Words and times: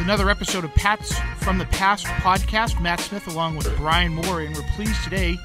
another 0.00 0.30
episode 0.30 0.64
of 0.64 0.74
Pat's 0.74 1.14
from 1.36 1.58
the 1.58 1.66
Past 1.66 2.06
podcast. 2.06 2.80
Matt 2.80 3.00
Smith 3.00 3.26
along 3.26 3.56
with 3.56 3.74
Brian 3.76 4.14
Moore, 4.14 4.40
and 4.40 4.56
we're 4.56 4.62
pleased 4.74 5.04
today 5.04 5.36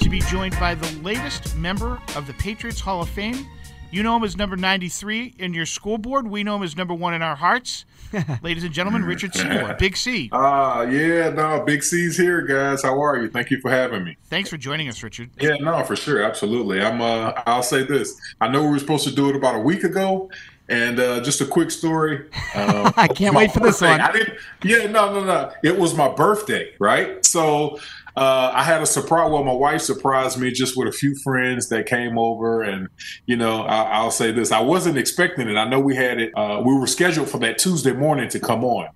to 0.00 0.10
be 0.10 0.20
joined 0.22 0.58
by 0.58 0.74
the 0.74 1.00
latest 1.00 1.56
member 1.56 2.00
of 2.16 2.26
the 2.26 2.32
Patriots 2.34 2.80
Hall 2.80 3.00
of 3.00 3.08
Fame. 3.08 3.46
You 3.92 4.02
know 4.02 4.16
him 4.16 4.24
as 4.24 4.36
number 4.36 4.56
93 4.56 5.34
in 5.38 5.54
your 5.54 5.64
school 5.66 5.96
board. 5.96 6.28
We 6.28 6.42
know 6.42 6.56
him 6.56 6.64
as 6.64 6.76
number 6.76 6.92
one 6.92 7.14
in 7.14 7.22
our 7.22 7.36
hearts. 7.36 7.84
Ladies 8.42 8.64
and 8.64 8.72
gentlemen, 8.72 9.04
Richard 9.04 9.32
Seymour, 9.34 9.74
Big 9.78 9.96
Sey. 9.96 10.28
Ah, 10.32 10.78
uh, 10.78 10.82
yeah, 10.82 11.30
no, 11.30 11.62
Big 11.64 11.82
Sey's 11.82 12.16
here, 12.16 12.42
guys. 12.42 12.82
How 12.82 13.00
are 13.00 13.20
you? 13.22 13.30
Thank 13.30 13.50
you 13.50 13.60
for 13.60 13.70
having 13.70 14.02
me. 14.02 14.16
Thanks 14.24 14.50
for 14.50 14.56
joining 14.56 14.88
us, 14.88 15.02
Richard. 15.02 15.30
Yeah, 15.40 15.54
no, 15.60 15.82
for 15.84 15.94
sure, 15.94 16.22
absolutely. 16.22 16.80
I'm. 16.82 17.00
Uh, 17.00 17.32
I'll 17.46 17.62
say 17.62 17.84
this. 17.84 18.20
I 18.40 18.48
know 18.48 18.64
we 18.64 18.70
were 18.70 18.78
supposed 18.80 19.06
to 19.08 19.14
do 19.14 19.28
it 19.28 19.36
about 19.36 19.54
a 19.54 19.60
week 19.60 19.84
ago, 19.84 20.28
and 20.70 21.00
uh, 21.00 21.20
just 21.20 21.40
a 21.40 21.44
quick 21.44 21.70
story. 21.70 22.26
Uh, 22.54 22.92
I 22.96 23.08
can't 23.08 23.34
wait 23.34 23.52
for 23.52 23.60
this 23.60 23.80
one. 23.80 24.00
I 24.00 24.12
didn't, 24.12 24.38
yeah, 24.62 24.86
no, 24.86 25.12
no, 25.12 25.24
no. 25.24 25.52
It 25.62 25.76
was 25.76 25.94
my 25.94 26.08
birthday, 26.08 26.72
right? 26.78 27.24
So 27.26 27.78
uh, 28.16 28.52
I 28.54 28.62
had 28.62 28.80
a 28.80 28.86
surprise. 28.86 29.30
Well, 29.30 29.42
my 29.44 29.52
wife 29.52 29.82
surprised 29.82 30.38
me 30.38 30.52
just 30.52 30.76
with 30.76 30.88
a 30.88 30.92
few 30.92 31.14
friends 31.16 31.68
that 31.68 31.86
came 31.86 32.16
over, 32.16 32.62
and 32.62 32.88
you 33.26 33.36
know, 33.36 33.62
I, 33.62 34.02
will 34.02 34.12
say 34.12 34.30
this: 34.30 34.52
I 34.52 34.60
wasn't 34.60 34.96
expecting 34.96 35.48
it. 35.48 35.56
I 35.56 35.68
know 35.68 35.80
we 35.80 35.96
had 35.96 36.20
it. 36.20 36.32
Uh, 36.36 36.62
we 36.64 36.74
were 36.74 36.86
scheduled 36.86 37.28
for 37.28 37.38
that 37.38 37.58
Tuesday 37.58 37.92
morning 37.92 38.28
to 38.30 38.38
come 38.38 38.64
on, 38.64 38.88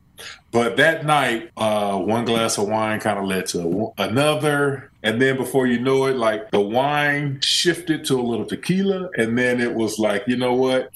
but 0.53 0.77
that 0.77 1.05
night, 1.05 1.51
uh, 1.57 1.99
one 1.99 2.25
glass 2.25 2.57
of 2.57 2.69
wine 2.69 3.01
kind 3.01 3.19
of 3.19 3.25
led 3.25 3.47
to 3.47 3.93
another, 3.99 4.93
and 5.03 5.21
then 5.21 5.37
before 5.37 5.67
you 5.67 5.81
know 5.81 6.07
it, 6.07 6.17
like 6.17 6.51
the 6.53 6.61
wine 6.61 7.41
shifted 7.41 8.05
to 8.07 8.21
a 8.21 8.23
little 8.23 8.47
tequila, 8.47 9.11
and 9.17 9.37
then 9.37 9.61
it 9.61 9.75
was 9.75 9.99
like, 9.99 10.25
you 10.29 10.37
know 10.37 10.55
what? 10.55 10.91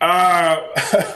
Uh, 0.00 0.66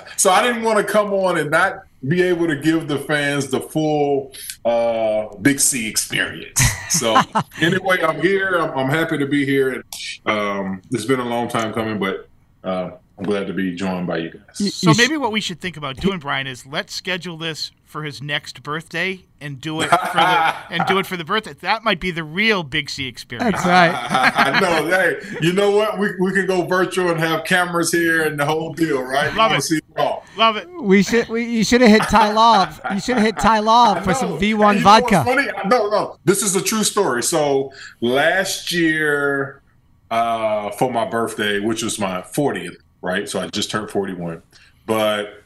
so 0.16 0.30
I 0.30 0.42
didn't 0.42 0.62
want 0.62 0.84
to 0.84 0.92
come 0.92 1.12
on 1.12 1.38
and 1.38 1.50
not 1.50 1.84
be 2.06 2.22
able 2.22 2.46
to 2.46 2.56
give 2.56 2.86
the 2.86 2.98
fans 2.98 3.48
the 3.48 3.60
full 3.60 4.32
uh, 4.64 5.34
Big 5.36 5.58
Sey 5.58 5.86
experience. 5.86 6.60
So 6.90 7.16
anyway, 7.60 8.02
I'm 8.02 8.20
here. 8.20 8.56
I'm, 8.56 8.76
I'm, 8.76 8.88
happy 8.90 9.18
to 9.18 9.26
be 9.26 9.46
here. 9.46 9.72
And 9.72 9.84
um, 10.26 10.82
it's 10.90 11.06
been 11.06 11.20
a 11.20 11.24
long 11.24 11.48
time 11.48 11.72
coming, 11.72 11.98
but 11.98 12.28
uh, 12.62 12.90
I'm 13.18 13.24
glad 13.24 13.46
to 13.46 13.54
be 13.54 13.74
joined 13.74 14.06
by 14.06 14.18
you 14.18 14.30
guys. 14.30 14.74
So 14.74 14.92
maybe 14.94 15.16
what 15.16 15.32
we 15.32 15.40
should 15.40 15.60
think 15.60 15.76
about 15.76 15.96
doing, 15.96 16.18
Brian, 16.18 16.46
is 16.46 16.66
let's 16.66 16.94
schedule 16.94 17.38
this 17.38 17.70
for 17.94 18.02
his 18.02 18.20
next 18.20 18.64
birthday 18.64 19.20
and 19.40 19.60
do 19.60 19.80
it 19.80 19.88
for 19.88 19.96
the 19.96 20.54
and 20.70 20.84
do 20.88 20.98
it 20.98 21.06
for 21.06 21.16
the 21.16 21.24
birthday. 21.24 21.52
That 21.52 21.84
might 21.84 22.00
be 22.00 22.10
the 22.10 22.24
real 22.24 22.64
Big 22.64 22.90
Sey 22.90 23.04
experience. 23.04 23.62
That's 23.62 23.64
right. 23.64 23.94
I, 24.36 24.58
know. 24.58 24.88
Hey, 24.88 25.20
you 25.40 25.52
know 25.52 25.70
what? 25.70 25.96
We, 25.96 26.08
we 26.18 26.32
can 26.32 26.44
go 26.44 26.66
virtual 26.66 27.12
and 27.12 27.20
have 27.20 27.44
cameras 27.44 27.92
here 27.92 28.24
and 28.24 28.36
the 28.36 28.44
whole 28.44 28.72
deal, 28.72 29.00
right? 29.00 29.32
Love 29.36 29.52
it. 29.52 29.62
See 29.62 29.76
it 29.76 29.84
all. 29.96 30.24
Love 30.36 30.56
it. 30.56 30.68
We 30.82 31.04
should. 31.04 31.28
We, 31.28 31.44
you 31.44 31.62
should 31.62 31.82
have 31.82 31.90
hit 31.90 32.02
Ty 32.02 32.32
Law. 32.32 32.68
You 32.92 32.98
should 32.98 33.14
have 33.14 33.26
hit 33.26 33.38
Ty 33.38 33.60
Law 33.60 34.00
for 34.00 34.12
some 34.12 34.40
V1 34.40 34.80
vodka. 34.80 35.22
Funny? 35.22 35.46
No, 35.66 35.88
no. 35.88 36.18
This 36.24 36.42
is 36.42 36.56
a 36.56 36.60
true 36.60 36.82
story. 36.82 37.22
So 37.22 37.72
last 38.00 38.72
year, 38.72 39.62
uh, 40.10 40.70
for 40.72 40.92
my 40.92 41.08
birthday, 41.08 41.60
which 41.60 41.84
was 41.84 42.00
my 42.00 42.22
40th, 42.22 42.74
right? 43.02 43.28
So 43.28 43.38
I 43.38 43.46
just 43.46 43.70
turned 43.70 43.88
41, 43.88 44.42
but 44.84 45.44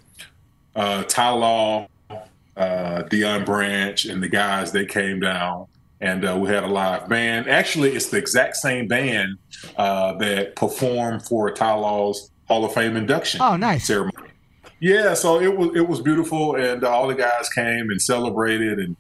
uh, 0.74 1.02
Ty 1.02 1.30
Law 1.32 1.88
uh, 2.58 3.04
Deion 3.04 3.46
Branch 3.46 4.04
and 4.04 4.22
the 4.22 4.28
guys, 4.28 4.72
they 4.72 4.84
came 4.84 5.20
down 5.20 5.66
and 6.00 6.24
uh, 6.24 6.36
we 6.38 6.48
had 6.48 6.64
a 6.64 6.68
live 6.68 7.08
band. 7.08 7.48
Actually, 7.48 7.90
it's 7.94 8.06
the 8.06 8.18
exact 8.18 8.56
same 8.56 8.86
band 8.86 9.38
uh, 9.76 10.14
that 10.18 10.56
performed 10.56 11.24
for 11.24 11.50
Ty 11.50 11.74
Law's 11.74 12.30
Hall 12.46 12.64
of 12.64 12.72
Fame 12.72 12.96
induction 12.96 13.40
oh, 13.40 13.56
nice. 13.56 13.86
ceremony. 13.86 14.28
Yeah, 14.80 15.14
so 15.14 15.40
it 15.40 15.56
was 15.56 15.70
it 15.74 15.88
was 15.88 16.00
beautiful, 16.00 16.54
and 16.54 16.84
all 16.84 17.08
the 17.08 17.14
guys 17.16 17.48
came 17.48 17.90
and 17.90 18.00
celebrated, 18.00 18.78
and 18.78 18.96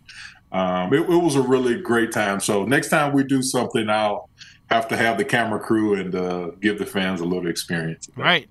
um, 0.50 0.92
it, 0.92 1.02
it, 1.02 1.22
was 1.22 1.36
a 1.36 1.42
really 1.42 1.80
great 1.80 2.10
time. 2.10 2.40
So 2.40 2.64
next 2.64 2.88
time 2.88 3.12
we 3.12 3.22
do 3.22 3.42
something, 3.42 3.88
I'll 3.88 4.28
have 4.70 4.88
to 4.88 4.96
have 4.96 5.18
the 5.18 5.24
camera 5.24 5.60
crew 5.60 5.94
and 5.94 6.14
uh, 6.16 6.50
give 6.60 6.80
the 6.80 6.86
fans 6.86 7.20
a 7.20 7.24
little 7.24 7.48
experience. 7.48 8.08
Right 8.16 8.48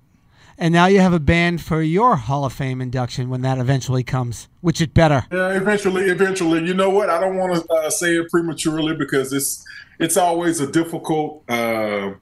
and 0.58 0.74
now 0.74 0.86
you 0.86 0.98
have 0.98 1.12
a 1.12 1.20
band 1.20 1.62
for 1.62 1.80
your 1.80 2.16
Hall 2.16 2.44
of 2.44 2.52
Fame 2.52 2.80
induction 2.80 3.30
when 3.30 3.42
that 3.42 3.58
eventually 3.58 4.02
comes, 4.02 4.48
which 4.60 4.80
it 4.80 4.92
better. 4.92 5.24
Yeah, 5.30 5.56
eventually, 5.56 6.04
eventually. 6.06 6.64
You 6.66 6.74
know 6.74 6.90
what? 6.90 7.08
I 7.08 7.20
don't 7.20 7.36
want 7.36 7.54
to 7.54 7.72
uh, 7.72 7.90
say 7.90 8.16
it 8.16 8.28
prematurely 8.28 8.96
because 8.96 9.32
it's 9.32 9.64
it's 10.00 10.16
always 10.16 10.58
a 10.58 10.70
difficult 10.70 11.48
uh, 11.48 12.12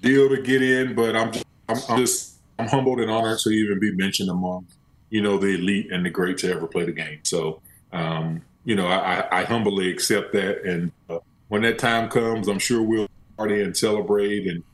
deal 0.00 0.28
to 0.30 0.40
get 0.42 0.62
in. 0.62 0.94
But 0.94 1.14
I'm 1.14 1.32
I'm, 1.68 1.76
I'm 1.88 1.98
just 1.98 2.38
I'm 2.58 2.66
humbled 2.66 3.00
and 3.00 3.10
honored 3.10 3.40
to 3.40 3.50
even 3.50 3.78
be 3.78 3.94
mentioned 3.94 4.30
among 4.30 4.66
you 5.10 5.20
know 5.20 5.36
the 5.36 5.48
elite 5.48 5.92
and 5.92 6.04
the 6.04 6.10
great 6.10 6.38
to 6.38 6.50
ever 6.50 6.66
play 6.66 6.84
the 6.84 6.92
game. 6.92 7.20
So 7.24 7.60
um, 7.92 8.40
you 8.64 8.74
know 8.74 8.86
I, 8.86 9.40
I, 9.40 9.44
humbly 9.44 9.90
accept 9.90 10.32
that, 10.32 10.62
and 10.64 10.92
uh, 11.10 11.18
when 11.48 11.62
that 11.62 11.78
time 11.78 12.08
comes, 12.08 12.48
I'm 12.48 12.58
sure 12.58 12.82
we'll 12.82 13.08
party 13.36 13.62
and 13.62 13.76
celebrate 13.76 14.46
and 14.46 14.64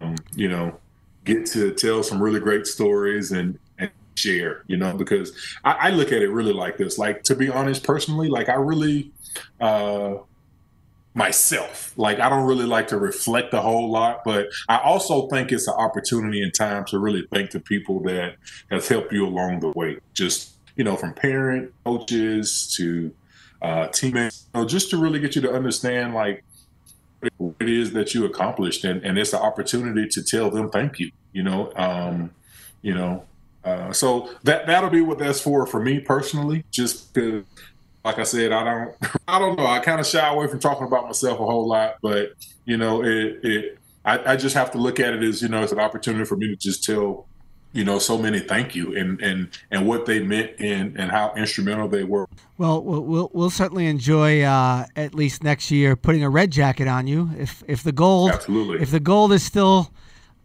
um, 0.00 0.16
you 0.34 0.48
know 0.48 0.78
get 1.28 1.46
to 1.46 1.72
tell 1.72 2.02
some 2.02 2.20
really 2.22 2.40
great 2.40 2.66
stories 2.66 3.30
and, 3.30 3.58
and 3.78 3.90
share, 4.16 4.64
you 4.66 4.76
know, 4.76 4.96
because 4.96 5.32
I, 5.64 5.72
I, 5.72 5.90
look 5.90 6.08
at 6.08 6.22
it 6.22 6.30
really 6.30 6.52
like 6.52 6.76
this. 6.78 6.98
Like, 6.98 7.22
to 7.24 7.36
be 7.36 7.48
honest, 7.48 7.84
personally, 7.84 8.28
like, 8.28 8.48
I 8.48 8.54
really, 8.54 9.12
uh, 9.60 10.14
myself, 11.14 11.92
like, 11.96 12.18
I 12.18 12.28
don't 12.28 12.46
really 12.46 12.64
like 12.64 12.88
to 12.88 12.98
reflect 12.98 13.52
a 13.54 13.60
whole 13.60 13.90
lot, 13.90 14.22
but 14.24 14.48
I 14.68 14.78
also 14.78 15.28
think 15.28 15.52
it's 15.52 15.68
an 15.68 15.74
opportunity 15.74 16.42
and 16.42 16.52
time 16.54 16.84
to 16.86 16.98
really 16.98 17.26
thank 17.32 17.50
the 17.50 17.60
people 17.60 18.00
that 18.04 18.36
has 18.70 18.88
helped 18.88 19.12
you 19.12 19.26
along 19.26 19.60
the 19.60 19.70
way. 19.70 19.98
Just, 20.14 20.54
you 20.76 20.84
know, 20.84 20.96
from 20.96 21.12
parent, 21.12 21.72
coaches 21.84 22.74
to 22.76 23.12
uh, 23.60 23.88
teammates, 23.88 24.46
you 24.54 24.60
know, 24.60 24.66
just 24.66 24.90
to 24.90 24.96
really 24.96 25.18
get 25.18 25.36
you 25.36 25.42
to 25.42 25.52
understand, 25.52 26.14
like, 26.14 26.44
it 27.22 27.68
is 27.68 27.92
that 27.92 28.14
you 28.14 28.24
accomplished 28.24 28.84
and, 28.84 29.02
and 29.04 29.18
it's 29.18 29.32
an 29.32 29.40
opportunity 29.40 30.06
to 30.08 30.22
tell 30.22 30.50
them 30.50 30.70
thank 30.70 30.98
you 30.98 31.10
you 31.32 31.42
know 31.42 31.72
um, 31.76 32.30
you 32.82 32.94
know 32.94 33.24
uh, 33.64 33.92
so 33.92 34.30
that 34.44 34.66
that'll 34.66 34.90
be 34.90 35.00
what 35.00 35.18
that's 35.18 35.40
for 35.40 35.66
for 35.66 35.80
me 35.80 35.98
personally 35.98 36.64
just 36.70 37.12
because 37.12 37.44
like 38.04 38.18
i 38.18 38.22
said 38.22 38.52
i 38.52 38.64
don't 38.64 38.94
i 39.28 39.38
don't 39.38 39.56
know 39.56 39.66
i 39.66 39.78
kind 39.80 40.00
of 40.00 40.06
shy 40.06 40.26
away 40.28 40.46
from 40.46 40.60
talking 40.60 40.86
about 40.86 41.04
myself 41.04 41.40
a 41.40 41.44
whole 41.44 41.66
lot 41.66 41.96
but 42.00 42.32
you 42.64 42.76
know 42.76 43.02
it, 43.02 43.40
it 43.42 43.78
I, 44.04 44.32
I 44.32 44.36
just 44.36 44.54
have 44.54 44.70
to 44.72 44.78
look 44.78 45.00
at 45.00 45.12
it 45.12 45.22
as 45.22 45.42
you 45.42 45.48
know 45.48 45.62
it's 45.62 45.72
an 45.72 45.80
opportunity 45.80 46.24
for 46.24 46.36
me 46.36 46.48
to 46.48 46.56
just 46.56 46.84
tell 46.84 47.26
you 47.72 47.84
know 47.84 47.98
so 47.98 48.18
many 48.18 48.40
thank 48.40 48.74
you 48.74 48.96
and 48.96 49.20
and 49.20 49.48
and 49.70 49.86
what 49.86 50.06
they 50.06 50.20
meant 50.20 50.52
and 50.58 50.98
and 50.98 51.10
how 51.10 51.32
instrumental 51.36 51.88
they 51.88 52.04
were. 52.04 52.26
Well 52.56 52.82
we'll 52.82 53.30
we'll 53.32 53.50
certainly 53.50 53.86
enjoy 53.86 54.42
uh, 54.42 54.86
at 54.96 55.14
least 55.14 55.42
next 55.42 55.70
year 55.70 55.96
putting 55.96 56.24
a 56.24 56.30
red 56.30 56.50
jacket 56.50 56.88
on 56.88 57.06
you. 57.06 57.30
If 57.38 57.62
if 57.66 57.82
the 57.82 57.92
gold 57.92 58.30
absolutely. 58.32 58.80
if 58.80 58.90
the 58.90 59.00
gold 59.00 59.32
is 59.32 59.42
still 59.42 59.92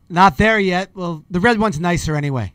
not 0.10 0.38
there 0.38 0.60
yet 0.60 0.90
well 0.94 1.24
the 1.30 1.40
red 1.40 1.60
one's 1.60 1.80
nicer 1.80 2.16
anyway 2.16 2.54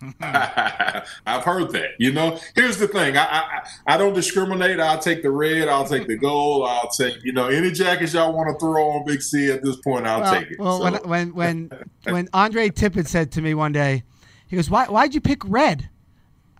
I've 0.20 1.44
heard 1.44 1.70
that. 1.72 1.90
You 1.98 2.12
know, 2.12 2.38
here's 2.54 2.76
the 2.76 2.86
thing. 2.86 3.16
I, 3.16 3.24
I 3.24 3.68
I 3.86 3.96
don't 3.96 4.14
discriminate. 4.14 4.78
I'll 4.78 4.98
take 4.98 5.22
the 5.22 5.30
red. 5.30 5.68
I'll 5.68 5.86
take 5.86 6.06
the 6.06 6.16
gold. 6.16 6.68
I'll 6.68 6.88
take 6.88 7.22
you 7.24 7.32
know 7.32 7.48
any 7.48 7.72
jackets 7.72 8.14
y'all 8.14 8.32
want 8.32 8.48
to 8.48 8.58
throw 8.64 8.90
on 8.90 9.04
Big 9.04 9.20
Sey 9.22 9.50
at 9.50 9.62
this 9.62 9.76
point. 9.76 10.06
I'll 10.06 10.20
well, 10.20 10.32
take 10.32 10.50
it. 10.52 10.58
Well, 10.58 10.78
so. 10.78 10.84
when 10.84 10.94
when 11.08 11.34
when 11.34 11.70
when 12.04 12.28
Andre 12.32 12.68
Tippett 12.68 13.08
said 13.08 13.32
to 13.32 13.42
me 13.42 13.54
one 13.54 13.72
day, 13.72 14.04
he 14.46 14.56
goes, 14.56 14.70
"Why 14.70 14.86
why'd 14.86 15.14
you 15.14 15.20
pick 15.20 15.42
red?" 15.44 15.88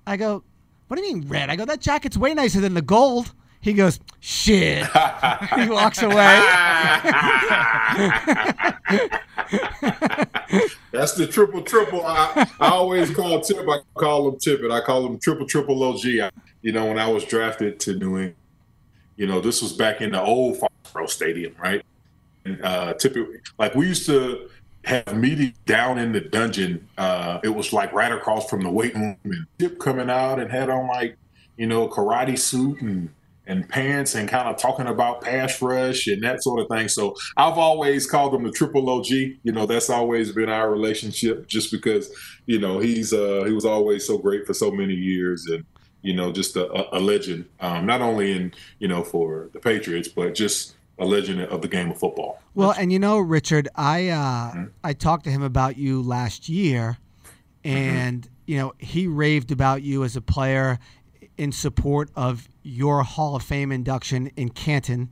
I 0.07 0.17
go, 0.17 0.43
"What 0.89 0.97
do 0.97 1.05
you 1.05 1.15
mean 1.15 1.29
red?" 1.29 1.49
I 1.49 1.57
go, 1.57 1.65
"That 1.65 1.81
jacket's 1.81 2.17
way 2.17 2.35
nicer 2.35 2.61
than 2.61 2.75
the 2.75 2.83
gold." 2.83 3.35
He 3.69 3.75
goes, 3.75 4.01
shit. 4.21 4.87
he 5.57 5.69
walks 5.69 6.01
away. 6.01 6.15
That's 10.91 11.13
the 11.13 11.29
triple 11.31 11.61
triple. 11.61 12.03
I, 12.03 12.49
I 12.61 12.69
always 12.71 13.15
call 13.15 13.43
Tip. 13.43 13.69
I 13.69 13.81
call 13.93 14.27
him 14.27 14.37
Tippett. 14.37 14.73
I 14.73 14.81
call 14.81 15.05
him 15.05 15.19
triple 15.19 15.45
triple 15.45 15.83
OG. 15.83 16.01
I, 16.07 16.31
you 16.63 16.73
know, 16.73 16.87
when 16.87 16.99
I 16.99 17.09
was 17.09 17.25
drafted 17.25 17.79
to 17.81 17.93
New 17.93 18.17
England, 18.17 18.35
you 19.17 19.27
know, 19.27 19.43
this 19.43 19.61
was 19.61 19.75
back 19.75 20.01
in 20.01 20.13
the 20.13 20.23
old 20.23 20.57
Foxborough 20.57 21.11
Stadium, 21.11 21.55
right? 21.63 21.85
And 22.47 22.65
uh, 22.65 22.95
Tippett, 22.95 23.51
like 23.59 23.75
we 23.75 23.87
used 23.87 24.07
to 24.07 24.49
have 24.85 25.15
meetings 25.15 25.59
down 25.67 25.99
in 25.99 26.13
the 26.13 26.23
dungeon. 26.23 26.89
Uh, 26.97 27.39
it 27.45 27.51
was 27.51 27.75
like 27.75 27.93
right 27.93 28.13
across 28.13 28.49
from 28.49 28.63
the 28.63 28.71
weight 28.71 28.95
room, 28.95 29.19
and 29.25 29.47
Tip 29.59 29.79
coming 29.79 30.09
out 30.09 30.41
and 30.41 30.51
had 30.51 30.71
on 30.71 30.89
like, 30.89 31.19
you 31.59 31.67
know, 31.67 31.87
a 31.87 31.91
karate 31.91 32.39
suit 32.39 32.81
and 32.81 33.11
and 33.49 33.69
pants 33.69 34.15
and 34.15 34.29
kind 34.29 34.47
of 34.49 34.57
talking 34.57 34.87
about 34.87 35.23
pass 35.23 35.61
rush 35.61 36.07
and 36.07 36.23
that 36.23 36.43
sort 36.43 36.61
of 36.61 36.69
thing. 36.69 36.87
So 36.87 37.17
I've 37.37 37.59
always 37.59 38.07
called 38.07 38.35
him 38.35 38.45
the 38.45 38.53
triple 38.53 38.89
OG. 38.89 39.09
You 39.09 39.53
know, 39.53 39.67
that's 39.67 39.91
always 39.91 40.31
been 40.33 40.49
our 40.49 40.71
relationship 40.71 41.49
just 41.49 41.73
because, 41.73 42.15
you 42.47 42.61
know, 42.61 42.79
he's 42.79 43.13
uh 43.13 43.45
he 43.47 43.53
was 43.53 43.65
always 43.65 44.07
so 44.07 44.19
great 44.19 44.47
for 44.47 44.55
so 44.55 44.71
many 44.71 44.95
years 44.95 45.47
and 45.47 45.65
you 46.03 46.15
know, 46.15 46.31
just 46.31 46.57
a, 46.57 46.97
a 46.97 47.01
legend, 47.01 47.47
um, 47.59 47.85
not 47.85 48.01
only 48.01 48.31
in, 48.31 48.55
you 48.79 48.87
know, 48.87 49.03
for 49.03 49.51
the 49.53 49.59
Patriots, 49.59 50.07
but 50.07 50.33
just 50.33 50.77
a 50.99 51.05
legend 51.05 51.41
of 51.41 51.61
the 51.61 51.69
game 51.69 51.91
of 51.91 51.99
football. 51.99 52.41
Well, 52.55 52.73
and 52.79 52.93
you 52.93 52.99
know, 52.99 53.19
Richard, 53.19 53.69
I 53.75 54.09
uh, 54.09 54.53
mm-hmm. 54.53 54.65
I 54.85 54.93
talked 54.93 55.25
to 55.25 55.31
him 55.31 55.43
about 55.43 55.77
you 55.77 56.03
last 56.03 56.49
year, 56.49 56.99
and 57.65 58.23
mm-hmm. 58.23 58.33
you 58.47 58.59
know 58.59 58.75
he 58.79 59.07
raved 59.07 59.51
about 59.51 59.83
you 59.83 60.05
as 60.05 60.17
a 60.17 60.21
player 60.21 60.79
in 61.37 61.53
support 61.53 62.11
of 62.17 62.49
your 62.69 63.03
Hall 63.03 63.37
of 63.37 63.43
Fame 63.43 63.73
induction 63.73 64.31
in 64.37 64.51
Canton, 64.51 65.11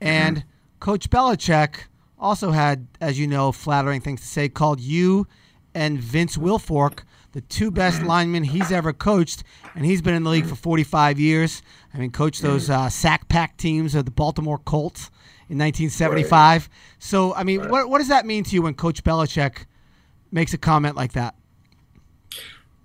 and 0.00 0.38
mm-hmm. 0.38 0.48
Coach 0.80 1.10
Belichick 1.10 1.84
also 2.18 2.50
had, 2.50 2.86
as 3.00 3.18
you 3.18 3.26
know, 3.26 3.52
flattering 3.52 4.00
things 4.00 4.20
to 4.20 4.26
say. 4.26 4.48
Called 4.48 4.80
you 4.80 5.26
and 5.74 5.98
Vince 5.98 6.36
Wilfork 6.36 7.00
the 7.34 7.40
two 7.40 7.70
best 7.70 7.98
mm-hmm. 7.98 8.06
linemen 8.06 8.44
he's 8.44 8.70
ever 8.70 8.92
coached, 8.92 9.42
and 9.74 9.84
he's 9.84 10.00
been 10.00 10.14
in 10.14 10.22
the 10.22 10.30
league 10.30 10.46
for 10.46 10.54
45 10.54 11.18
years. 11.18 11.62
I 11.92 11.98
mean, 11.98 12.12
coached 12.12 12.42
those 12.42 12.70
uh, 12.70 12.88
sack 12.88 13.28
pack 13.28 13.56
teams 13.56 13.96
of 13.96 14.04
the 14.04 14.12
Baltimore 14.12 14.58
Colts 14.58 15.10
in 15.48 15.58
1975. 15.58 16.62
Right. 16.62 16.68
So, 17.00 17.34
I 17.34 17.42
mean, 17.42 17.60
right. 17.60 17.70
what 17.70 17.90
what 17.90 17.98
does 17.98 18.08
that 18.08 18.24
mean 18.24 18.44
to 18.44 18.54
you 18.54 18.62
when 18.62 18.74
Coach 18.74 19.02
Belichick 19.02 19.66
makes 20.30 20.54
a 20.54 20.58
comment 20.58 20.94
like 20.94 21.12
that? 21.14 21.34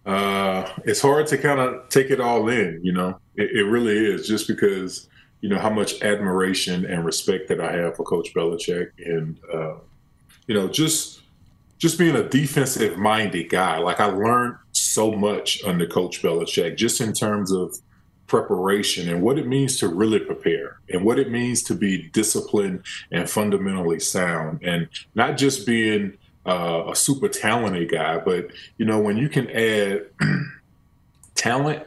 Uh, 0.04 0.68
it's 0.84 1.02
hard 1.02 1.28
to 1.28 1.38
kind 1.38 1.60
of 1.60 1.88
take 1.90 2.10
it 2.10 2.20
all 2.20 2.50
in. 2.50 2.80
You 2.82 2.92
know, 2.94 3.20
it, 3.40 3.52
it 3.52 3.64
really 3.64 3.98
is, 3.98 4.28
just 4.28 4.48
because 4.48 5.08
you 5.42 5.50
know 5.50 5.58
how 5.58 5.70
much 5.70 6.02
admiration 6.02 6.86
and 6.86 7.06
respect 7.06 7.48
that 7.48 7.62
I 7.62 7.74
have 7.78 7.96
for 7.96 8.04
Coach 8.04 8.34
Belichick, 8.34 8.92
and 8.98 9.40
uh, 9.54 9.76
you 10.48 10.56
know, 10.56 10.68
just 10.68 11.22
just 11.78 11.98
being 11.98 12.16
a 12.16 12.28
defensive 12.28 12.98
minded 12.98 13.50
guy. 13.50 13.78
Like 13.78 14.02
I 14.02 14.08
learned 14.08 14.58
so 14.74 15.14
much 15.14 15.64
under 15.64 15.88
Coach 15.88 16.22
Belichick, 16.22 16.76
just 16.76 17.00
in 17.00 17.14
terms 17.14 17.52
of 17.52 17.78
preparation 18.28 19.10
and 19.10 19.24
what 19.24 19.40
it 19.40 19.48
means 19.48 19.78
to 19.80 19.88
really 19.88 20.20
prepare 20.20 20.80
and 20.90 21.04
what 21.04 21.18
it 21.18 21.32
means 21.32 21.64
to 21.64 21.74
be 21.74 22.10
disciplined 22.10 22.84
and 23.12 23.28
fundamentally 23.28 24.00
sound 24.00 24.62
and 24.62 24.88
not 25.16 25.36
just 25.36 25.66
being 25.66 26.16
uh, 26.46 26.84
a 26.92 26.96
super 26.96 27.28
talented 27.28 27.90
guy, 27.90 28.20
but 28.20 28.52
you 28.78 28.86
know, 28.86 29.00
when 29.00 29.18
you 29.18 29.30
can 29.30 29.50
add 29.50 30.06
talent 31.36 31.84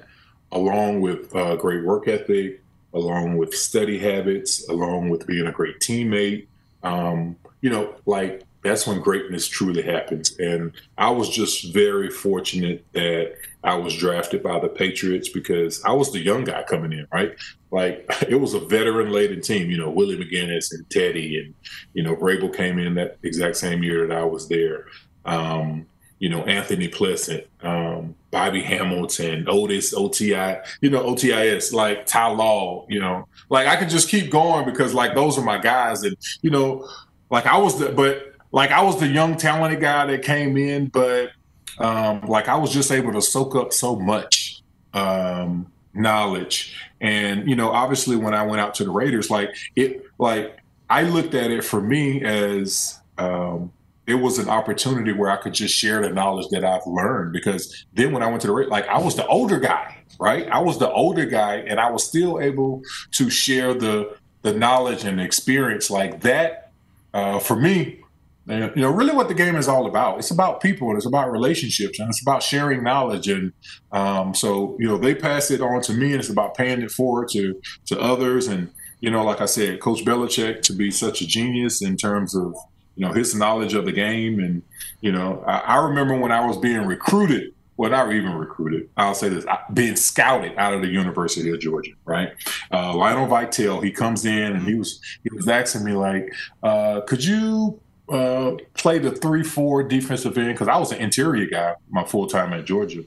along 0.53 1.01
with 1.01 1.35
uh, 1.35 1.57
great 1.57 1.85
work 1.85 2.09
ethic, 2.09 2.63
along 2.95 3.37
with 3.39 3.55
study 3.55 3.99
habits, 3.99 4.69
along 4.69 5.09
with 5.09 5.27
being 5.27 5.47
a 5.47 5.53
great 5.53 5.81
teammate, 5.81 6.47
um, 6.83 7.37
you 7.61 7.71
know, 7.71 7.95
like 8.07 8.43
that's 8.63 8.87
when 8.87 9.01
greatness 9.01 9.49
truly 9.49 9.83
happens. 9.83 10.39
And 10.39 10.73
I 10.97 11.11
was 11.11 11.29
just 11.29 11.73
very 11.73 12.11
fortunate 12.11 12.85
that 12.93 13.35
I 13.65 13.75
was 13.75 13.97
drafted 13.97 14.43
by 14.43 14.61
the 14.61 14.69
Patriots 14.69 15.29
because 15.29 15.83
I 15.85 15.93
was 15.93 16.13
the 16.13 16.21
young 16.21 16.45
guy 16.45 16.63
coming 16.63 16.93
in, 16.93 17.07
right? 17.13 17.35
Like 17.71 18.07
it 18.29 18.37
was 18.37 18.55
a 18.55 18.61
veteran 18.61 19.11
laden 19.11 19.41
team, 19.41 19.71
you 19.71 19.79
know, 19.79 19.91
Willie 19.91 20.17
McGinest 20.17 20.73
and 20.73 20.89
Teddy 20.91 21.39
and, 21.39 21.55
you 21.95 22.03
know, 22.03 22.15
Vrabel 22.15 22.55
came 22.55 22.79
in 22.79 22.95
that 22.95 23.19
exact 23.23 23.57
same 23.57 23.83
year 23.83 24.07
that 24.07 24.17
I 24.17 24.25
was 24.25 24.49
there. 24.49 24.87
Um, 25.25 25.87
you 26.19 26.29
know, 26.29 26.43
Anthony 26.45 26.87
Pleasant, 26.87 27.45
um, 27.63 28.15
Bobby 28.33 28.63
Hamilton, 28.63 29.45
Otis, 29.47 29.95
OTI, 29.95 30.57
you 30.81 30.91
know, 30.91 31.05
OTIS, 31.05 31.73
like 31.73 32.07
Ty 32.07 32.29
Law, 32.29 32.87
you 32.89 32.99
know, 32.99 33.29
like 33.51 33.69
I 33.69 33.77
could 33.77 33.91
just 33.91 34.09
keep 34.09 34.31
going 34.33 34.65
because 34.65 34.95
like 34.95 35.15
those 35.15 35.39
are 35.39 35.45
my 35.45 35.59
guys. 35.59 36.03
And, 36.03 36.17
you 36.41 36.51
know, 36.51 36.89
like 37.31 37.47
I 37.47 37.59
was 37.59 37.79
the, 37.79 37.91
but 37.91 38.33
like 38.51 38.71
I 38.71 38.83
was 38.83 38.99
the 38.99 39.07
young 39.07 39.37
talented 39.37 39.81
guy 39.81 40.07
that 40.07 40.23
came 40.23 40.57
in, 40.57 40.87
but 40.87 41.31
um, 41.79 42.23
like 42.23 42.49
I 42.49 42.57
was 42.57 42.73
just 42.73 42.91
able 42.91 43.13
to 43.13 43.21
soak 43.21 43.55
up 43.55 43.73
so 43.73 43.97
much 43.97 44.63
um, 44.95 45.71
knowledge. 45.93 46.75
And 47.03 47.47
you 47.47 47.55
know, 47.55 47.71
obviously, 47.71 48.17
when 48.17 48.33
I 48.33 48.45
went 48.47 48.61
out 48.61 48.75
to 48.77 48.85
the 48.85 48.91
Raiders, 48.91 49.29
like 49.29 49.55
it, 49.77 50.05
like 50.19 50.59
I 50.89 51.03
looked 51.03 51.35
at 51.35 51.51
it 51.51 51.65
for 51.65 51.83
me 51.83 52.23
as 52.25 52.99
um, 53.19 53.73
it 54.07 54.15
was 54.15 54.39
an 54.39 54.49
opportunity 54.49 55.13
where 55.13 55.31
I 55.31 55.37
could 55.37 55.55
just 55.55 55.75
share 55.75 56.03
the 56.03 56.11
knowledge 56.11 56.49
that 56.51 56.65
I've 56.65 56.87
learned. 56.87 57.33
Because 57.33 57.87
then 57.95 58.13
when 58.13 58.23
I 58.23 58.29
went 58.29 58.43
to 58.43 58.49
the 58.49 58.53
like 58.53 58.89
I 58.89 58.99
was 58.99 59.17
the 59.17 59.27
older 59.27 59.59
guy, 59.59 59.99
right? 60.19 60.49
I 60.49 60.59
was 60.59 60.79
the 60.79 60.91
older 60.91 61.27
guy, 61.27 61.57
and 61.57 61.79
I 61.81 61.91
was 61.91 62.05
still 62.05 62.41
able 62.41 62.83
to 63.13 63.31
share 63.31 63.75
the 63.75 64.17
the 64.43 64.53
knowledge 64.53 65.05
and 65.05 65.21
experience 65.21 65.91
like 65.91 66.23
that. 66.23 66.59
Uh, 67.15 67.39
for 67.39 67.57
me, 67.57 68.03
and, 68.49 68.73
you 68.75 68.83
know, 68.83 68.91
really 68.91 69.15
what 69.15 69.29
the 69.29 69.35
game 69.35 69.55
is 69.55 69.69
all 69.69 69.87
about. 69.87 70.19
It's 70.19 70.31
about 70.31 70.61
people 70.61 70.89
and 70.89 70.97
it's 70.97 71.07
about 71.07 71.31
relationships 71.31 72.01
and 72.01 72.09
it's 72.09 72.23
about 72.23 72.43
sharing 72.43 72.83
knowledge. 72.83 73.29
And 73.29 73.53
um, 73.93 74.35
so, 74.35 74.77
you 74.81 74.89
know, 74.89 74.99
they 74.99 75.15
pass 75.15 75.51
it 75.51 75.61
on 75.61 75.81
to 75.83 75.93
me 75.93 76.13
and 76.13 76.17
it's 76.17 76.29
about 76.29 76.57
paying 76.57 76.83
it 76.83 76.91
forward 76.91 77.29
to, 77.33 77.61
to 77.87 78.01
others. 78.01 78.49
And, 78.49 78.71
you 79.01 79.11
know, 79.11 79.23
like 79.25 79.41
I 79.41 79.47
said, 79.47 79.81
Coach 79.81 80.05
Belichick 80.05 80.63
to 80.63 80.73
be 80.73 80.91
such 80.91 81.21
a 81.21 81.27
genius 81.27 81.83
in 81.83 81.97
terms 81.97 82.35
of, 82.35 82.57
you 82.97 83.07
know, 83.07 83.13
his 83.13 83.35
knowledge 83.35 83.75
of 83.75 83.85
the 83.85 83.93
game. 83.93 84.41
And, 84.41 84.63
you 85.01 85.13
know, 85.13 85.43
I, 85.47 85.59
I 85.59 85.77
remember 85.85 86.17
when 86.17 86.33
I 86.33 86.47
was 86.47 86.57
being 86.57 86.87
recruited 86.87 87.53
well, 87.83 87.91
not 87.91 88.13
even 88.13 88.35
recruited. 88.35 88.89
I'll 88.97 89.15
say 89.15 89.29
this: 89.29 89.45
being 89.73 89.97
scouted 89.97 90.53
out 90.57 90.75
of 90.75 90.83
the 90.83 90.89
University 90.89 91.51
of 91.51 91.59
Georgia, 91.59 91.93
right? 92.05 92.31
Uh, 92.71 92.95
Lionel 92.95 93.27
Vital, 93.27 93.81
he 93.81 93.91
comes 93.91 94.25
in 94.25 94.53
and 94.53 94.63
he 94.63 94.75
was 94.75 95.01
he 95.25 95.31
was 95.35 95.49
asking 95.49 95.85
me 95.85 95.93
like, 95.93 96.33
uh, 96.63 97.01
"Could 97.01 97.25
you 97.25 97.81
uh, 98.09 98.53
played 98.75 99.05
a 99.05 99.11
three-four 99.11 99.85
defensive 99.85 100.37
end 100.37 100.55
because 100.55 100.69
I 100.69 100.77
was 100.77 100.93
an 100.93 100.99
interior 100.99 101.47
guy 101.47 101.75
my 101.91 102.05
full 102.05 102.27
time 102.27 102.53
at 102.53 102.67
Georgia, 102.67 103.05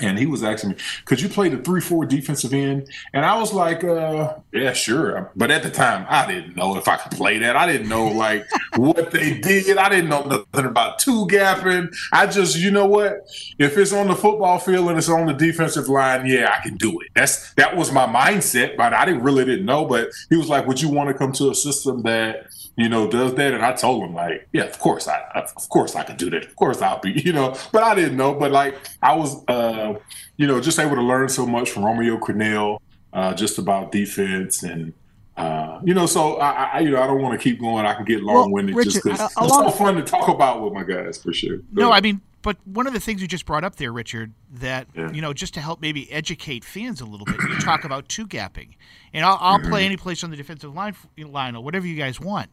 and 0.00 0.18
he 0.18 0.26
was 0.26 0.42
asking 0.42 0.70
me, 0.70 0.76
"Could 1.04 1.20
you 1.20 1.28
play 1.28 1.48
the 1.48 1.58
three-four 1.58 2.06
defensive 2.06 2.52
end?" 2.52 2.88
And 3.12 3.24
I 3.24 3.38
was 3.38 3.52
like, 3.52 3.84
uh, 3.84 4.34
"Yeah, 4.52 4.72
sure." 4.72 5.30
But 5.36 5.50
at 5.50 5.62
the 5.62 5.70
time, 5.70 6.06
I 6.08 6.26
didn't 6.26 6.56
know 6.56 6.76
if 6.76 6.88
I 6.88 6.96
could 6.96 7.12
play 7.12 7.38
that. 7.38 7.56
I 7.56 7.70
didn't 7.70 7.88
know 7.88 8.06
like 8.06 8.46
what 8.76 9.10
they 9.10 9.38
did. 9.38 9.76
I 9.76 9.88
didn't 9.88 10.10
know 10.10 10.22
nothing 10.24 10.66
about 10.66 10.98
two 10.98 11.26
gapping. 11.26 11.94
I 12.12 12.26
just, 12.26 12.56
you 12.58 12.70
know 12.70 12.86
what? 12.86 13.18
If 13.58 13.76
it's 13.78 13.92
on 13.92 14.08
the 14.08 14.16
football 14.16 14.58
field 14.58 14.88
and 14.88 14.98
it's 14.98 15.08
on 15.08 15.26
the 15.26 15.32
defensive 15.32 15.88
line, 15.88 16.26
yeah, 16.26 16.54
I 16.56 16.62
can 16.62 16.76
do 16.76 17.00
it. 17.00 17.08
That's 17.14 17.52
that 17.54 17.76
was 17.76 17.92
my 17.92 18.06
mindset, 18.06 18.76
but 18.76 18.92
I 18.92 19.04
didn't 19.04 19.22
really 19.22 19.44
didn't 19.44 19.66
know. 19.66 19.84
But 19.84 20.10
he 20.30 20.36
was 20.36 20.48
like, 20.48 20.66
"Would 20.66 20.80
you 20.80 20.88
want 20.88 21.08
to 21.08 21.14
come 21.14 21.32
to 21.32 21.50
a 21.50 21.54
system 21.54 22.02
that?" 22.02 22.46
You 22.76 22.88
know, 22.88 23.08
does 23.08 23.34
that. 23.34 23.54
And 23.54 23.64
I 23.64 23.72
told 23.72 24.04
him 24.04 24.14
like, 24.14 24.48
yeah, 24.52 24.64
of 24.64 24.78
course 24.78 25.08
I, 25.08 25.20
of 25.34 25.68
course 25.68 25.94
I 25.94 26.02
could 26.02 26.16
do 26.16 26.30
that. 26.30 26.44
Of 26.44 26.56
course 26.56 26.82
I'll 26.82 27.00
be, 27.00 27.12
you 27.24 27.32
know, 27.32 27.56
but 27.72 27.82
I 27.82 27.94
didn't 27.94 28.16
know. 28.16 28.34
But 28.34 28.52
like 28.52 28.76
I 29.02 29.14
was, 29.14 29.44
uh, 29.48 29.94
you 30.36 30.46
know, 30.46 30.60
just 30.60 30.78
able 30.78 30.96
to 30.96 31.02
learn 31.02 31.28
so 31.28 31.46
much 31.46 31.70
from 31.70 31.84
Romeo 31.84 32.18
Crennel, 32.18 32.78
uh, 33.12 33.34
just 33.34 33.58
about 33.58 33.92
defense 33.92 34.62
and, 34.62 34.92
uh, 35.36 35.80
you 35.82 35.94
know, 35.94 36.06
so 36.06 36.36
I, 36.36 36.64
I, 36.64 36.78
you 36.80 36.90
know, 36.90 37.02
I 37.02 37.08
don't 37.08 37.20
want 37.20 37.38
to 37.38 37.42
keep 37.42 37.60
going. 37.60 37.86
I 37.86 37.94
can 37.94 38.04
get 38.04 38.22
long 38.22 38.52
winded 38.52 38.76
well, 38.76 38.84
just 38.84 39.02
because 39.02 39.20
it's 39.20 39.34
so 39.34 39.70
fun 39.70 39.96
to 39.96 40.02
talk 40.02 40.28
about 40.28 40.62
with 40.62 40.72
my 40.72 40.84
guys 40.84 41.20
for 41.20 41.32
sure. 41.32 41.58
no, 41.72 41.90
I 41.90 42.00
mean, 42.00 42.20
but 42.44 42.58
one 42.66 42.86
of 42.86 42.92
the 42.92 43.00
things 43.00 43.22
you 43.22 43.26
just 43.26 43.46
brought 43.46 43.64
up 43.64 43.76
there, 43.76 43.90
Richard, 43.90 44.34
that 44.52 44.86
yeah. 44.94 45.10
you 45.10 45.22
know, 45.22 45.32
just 45.32 45.54
to 45.54 45.60
help 45.60 45.80
maybe 45.80 46.12
educate 46.12 46.62
fans 46.62 47.00
a 47.00 47.06
little 47.06 47.24
bit, 47.24 47.40
you 47.40 47.58
talk 47.58 47.84
about 47.84 48.06
two 48.06 48.26
gapping, 48.26 48.74
and 49.14 49.24
I'll, 49.24 49.38
I'll 49.40 49.58
mm-hmm. 49.58 49.70
play 49.70 49.86
any 49.86 49.96
place 49.96 50.22
on 50.22 50.30
the 50.30 50.36
defensive 50.36 50.74
line, 50.74 50.94
line 51.16 51.56
or 51.56 51.64
whatever 51.64 51.86
you 51.86 51.96
guys 51.96 52.20
want. 52.20 52.50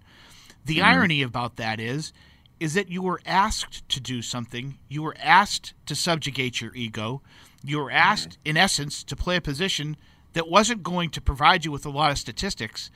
The 0.63 0.77
mm-hmm. 0.77 0.85
irony 0.85 1.21
about 1.21 1.57
that 1.57 1.81
is 1.81 2.13
is 2.61 2.73
that 2.75 2.89
you 2.89 3.01
were 3.01 3.19
asked 3.25 3.87
to 3.89 3.99
do 3.99 4.21
something. 4.21 4.77
You 4.87 5.01
were 5.01 5.15
asked 5.19 5.73
to 5.87 5.95
subjugate 5.95 6.61
your 6.61 6.73
ego. 6.73 7.21
You 7.63 7.79
were 7.79 7.91
asked, 7.91 8.29
mm-hmm. 8.29 8.49
in 8.51 8.57
essence, 8.57 9.03
to 9.03 9.15
play 9.15 9.35
a 9.35 9.41
position 9.41 9.97
that 10.33 10.47
wasn't 10.47 10.83
going 10.83 11.09
to 11.09 11.19
provide 11.19 11.65
you 11.65 11.71
with 11.71 11.85
a 11.85 11.89
lot 11.89 12.11
of 12.11 12.17
statistics. 12.17 12.91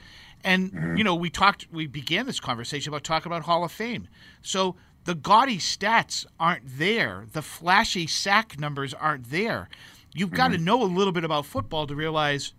And 0.46 0.72
mm-hmm. 0.72 0.96
you 0.96 1.04
know, 1.04 1.16
we 1.16 1.30
talked 1.30 1.68
we 1.74 1.88
began 1.88 2.25
this 2.25 2.40
conversation 2.40 2.90
about 2.90 3.04
talking 3.04 3.30
about 3.30 3.42
Hall 3.42 3.66
of 3.66 3.72
Fame. 3.74 4.08
So 4.42 4.78
the 5.06 5.16
gaudy 5.16 5.58
stats 5.58 6.26
aren't 6.40 6.64
there. 6.66 7.26
The 7.32 7.42
flashy 7.42 8.08
sack 8.08 8.60
numbers 8.60 8.94
aren't 8.94 9.30
there. 9.32 9.70
You've 10.14 10.32
got 10.32 10.50
to 10.50 10.56
mm-hmm. 10.56 10.66
know 10.66 10.84
a 10.84 10.86
little 10.86 11.14
bit 11.14 11.24
about 11.24 11.46
football 11.46 11.88
to 11.88 11.96
realize 11.96 12.54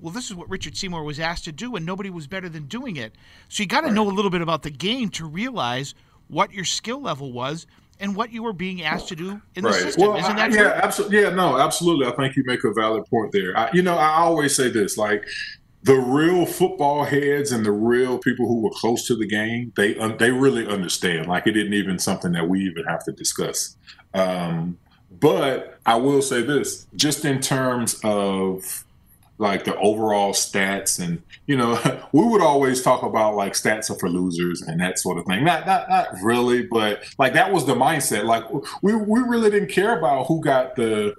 well, 0.00 0.12
this 0.12 0.30
is 0.30 0.34
what 0.34 0.48
Richard 0.48 0.76
Seymour 0.76 1.04
was 1.04 1.20
asked 1.20 1.44
to 1.44 1.52
do, 1.52 1.76
and 1.76 1.84
nobody 1.84 2.10
was 2.10 2.26
better 2.26 2.48
than 2.48 2.64
doing 2.64 2.96
it. 2.96 3.14
So 3.48 3.62
you 3.62 3.68
got 3.68 3.82
to 3.82 3.88
right. 3.88 3.94
know 3.94 4.08
a 4.08 4.10
little 4.10 4.30
bit 4.30 4.40
about 4.40 4.62
the 4.62 4.70
game 4.70 5.10
to 5.10 5.26
realize 5.26 5.94
what 6.28 6.52
your 6.52 6.64
skill 6.64 7.00
level 7.00 7.32
was 7.32 7.66
and 8.00 8.16
what 8.16 8.32
you 8.32 8.42
were 8.42 8.54
being 8.54 8.82
asked 8.82 9.08
to 9.08 9.16
do 9.16 9.40
in 9.54 9.64
right. 9.64 9.74
the 9.74 9.80
system. 9.80 10.08
Well, 10.08 10.16
Isn't 10.16 10.36
that 10.36 10.50
I, 10.50 10.54
yeah, 10.54 10.80
absolutely. 10.82 11.20
Yeah, 11.20 11.30
no, 11.30 11.58
absolutely. 11.58 12.06
I 12.06 12.16
think 12.16 12.36
you 12.36 12.42
make 12.46 12.64
a 12.64 12.72
valid 12.72 13.04
point 13.06 13.32
there. 13.32 13.56
I, 13.56 13.70
you 13.72 13.82
know, 13.82 13.96
I 13.96 14.16
always 14.16 14.56
say 14.56 14.70
this, 14.70 14.96
like 14.96 15.24
the 15.82 15.96
real 15.96 16.46
football 16.46 17.04
heads 17.04 17.50
and 17.50 17.66
the 17.66 17.72
real 17.72 18.18
people 18.18 18.46
who 18.46 18.60
were 18.60 18.70
close 18.70 19.06
to 19.06 19.16
the 19.16 19.26
game, 19.26 19.72
they 19.76 19.94
they 20.18 20.30
really 20.30 20.66
understand. 20.66 21.26
Like 21.26 21.46
it 21.46 21.56
isn't 21.56 21.74
even 21.74 21.98
something 21.98 22.32
that 22.32 22.48
we 22.48 22.60
even 22.60 22.84
have 22.84 23.04
to 23.04 23.12
discuss. 23.12 23.76
Um, 24.14 24.78
but 25.20 25.78
I 25.84 25.96
will 25.96 26.22
say 26.22 26.42
this, 26.42 26.86
just 26.94 27.24
in 27.24 27.40
terms 27.40 28.00
of 28.04 28.84
like 29.42 29.64
the 29.64 29.76
overall 29.78 30.32
stats 30.32 31.04
and 31.04 31.20
you 31.46 31.56
know 31.56 31.72
we 32.12 32.24
would 32.24 32.40
always 32.40 32.80
talk 32.80 33.02
about 33.02 33.34
like 33.34 33.52
stats 33.52 33.90
are 33.90 33.98
for 33.98 34.08
losers 34.08 34.62
and 34.62 34.80
that 34.80 34.98
sort 34.98 35.18
of 35.18 35.26
thing. 35.26 35.44
Not 35.44 35.66
not, 35.66 35.90
not 35.90 36.08
really 36.22 36.62
but 36.62 37.04
like 37.18 37.34
that 37.34 37.52
was 37.52 37.66
the 37.66 37.74
mindset. 37.74 38.24
Like 38.24 38.44
we, 38.82 38.94
we 38.94 39.20
really 39.20 39.50
didn't 39.50 39.70
care 39.70 39.98
about 39.98 40.26
who 40.26 40.40
got 40.40 40.76
the 40.76 41.14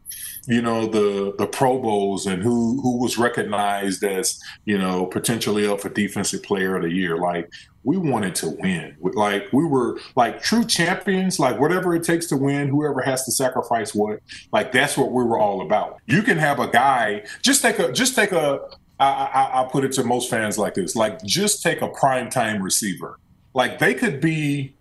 you 0.48 0.62
know 0.62 0.88
the 0.88 1.36
the 1.38 1.48
pro 1.48 1.80
bowls 1.80 2.26
and 2.26 2.42
who 2.42 2.82
who 2.82 2.98
was 2.98 3.18
recognized 3.18 4.04
as 4.04 4.40
you 4.66 4.78
know 4.78 5.06
potentially 5.06 5.68
up 5.68 5.82
for 5.82 5.90
defensive 5.90 6.42
player 6.44 6.78
of 6.78 6.84
the 6.84 6.92
year. 6.92 7.18
Like 7.18 7.52
we 7.84 7.98
wanted 7.98 8.36
to 8.36 8.50
win. 8.50 8.96
Like 9.02 9.52
we 9.52 9.66
were 9.66 10.00
like 10.16 10.42
true 10.42 10.64
champions, 10.66 11.40
like 11.40 11.60
whatever 11.60 11.96
it 11.96 12.04
takes 12.04 12.28
to 12.28 12.38
win, 12.38 12.70
whoever 12.70 13.02
has 13.02 13.26
to 13.26 13.32
sacrifice 13.32 13.94
what, 13.94 14.20
like 14.52 14.72
that's 14.72 14.98
what 14.98 15.12
we 15.12 15.24
were 15.24 15.38
all 15.38 15.62
about. 15.62 16.00
You 16.06 16.24
can 16.24 16.38
have 16.38 16.60
a 16.60 16.68
guy 16.68 17.24
just 17.42 17.62
take 17.62 17.80
a 17.80 17.92
just 17.92 18.16
take 18.16 18.32
a. 18.32 18.62
I, 19.00 19.06
I, 19.06 19.44
I'll 19.56 19.68
put 19.68 19.84
it 19.84 19.92
to 19.94 20.04
most 20.04 20.30
fans 20.30 20.58
like 20.58 20.76
this: 20.76 20.96
like 20.96 21.24
just 21.24 21.62
take 21.62 21.82
a 21.82 21.90
prime 21.90 22.30
time 22.30 22.62
receiver. 22.62 23.20
Like 23.54 23.80
they 23.80 23.94
could 23.94 24.22
be 24.22 24.74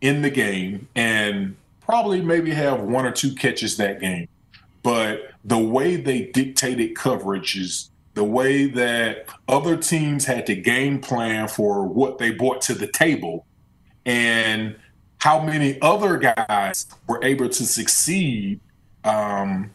in 0.00 0.22
the 0.22 0.30
game 0.30 0.88
and 0.94 1.56
probably 1.80 2.20
maybe 2.20 2.50
have 2.50 2.80
one 2.80 3.06
or 3.06 3.12
two 3.12 3.34
catches 3.34 3.76
that 3.76 4.00
game, 4.00 4.28
but 4.82 5.30
the 5.44 5.58
way 5.58 5.96
they 5.96 6.22
dictated 6.26 6.94
coverages 6.94 7.90
the 8.18 8.24
way 8.24 8.66
that 8.66 9.28
other 9.46 9.76
teams 9.76 10.24
had 10.24 10.44
to 10.44 10.56
game 10.56 11.00
plan 11.00 11.46
for 11.46 11.86
what 11.86 12.18
they 12.18 12.32
brought 12.32 12.60
to 12.60 12.74
the 12.74 12.88
table 12.88 13.46
and 14.04 14.74
how 15.18 15.40
many 15.40 15.80
other 15.82 16.16
guys 16.16 16.86
were 17.06 17.22
able 17.22 17.48
to 17.48 17.64
succeed 17.64 18.58
um, 19.04 19.70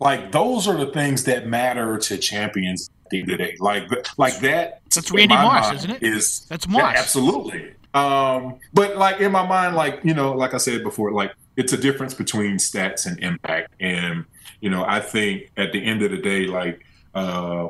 like 0.00 0.32
those 0.32 0.66
are 0.66 0.76
the 0.76 0.90
things 0.90 1.22
that 1.24 1.46
matter 1.46 1.96
to 1.96 2.18
champions 2.18 2.90
at 3.04 3.10
the 3.10 3.20
end 3.20 3.30
of 3.30 3.38
the 3.38 3.44
day. 3.44 3.56
Like 3.60 3.84
like 4.18 4.40
that 4.40 4.80
that's 4.92 5.12
randy 5.12 5.36
moss 5.36 5.72
isn't 5.72 5.90
it? 5.92 6.02
is 6.02 6.46
that's 6.48 6.66
moss. 6.66 6.96
absolutely. 6.96 7.74
Um, 7.94 8.58
but 8.72 8.96
like 8.96 9.20
in 9.20 9.30
my 9.30 9.46
mind 9.46 9.76
like 9.76 10.00
you 10.02 10.14
know 10.14 10.32
like 10.32 10.52
i 10.52 10.56
said 10.56 10.82
before 10.82 11.12
like 11.12 11.32
it's 11.56 11.72
a 11.72 11.76
difference 11.76 12.12
between 12.12 12.56
stats 12.56 13.06
and 13.06 13.22
impact. 13.22 13.72
And 13.78 14.24
you 14.60 14.68
know 14.68 14.84
i 14.84 14.98
think 14.98 15.52
at 15.56 15.70
the 15.70 15.84
end 15.84 16.02
of 16.02 16.10
the 16.10 16.18
day 16.18 16.46
like 16.46 16.84
uh, 17.14 17.68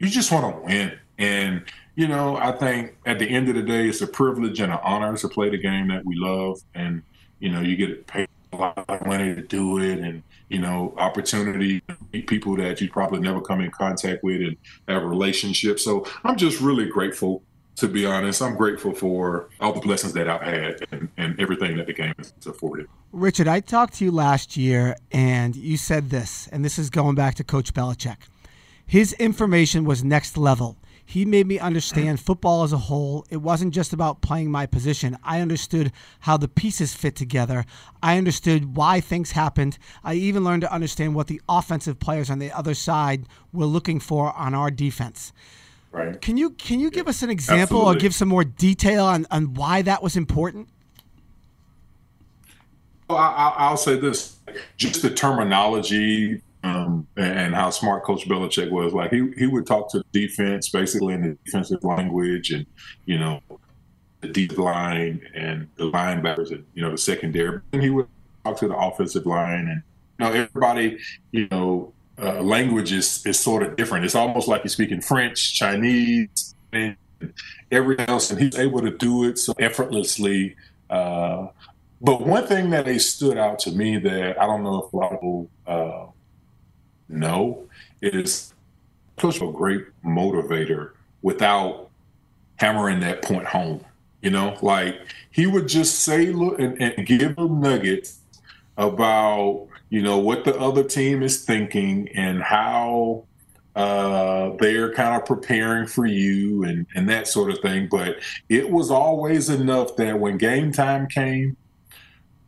you 0.00 0.08
just 0.08 0.32
want 0.32 0.56
to 0.56 0.62
win. 0.62 0.98
And, 1.18 1.62
you 1.94 2.08
know, 2.08 2.36
I 2.36 2.52
think 2.52 2.96
at 3.06 3.18
the 3.18 3.28
end 3.28 3.48
of 3.48 3.54
the 3.54 3.62
day, 3.62 3.88
it's 3.88 4.00
a 4.00 4.06
privilege 4.06 4.58
and 4.60 4.72
an 4.72 4.78
honor 4.82 5.16
to 5.18 5.28
play 5.28 5.50
the 5.50 5.58
game 5.58 5.88
that 5.88 6.04
we 6.04 6.16
love. 6.16 6.60
And, 6.74 7.02
you 7.38 7.50
know, 7.50 7.60
you 7.60 7.76
get 7.76 8.06
paid 8.06 8.28
a 8.52 8.56
lot 8.56 8.84
of 8.88 9.06
money 9.06 9.34
to 9.34 9.42
do 9.42 9.78
it 9.78 9.98
and, 9.98 10.22
you 10.48 10.58
know, 10.58 10.94
opportunity 10.96 11.80
to 11.82 11.96
meet 12.12 12.26
people 12.26 12.56
that 12.56 12.80
you 12.80 12.90
probably 12.90 13.20
never 13.20 13.40
come 13.40 13.60
in 13.60 13.70
contact 13.70 14.24
with 14.24 14.40
and 14.40 14.56
have 14.88 15.04
relationships. 15.04 15.84
So 15.84 16.06
I'm 16.24 16.36
just 16.36 16.60
really 16.60 16.86
grateful 16.86 17.42
to 17.76 17.88
be 17.88 18.04
honest. 18.04 18.42
I'm 18.42 18.56
grateful 18.56 18.92
for 18.92 19.48
all 19.58 19.72
the 19.72 19.80
blessings 19.80 20.12
that 20.12 20.28
I've 20.28 20.42
had 20.42 20.86
and, 20.92 21.08
and, 21.16 21.40
everything 21.40 21.78
that 21.78 21.86
the 21.86 21.94
game 21.94 22.12
has 22.18 22.32
afforded. 22.44 22.86
Richard, 23.12 23.48
I 23.48 23.60
talked 23.60 23.94
to 23.94 24.04
you 24.04 24.10
last 24.10 24.54
year 24.54 24.96
and 25.12 25.56
you 25.56 25.78
said 25.78 26.10
this, 26.10 26.46
and 26.48 26.62
this 26.62 26.78
is 26.78 26.90
going 26.90 27.14
back 27.14 27.36
to 27.36 27.44
Coach 27.44 27.72
Belichick. 27.72 28.18
His 28.90 29.12
information 29.12 29.84
was 29.84 30.02
next 30.02 30.36
level. 30.36 30.76
He 31.06 31.24
made 31.24 31.46
me 31.46 31.60
understand 31.60 32.18
football 32.26 32.64
as 32.64 32.72
a 32.72 32.76
whole. 32.76 33.24
It 33.30 33.36
wasn't 33.36 33.72
just 33.72 33.92
about 33.92 34.20
playing 34.20 34.50
my 34.50 34.66
position. 34.66 35.16
I 35.22 35.40
understood 35.40 35.92
how 36.18 36.36
the 36.36 36.48
pieces 36.48 36.92
fit 36.92 37.14
together. 37.14 37.66
I 38.02 38.18
understood 38.18 38.76
why 38.76 39.00
things 39.00 39.30
happened. 39.30 39.78
I 40.02 40.14
even 40.14 40.42
learned 40.42 40.62
to 40.62 40.74
understand 40.74 41.14
what 41.14 41.28
the 41.28 41.40
offensive 41.48 42.00
players 42.00 42.30
on 42.30 42.40
the 42.40 42.50
other 42.50 42.74
side 42.74 43.26
were 43.52 43.64
looking 43.64 44.00
for 44.00 44.32
on 44.32 44.54
our 44.54 44.72
defense. 44.72 45.32
Right. 45.92 46.20
Can 46.20 46.36
you 46.36 46.50
can 46.50 46.80
you 46.80 46.90
give 46.90 47.06
us 47.06 47.22
an 47.22 47.30
example 47.30 47.78
Absolutely. 47.78 47.96
or 47.96 48.00
give 48.00 48.14
some 48.16 48.28
more 48.28 48.42
detail 48.42 49.04
on, 49.04 49.24
on 49.30 49.54
why 49.54 49.82
that 49.82 50.02
was 50.02 50.16
important? 50.16 50.68
Well, 53.08 53.18
I, 53.18 53.70
will 53.70 53.76
say 53.76 54.00
this: 54.00 54.36
just 54.76 55.00
the 55.00 55.10
terminology 55.10 56.42
um, 56.62 57.06
and 57.16 57.54
how 57.54 57.70
smart 57.70 58.04
Coach 58.04 58.28
Belichick 58.28 58.70
was. 58.70 58.92
Like 58.92 59.12
he 59.12 59.30
he 59.36 59.46
would 59.46 59.66
talk 59.66 59.90
to 59.92 59.98
the 59.98 60.26
defense 60.26 60.68
basically 60.68 61.14
in 61.14 61.22
the 61.22 61.38
defensive 61.44 61.82
language, 61.84 62.50
and 62.50 62.66
you 63.06 63.18
know 63.18 63.40
the 64.20 64.28
deep 64.28 64.58
line 64.58 65.22
and 65.34 65.68
the 65.76 65.90
linebackers, 65.90 66.50
and 66.50 66.64
you 66.74 66.82
know 66.82 66.90
the 66.90 66.98
secondary. 66.98 67.60
And 67.72 67.82
he 67.82 67.90
would 67.90 68.06
talk 68.44 68.58
to 68.58 68.68
the 68.68 68.76
offensive 68.76 69.26
line, 69.26 69.68
and 69.68 69.82
you 70.18 70.24
know 70.26 70.32
everybody, 70.32 70.98
you 71.32 71.48
know. 71.50 71.92
Uh, 72.22 72.42
language 72.42 72.92
is, 72.92 73.24
is 73.24 73.38
sort 73.38 73.62
of 73.62 73.76
different. 73.76 74.04
It's 74.04 74.14
almost 74.14 74.46
like 74.46 74.62
you're 74.62 74.68
speaking 74.68 75.00
French, 75.00 75.54
Chinese, 75.54 76.54
and 76.70 76.94
everything 77.70 78.06
else, 78.10 78.30
and 78.30 78.38
he's 78.38 78.58
able 78.58 78.82
to 78.82 78.90
do 78.90 79.24
it 79.24 79.38
so 79.38 79.54
effortlessly. 79.58 80.54
Uh, 80.90 81.46
but 82.00 82.26
one 82.26 82.46
thing 82.46 82.70
that 82.70 82.84
they 82.86 82.98
stood 82.98 83.36
out 83.36 83.58
to 83.60 83.72
me 83.72 83.98
that 83.98 84.40
I 84.40 84.46
don't 84.46 84.62
know 84.62 84.84
if 84.84 84.92
a 84.92 84.96
lot 84.96 85.12
of 85.12 85.20
people 85.20 85.50
uh, 85.66 86.06
no 87.10 87.66
is 88.00 88.52
Coach 89.20 89.42
a 89.42 89.52
great 89.52 89.84
motivator 90.02 90.92
without 91.20 91.90
hammering 92.56 93.00
that 93.00 93.22
point 93.22 93.44
home. 93.44 93.84
You 94.22 94.30
know, 94.30 94.56
like 94.62 94.98
he 95.30 95.46
would 95.46 95.68
just 95.68 96.00
say 96.00 96.32
look 96.32 96.58
and, 96.58 96.80
and 96.80 97.06
give 97.06 97.36
them 97.36 97.60
nuggets 97.60 98.18
about 98.78 99.66
you 99.90 100.00
know 100.02 100.18
what 100.18 100.44
the 100.44 100.58
other 100.58 100.82
team 100.82 101.22
is 101.22 101.44
thinking 101.44 102.08
and 102.14 102.42
how 102.42 103.24
uh, 103.76 104.50
they're 104.58 104.92
kind 104.94 105.20
of 105.20 105.26
preparing 105.26 105.86
for 105.86 106.06
you 106.06 106.64
and 106.64 106.86
and 106.94 107.08
that 107.10 107.26
sort 107.28 107.50
of 107.50 107.58
thing. 107.60 107.88
But 107.90 108.20
it 108.48 108.70
was 108.70 108.90
always 108.90 109.50
enough 109.50 109.96
that 109.96 110.18
when 110.18 110.38
game 110.38 110.72
time 110.72 111.08
came, 111.08 111.56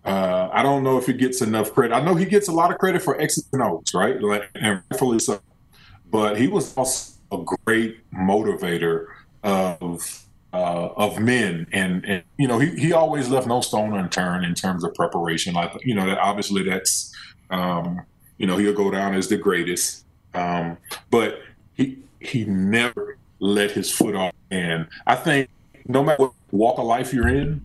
uh, 0.05 0.49
I 0.53 0.63
don't 0.63 0.83
know 0.83 0.99
if 0.99 1.07
he 1.07 1.13
gets 1.13 1.41
enough 1.41 1.73
credit. 1.73 1.95
I 1.95 2.01
know 2.01 2.15
he 2.15 2.25
gets 2.25 2.49
a 2.49 2.53
lot 2.53 2.73
of 2.73 2.79
credit 2.79 3.03
for 3.03 3.21
X's 3.21 3.49
and 3.53 3.63
O's, 3.63 3.95
right? 3.95 4.21
Like, 4.21 4.51
and 4.55 4.83
rightfully 4.91 5.21
so. 5.21 5.41
But 6.11 6.37
he 6.39 6.49
was 6.49 6.77
also 6.77 7.13
a 7.31 7.39
great 7.65 7.99
motivator 8.13 9.07
of 9.43 10.25
uh, 10.53 10.89
of 10.97 11.19
men, 11.19 11.67
and 11.73 12.05
and 12.05 12.23
you 12.37 12.47
know 12.47 12.59
he 12.59 12.75
he 12.77 12.93
always 12.93 13.29
left 13.29 13.47
no 13.47 13.61
stone 13.61 13.95
unturned 13.95 14.45
in 14.45 14.55
terms 14.55 14.85
of 14.85 14.95
preparation. 14.95 15.55
Like 15.55 15.73
you 15.85 15.95
know 15.95 16.07
that 16.07 16.19
obviously 16.19 16.63
that's 16.63 17.15
um, 17.51 18.03
you 18.39 18.47
know 18.47 18.57
he'll 18.57 18.75
go 18.75 18.91
down 18.91 19.15
as 19.15 19.29
the 19.29 19.37
greatest, 19.37 20.05
um, 20.35 20.77
but 21.11 21.41
he 21.75 21.99
he 22.21 22.45
never 22.45 23.17
let 23.39 23.71
his 23.71 23.91
foot 23.91 24.15
off. 24.15 24.35
And 24.51 24.89
I 25.07 25.15
think 25.15 25.49
no 25.87 26.03
matter 26.03 26.25
what 26.25 26.33
walk 26.51 26.79
of 26.79 26.85
life 26.85 27.15
you're 27.15 27.29
in, 27.29 27.63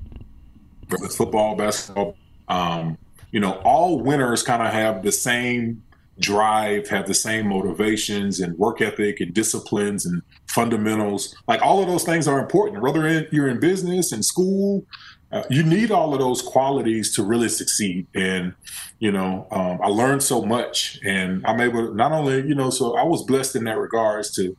whether 0.87 1.05
it's 1.05 1.17
football, 1.17 1.55
basketball, 1.55 2.15
um, 2.47 2.97
you 3.31 3.39
know, 3.39 3.53
all 3.63 3.99
winners 3.99 4.43
kind 4.43 4.61
of 4.61 4.71
have 4.71 5.03
the 5.03 5.11
same 5.11 5.83
drive, 6.19 6.87
have 6.87 7.07
the 7.07 7.13
same 7.13 7.47
motivations 7.47 8.39
and 8.39 8.57
work 8.57 8.81
ethic 8.81 9.19
and 9.19 9.33
disciplines 9.33 10.05
and 10.05 10.21
fundamentals. 10.47 11.35
Like 11.47 11.61
all 11.61 11.81
of 11.81 11.87
those 11.87 12.03
things 12.03 12.27
are 12.27 12.39
important. 12.39 12.81
Whether 12.81 13.27
you're 13.31 13.47
in 13.47 13.59
business 13.59 14.11
and 14.11 14.25
school, 14.25 14.85
uh, 15.31 15.43
you 15.49 15.61
need 15.61 15.91
all 15.91 16.13
of 16.13 16.19
those 16.19 16.41
qualities 16.41 17.13
to 17.15 17.23
really 17.23 17.49
succeed. 17.49 18.07
And 18.15 18.53
you 18.99 19.11
know, 19.11 19.45
um, 19.51 19.79
I 19.83 19.87
learned 19.87 20.23
so 20.23 20.41
much, 20.41 20.99
and 21.05 21.45
I'm 21.45 21.59
able 21.59 21.87
to 21.87 21.93
not 21.93 22.11
only 22.11 22.47
you 22.47 22.55
know, 22.55 22.69
so 22.69 22.95
I 22.95 23.03
was 23.03 23.23
blessed 23.23 23.55
in 23.55 23.65
that 23.65 23.77
regards 23.77 24.31
to 24.35 24.55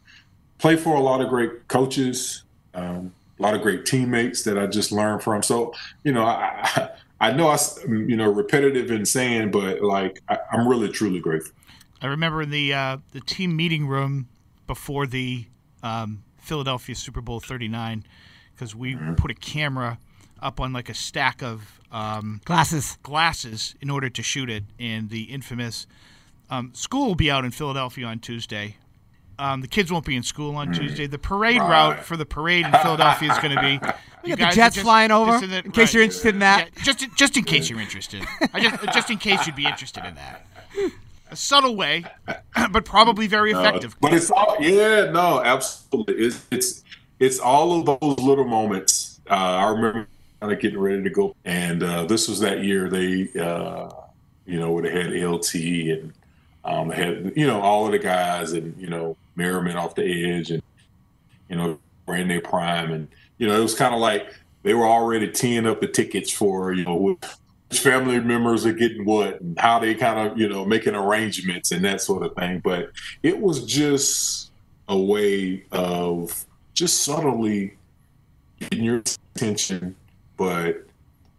play 0.59 0.77
for 0.77 0.95
a 0.95 1.01
lot 1.01 1.21
of 1.21 1.29
great 1.29 1.69
coaches. 1.69 2.45
Um, 2.75 3.15
a 3.39 3.43
lot 3.43 3.55
of 3.55 3.63
great 3.63 3.87
teammates 3.87 4.43
that 4.43 4.59
I 4.59 4.67
just 4.67 4.91
learned 4.91 5.23
from. 5.23 5.45
So, 5.45 5.73
you 6.03 6.13
know, 6.13 6.25
I, 6.25 6.91
I 7.21 7.33
know 7.33 7.49
I, 7.49 7.59
you 7.87 8.17
know, 8.17 8.31
repetitive 8.31 8.91
in 8.91 9.05
saying, 9.05 9.51
but 9.51 9.83
like 9.83 10.23
I, 10.29 10.39
am 10.53 10.69
really 10.69 10.89
truly 10.89 11.21
grateful. 11.21 11.53
I 12.01 12.07
remember 12.07 12.43
in 12.43 12.51
the 12.51 12.73
uh, 12.73 12.99
the 13.13 13.21
team 13.21 13.57
meeting 13.57 13.87
room 13.87 14.29
before 14.67 15.07
the 15.07 15.47
um, 15.83 16.23
Philadelphia 16.39 16.95
Super 16.95 17.21
Bowl 17.21 17.41
39, 17.41 18.05
because 18.55 18.75
we 18.75 18.95
mm-hmm. 18.95 19.15
put 19.15 19.31
a 19.31 19.35
camera 19.35 19.99
up 20.41 20.61
on 20.61 20.73
like 20.73 20.89
a 20.89 20.95
stack 20.95 21.43
of 21.43 21.81
um, 21.91 22.41
glasses 22.45 22.99
glasses 23.03 23.75
in 23.81 23.91
order 23.91 24.09
to 24.09 24.23
shoot 24.23 24.49
it, 24.49 24.65
and 24.79 25.11
the 25.11 25.25
infamous 25.25 25.87
um, 26.51 26.73
school 26.75 27.09
will 27.09 27.15
be 27.15 27.31
out 27.31 27.45
in 27.45 27.51
Philadelphia 27.51 28.07
on 28.07 28.21
Tuesday. 28.21 28.77
Um, 29.39 29.61
the 29.61 29.69
kids 29.69 29.93
won't 29.93 30.05
be 30.05 30.17
in 30.17 30.23
school 30.23 30.57
on 30.57 30.69
mm. 30.69 30.77
Tuesday. 30.77 31.07
The 31.07 31.19
parade 31.19 31.61
right. 31.61 31.71
route 31.71 32.05
for 32.05 32.17
the 32.17 32.27
parade 32.27 32.67
in 32.67 32.73
Philadelphia 32.73 33.33
is 33.33 33.39
going 33.39 33.55
to 33.55 33.61
be. 33.61 33.81
You 34.25 34.37
got 34.37 34.51
the 34.51 34.57
jets 34.57 34.75
just, 34.75 34.85
flying 34.85 35.11
over. 35.11 35.43
In, 35.43 35.49
the, 35.49 35.65
in, 35.65 35.71
case 35.71 35.77
right. 35.77 35.95
you're 35.95 36.03
interested 36.03 36.35
in 36.35 36.41
that. 36.41 36.69
Yeah, 36.77 36.83
just, 36.83 37.17
just 37.17 37.37
in 37.37 37.45
case 37.45 37.71
you're 37.71 37.81
interested. 37.81 38.27
I 38.53 38.61
just, 38.61 38.83
just 38.93 39.11
in 39.11 39.17
case 39.17 39.47
you'd 39.47 39.57
be 39.57 39.65
interested 39.65 40.05
in 40.05 40.17
that. 40.17 40.45
A 41.31 41.37
subtle 41.37 41.77
way, 41.77 42.05
but 42.71 42.85
probably 42.85 43.27
very 43.29 43.53
effective. 43.53 43.93
Uh, 43.93 43.99
but 44.01 44.13
it's 44.13 44.31
all, 44.31 44.57
yeah, 44.59 45.11
no, 45.13 45.41
absolutely. 45.43 46.17
It's, 46.17 46.45
it's, 46.51 46.85
it's 47.21 47.39
all 47.39 47.79
of 47.79 47.87
those 47.87 48.19
little 48.19 48.45
moments. 48.45 49.21
Uh, 49.31 49.35
I 49.35 49.71
remember 49.71 50.09
kind 50.41 50.53
of 50.53 50.61
getting 50.61 50.81
ready 50.81 51.05
to 51.05 51.11
go, 51.11 51.35
and 51.45 51.83
uh, 51.83 52.05
this 52.05 52.29
was 52.29 52.41
that 52.41 52.65
year 52.65 52.91
they, 52.91 53.29
uh, 53.41 53.89
you 54.47 54.59
know, 54.59 54.81
they 54.81 54.91
had 54.91 55.13
LT 55.13 55.55
and 55.55 56.13
um, 56.65 56.91
had 56.91 57.33
you 57.37 57.47
know 57.47 57.61
all 57.61 57.87
of 57.87 57.93
the 57.93 57.99
guys 57.99 58.53
and 58.53 58.77
you 58.81 58.89
know 58.89 59.17
Merriman 59.39 59.77
off 59.77 59.95
the 59.95 60.35
edge 60.35 60.51
and 60.51 60.63
you 61.49 61.57
know 61.57 61.79
were 62.07 62.17
in 62.17 62.29
their 62.29 62.41
prime 62.41 62.93
and 62.93 63.09
you 63.39 63.47
know 63.47 63.59
it 63.59 63.63
was 63.63 63.75
kind 63.75 63.95
of 63.95 64.01
like 64.01 64.35
they 64.65 64.75
were 64.75 64.87
already 64.87 65.31
teeing 65.31 65.67
up 65.67 65.81
the 65.81 65.87
tickets 65.87 66.31
for 66.31 66.73
you 66.73 66.85
know 66.85 66.97
which 66.97 67.25
family 67.71 68.19
members 68.19 68.67
are 68.67 68.73
getting 68.73 69.05
what 69.05 69.41
and 69.41 69.59
how 69.59 69.79
they 69.79 69.95
kind 69.95 70.19
of 70.19 70.39
you 70.39 70.49
know 70.49 70.65
making 70.65 70.95
arrangements 70.95 71.71
and 71.71 71.85
that 71.85 72.01
sort 72.01 72.23
of 72.23 72.35
thing. 72.35 72.61
But 72.61 72.91
it 73.23 73.39
was 73.41 73.65
just 73.65 74.51
a 74.89 74.99
way 74.99 75.65
of 75.71 76.45
just 76.75 77.05
subtly 77.05 77.77
getting 78.59 78.85
your 78.85 79.03
attention, 79.35 79.95
but 80.37 80.88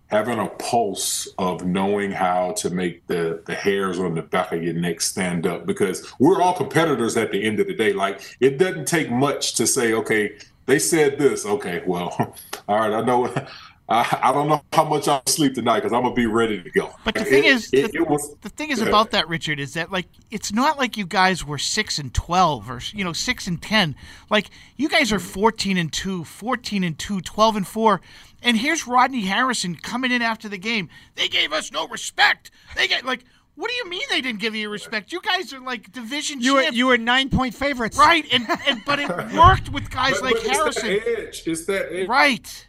having 0.09 0.39
a 0.39 0.47
pulse 0.47 1.27
of 1.37 1.65
knowing 1.65 2.11
how 2.11 2.51
to 2.53 2.69
make 2.69 3.05
the 3.07 3.41
the 3.45 3.55
hairs 3.55 3.99
on 3.99 4.15
the 4.15 4.21
back 4.21 4.51
of 4.51 4.63
your 4.63 4.73
neck 4.73 5.01
stand 5.01 5.45
up 5.47 5.65
because 5.65 6.11
we're 6.19 6.41
all 6.41 6.53
competitors 6.53 7.15
at 7.15 7.31
the 7.31 7.43
end 7.43 7.59
of 7.59 7.67
the 7.67 7.75
day. 7.75 7.93
Like 7.93 8.37
it 8.39 8.57
doesn't 8.57 8.87
take 8.87 9.11
much 9.11 9.55
to 9.55 9.67
say 9.67 9.93
okay 9.93 10.37
they 10.65 10.79
said 10.79 11.17
this. 11.17 11.45
Okay 11.45 11.83
well 11.85 12.35
all 12.67 12.79
right 12.79 12.93
i 12.93 13.01
know 13.01 13.33
I, 13.89 14.19
I 14.21 14.31
don't 14.31 14.47
know 14.47 14.61
how 14.71 14.83
much 14.83 15.07
I'll 15.07 15.23
sleep 15.25 15.55
tonight 15.55 15.79
because 15.79 15.93
I'm 15.93 16.03
gonna 16.03 16.13
be 16.13 16.27
ready 16.27 16.61
to 16.61 16.69
go. 16.69 16.93
But 17.03 17.15
the 17.15 17.23
thing 17.23 17.43
it, 17.43 17.53
is, 17.53 17.69
it, 17.73 17.91
the, 17.91 17.97
it 17.99 18.07
was, 18.07 18.35
the, 18.41 18.49
thing 18.49 18.69
is 18.69 18.81
about 18.81 19.11
that, 19.11 19.27
Richard, 19.27 19.59
is 19.59 19.73
that 19.73 19.91
like 19.91 20.05
it's 20.29 20.53
not 20.53 20.77
like 20.77 20.95
you 20.95 21.07
guys 21.07 21.43
were 21.43 21.57
six 21.57 21.97
and 21.97 22.13
twelve 22.13 22.69
or 22.69 22.81
you 22.93 23.03
know 23.03 23.13
six 23.13 23.47
and 23.47 23.59
ten. 23.59 23.95
Like 24.29 24.51
you 24.77 24.89
guys 24.89 25.11
are 25.11 25.19
14 25.19 25.77
and 25.77 25.91
2, 25.91 26.23
14 26.23 26.83
and 26.83 26.99
2, 26.99 27.21
12 27.21 27.55
and 27.55 27.67
four. 27.67 28.01
And 28.43 28.57
here's 28.57 28.85
Rodney 28.85 29.21
Harrison 29.21 29.75
coming 29.75 30.11
in 30.11 30.21
after 30.21 30.47
the 30.47 30.59
game. 30.59 30.89
They 31.15 31.27
gave 31.27 31.51
us 31.51 31.71
no 31.71 31.87
respect. 31.87 32.51
They 32.75 32.87
get 32.87 33.05
like. 33.05 33.25
What 33.55 33.69
do 33.69 33.75
you 33.75 33.89
mean 33.89 34.03
they 34.09 34.21
didn't 34.21 34.39
give 34.39 34.55
you 34.55 34.69
respect? 34.69 35.11
You 35.11 35.19
guys 35.19 35.51
are 35.51 35.59
like 35.59 35.91
division 35.91 36.39
you 36.39 36.53
were, 36.53 36.61
you 36.61 36.87
were 36.87 36.97
nine 36.97 37.29
point 37.29 37.53
favorites, 37.53 37.97
right? 37.97 38.25
And, 38.31 38.47
and 38.65 38.81
but 38.85 38.99
it 38.99 39.09
worked 39.33 39.67
with 39.67 39.89
guys 39.89 40.13
but, 40.13 40.21
like 40.21 40.35
but 40.35 40.43
Harrison. 40.43 40.89
It's 40.89 41.03
that 41.03 41.19
edge. 41.19 41.43
It's 41.45 41.65
that 41.65 41.93
edge. 41.93 42.07
right 42.07 42.68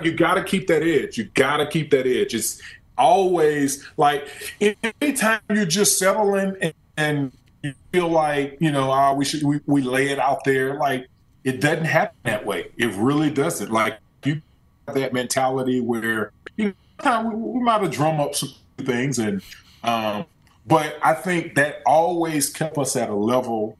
you 0.00 0.12
got 0.12 0.34
to 0.34 0.44
keep 0.44 0.66
that 0.68 0.82
edge. 0.82 1.18
You 1.18 1.24
got 1.34 1.58
to 1.58 1.66
keep 1.66 1.90
that 1.90 2.06
edge. 2.06 2.34
It's 2.34 2.60
always 2.96 3.86
like 3.96 4.28
anytime 4.60 5.40
you're 5.50 5.64
just 5.64 5.98
settling 5.98 6.56
and, 6.60 6.74
and 6.96 7.32
you 7.62 7.74
feel 7.92 8.08
like 8.08 8.56
you 8.60 8.70
know 8.70 8.90
uh, 8.90 9.14
we 9.14 9.24
should 9.24 9.42
we, 9.42 9.60
we 9.66 9.82
lay 9.82 10.08
it 10.08 10.18
out 10.18 10.44
there 10.44 10.78
like 10.78 11.08
it 11.44 11.60
doesn't 11.60 11.84
happen 11.84 12.16
that 12.24 12.46
way. 12.46 12.70
It 12.76 12.92
really 12.94 13.30
doesn't. 13.30 13.70
Like 13.70 13.98
you 14.24 14.40
have 14.86 14.96
that 14.96 15.12
mentality 15.12 15.80
where 15.80 16.32
you 16.56 16.74
know 17.04 17.22
we, 17.28 17.34
we 17.34 17.60
might 17.60 17.80
have 17.80 17.90
drum 17.90 18.20
up 18.20 18.34
some 18.34 18.50
things 18.78 19.18
and 19.18 19.42
um, 19.84 20.24
but 20.66 20.96
I 21.02 21.14
think 21.14 21.56
that 21.56 21.82
always 21.84 22.48
kept 22.48 22.78
us 22.78 22.94
at 22.94 23.10
a 23.10 23.14
level 23.14 23.76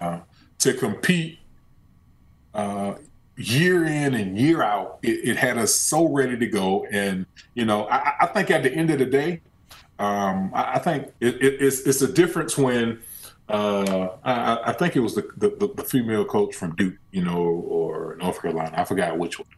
uh, 0.00 0.20
to 0.60 0.74
compete 0.74 1.38
uh, 2.54 2.94
year 3.38 3.84
in 3.86 4.14
and 4.14 4.36
year 4.36 4.62
out, 4.62 4.98
it, 5.02 5.28
it, 5.28 5.36
had 5.36 5.58
us 5.58 5.72
so 5.72 6.08
ready 6.08 6.36
to 6.36 6.46
go. 6.46 6.86
And 6.90 7.24
you 7.54 7.64
know, 7.64 7.88
I, 7.88 8.14
I 8.20 8.26
think 8.26 8.50
at 8.50 8.62
the 8.62 8.72
end 8.72 8.90
of 8.90 8.98
the 8.98 9.06
day, 9.06 9.40
um, 9.98 10.50
I, 10.52 10.74
I, 10.74 10.78
think 10.78 11.08
it, 11.20 11.36
it's 11.40 11.80
it's 11.86 12.02
a 12.02 12.12
difference 12.12 12.58
when 12.58 13.00
uh, 13.48 14.08
I, 14.24 14.70
I, 14.70 14.72
think 14.72 14.96
it 14.96 15.00
was 15.00 15.14
the, 15.14 15.28
the, 15.36 15.72
the 15.74 15.84
female 15.84 16.24
coach 16.24 16.54
from 16.54 16.74
Duke, 16.76 16.96
you 17.12 17.24
know, 17.24 17.38
or 17.38 18.16
North 18.16 18.42
Carolina. 18.42 18.74
I 18.76 18.84
forgot 18.84 19.16
which 19.16 19.38
one, 19.38 19.48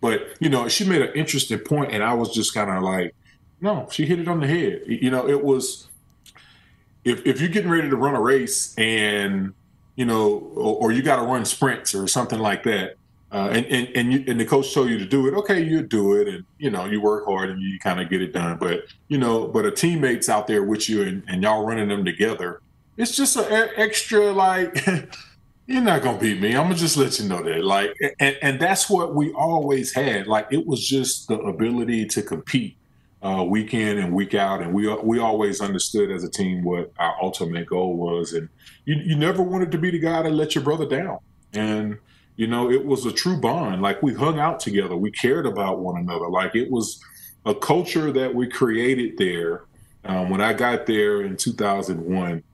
but 0.00 0.22
you 0.40 0.48
know, 0.48 0.66
she 0.68 0.84
made 0.84 1.02
an 1.02 1.12
interesting 1.14 1.58
point, 1.58 1.92
and 1.92 2.02
I 2.02 2.14
was 2.14 2.34
just 2.34 2.54
kind 2.54 2.70
of 2.70 2.82
like, 2.82 3.14
no, 3.60 3.88
she 3.90 4.06
hit 4.06 4.18
it 4.18 4.28
on 4.28 4.40
the 4.40 4.46
head. 4.46 4.82
You 4.86 5.10
know, 5.10 5.28
it 5.28 5.44
was 5.44 5.88
if 7.04 7.24
if 7.26 7.40
you're 7.40 7.50
getting 7.50 7.70
ready 7.70 7.90
to 7.90 7.96
run 7.96 8.14
a 8.14 8.20
race 8.20 8.74
and 8.78 9.52
you 9.96 10.04
know, 10.04 10.50
or, 10.54 10.76
or 10.76 10.92
you 10.92 11.02
got 11.02 11.16
to 11.16 11.22
run 11.22 11.44
sprints 11.44 11.94
or 11.94 12.06
something 12.06 12.38
like 12.38 12.62
that 12.62 12.94
uh, 13.30 13.50
and 13.52 13.66
and 13.66 13.88
and, 13.94 14.12
you, 14.12 14.24
and 14.26 14.40
the 14.40 14.44
coach 14.44 14.72
told 14.72 14.88
you 14.88 14.98
to 14.98 15.04
do 15.04 15.28
it. 15.28 15.34
Okay, 15.34 15.62
you 15.62 15.82
do 15.82 16.14
it, 16.14 16.28
and 16.28 16.44
you 16.58 16.70
know 16.70 16.86
you 16.86 17.00
work 17.00 17.26
hard 17.26 17.50
and 17.50 17.60
you 17.60 17.78
kind 17.78 18.00
of 18.00 18.08
get 18.08 18.22
it 18.22 18.32
done. 18.32 18.56
But 18.56 18.84
you 19.08 19.18
know, 19.18 19.46
but 19.46 19.66
a 19.66 19.70
teammate's 19.70 20.28
out 20.28 20.46
there 20.46 20.62
with 20.62 20.88
you, 20.88 21.02
and, 21.02 21.22
and 21.28 21.42
y'all 21.42 21.66
running 21.66 21.88
them 21.88 22.04
together. 22.04 22.62
It's 22.96 23.14
just 23.14 23.36
an 23.36 23.68
extra 23.76 24.32
like. 24.32 24.86
you're 25.66 25.82
not 25.82 26.02
gonna 26.02 26.18
beat 26.18 26.40
me. 26.40 26.56
I'm 26.56 26.64
gonna 26.64 26.74
just 26.74 26.96
let 26.96 27.18
you 27.20 27.28
know 27.28 27.42
that. 27.42 27.62
Like, 27.62 27.94
and, 28.18 28.36
and 28.40 28.58
that's 28.58 28.88
what 28.88 29.14
we 29.14 29.32
always 29.34 29.94
had. 29.94 30.26
Like, 30.26 30.46
it 30.50 30.66
was 30.66 30.86
just 30.88 31.28
the 31.28 31.38
ability 31.40 32.06
to 32.06 32.22
compete 32.22 32.78
uh, 33.22 33.44
week 33.46 33.74
in 33.74 33.98
and 33.98 34.14
week 34.14 34.32
out, 34.32 34.62
and 34.62 34.72
we 34.72 34.92
we 35.02 35.18
always 35.18 35.60
understood 35.60 36.10
as 36.10 36.24
a 36.24 36.30
team 36.30 36.64
what 36.64 36.90
our 36.98 37.14
ultimate 37.20 37.66
goal 37.66 37.94
was, 37.94 38.32
and 38.32 38.48
you 38.86 38.94
you 38.96 39.16
never 39.16 39.42
wanted 39.42 39.70
to 39.72 39.78
be 39.78 39.90
the 39.90 39.98
guy 39.98 40.22
to 40.22 40.30
let 40.30 40.54
your 40.54 40.64
brother 40.64 40.86
down. 40.86 41.18
And 41.52 41.98
you 42.38 42.46
know, 42.46 42.70
it 42.70 42.86
was 42.86 43.04
a 43.04 43.10
true 43.10 43.36
bond. 43.36 43.82
Like 43.82 44.00
we 44.00 44.14
hung 44.14 44.38
out 44.38 44.60
together, 44.60 44.96
we 44.96 45.10
cared 45.10 45.44
about 45.44 45.80
one 45.80 45.98
another. 45.98 46.28
Like 46.28 46.54
it 46.54 46.70
was 46.70 47.02
a 47.44 47.52
culture 47.52 48.12
that 48.12 48.32
we 48.32 48.46
created 48.46 49.18
there. 49.18 49.64
Um, 50.04 50.30
when 50.30 50.40
I 50.40 50.52
got 50.52 50.86
there 50.86 51.22
in 51.22 51.36
2001, 51.36 52.44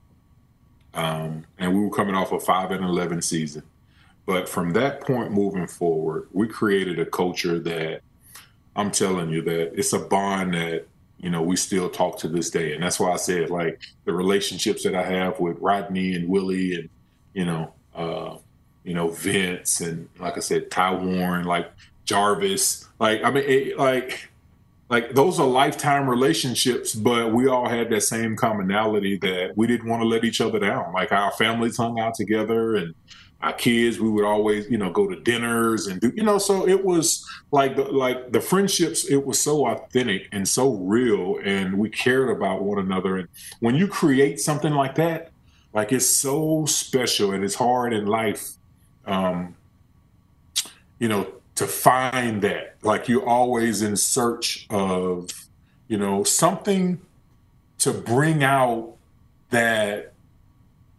um, 0.95 1.45
and 1.59 1.73
we 1.75 1.81
were 1.81 1.95
coming 1.95 2.15
off 2.15 2.31
a 2.31 2.39
five 2.39 2.71
and 2.71 2.83
11 2.83 3.21
season. 3.21 3.61
But 4.25 4.49
from 4.49 4.71
that 4.71 5.01
point 5.01 5.31
moving 5.31 5.67
forward, 5.67 6.29
we 6.31 6.47
created 6.47 6.97
a 6.97 7.05
culture 7.05 7.59
that 7.59 8.01
I'm 8.75 8.89
telling 8.89 9.29
you 9.29 9.43
that 9.43 9.77
it's 9.77 9.93
a 9.93 9.99
bond 9.99 10.55
that 10.55 10.87
you 11.19 11.29
know 11.29 11.43
we 11.43 11.55
still 11.55 11.91
talk 11.91 12.17
to 12.19 12.27
this 12.27 12.49
day, 12.49 12.73
and 12.73 12.81
that's 12.81 12.99
why 12.99 13.11
I 13.11 13.17
said 13.17 13.51
like 13.51 13.79
the 14.05 14.13
relationships 14.13 14.83
that 14.83 14.95
I 14.95 15.03
have 15.03 15.39
with 15.39 15.59
Rodney 15.59 16.15
and 16.15 16.27
Willie, 16.27 16.73
and 16.73 16.89
you 17.35 17.45
know 17.45 17.71
uh, 17.93 18.37
you 18.85 18.93
know, 18.93 19.09
Vince 19.09 19.81
and 19.81 20.07
like 20.19 20.37
I 20.37 20.41
said, 20.41 20.69
Ty 20.69 20.93
Warren, 20.93 21.45
like 21.45 21.71
Jarvis. 22.05 22.87
Like 22.99 23.23
I 23.23 23.31
mean, 23.31 23.43
it, 23.45 23.77
like 23.77 24.29
like 24.89 25.15
those 25.15 25.39
are 25.39 25.47
lifetime 25.47 26.07
relationships, 26.07 26.93
but 26.93 27.33
we 27.33 27.47
all 27.47 27.67
had 27.67 27.89
that 27.89 28.01
same 28.01 28.35
commonality 28.35 29.17
that 29.17 29.53
we 29.55 29.65
didn't 29.65 29.89
want 29.89 30.03
to 30.03 30.07
let 30.07 30.23
each 30.23 30.39
other 30.39 30.59
down. 30.59 30.93
Like 30.93 31.11
our 31.11 31.31
families 31.31 31.77
hung 31.77 31.99
out 31.99 32.13
together 32.13 32.75
and 32.75 32.93
our 33.41 33.53
kids, 33.53 33.99
we 33.99 34.09
would 34.09 34.23
always, 34.23 34.69
you 34.69 34.77
know, 34.77 34.91
go 34.91 35.07
to 35.07 35.19
dinners 35.19 35.87
and 35.87 35.99
do, 35.99 36.11
you 36.15 36.23
know, 36.23 36.37
so 36.37 36.67
it 36.67 36.85
was 36.85 37.27
like 37.51 37.75
the, 37.75 37.83
like 37.83 38.31
the 38.31 38.39
friendships, 38.39 39.05
it 39.05 39.25
was 39.25 39.41
so 39.41 39.67
authentic 39.67 40.29
and 40.31 40.47
so 40.47 40.73
real 40.73 41.39
and 41.43 41.77
we 41.77 41.89
cared 41.89 42.29
about 42.29 42.63
one 42.63 42.79
another. 42.79 43.17
And 43.17 43.27
when 43.59 43.75
you 43.75 43.87
create 43.87 44.39
something 44.39 44.73
like 44.73 44.95
that, 44.95 45.31
like 45.73 45.91
it's 45.91 46.05
so 46.05 46.65
special 46.65 47.31
and 47.31 47.43
it's 47.43 47.55
hard 47.55 47.91
in 47.91 48.05
life 48.05 48.51
um, 49.05 49.55
you 50.99 51.07
know, 51.07 51.27
to 51.55 51.67
find 51.67 52.41
that. 52.41 52.75
Like 52.83 53.07
you're 53.07 53.27
always 53.27 53.81
in 53.81 53.95
search 53.95 54.67
of, 54.69 55.29
you 55.87 55.97
know, 55.97 56.23
something 56.23 57.01
to 57.79 57.93
bring 57.93 58.43
out 58.43 58.95
that 59.49 60.13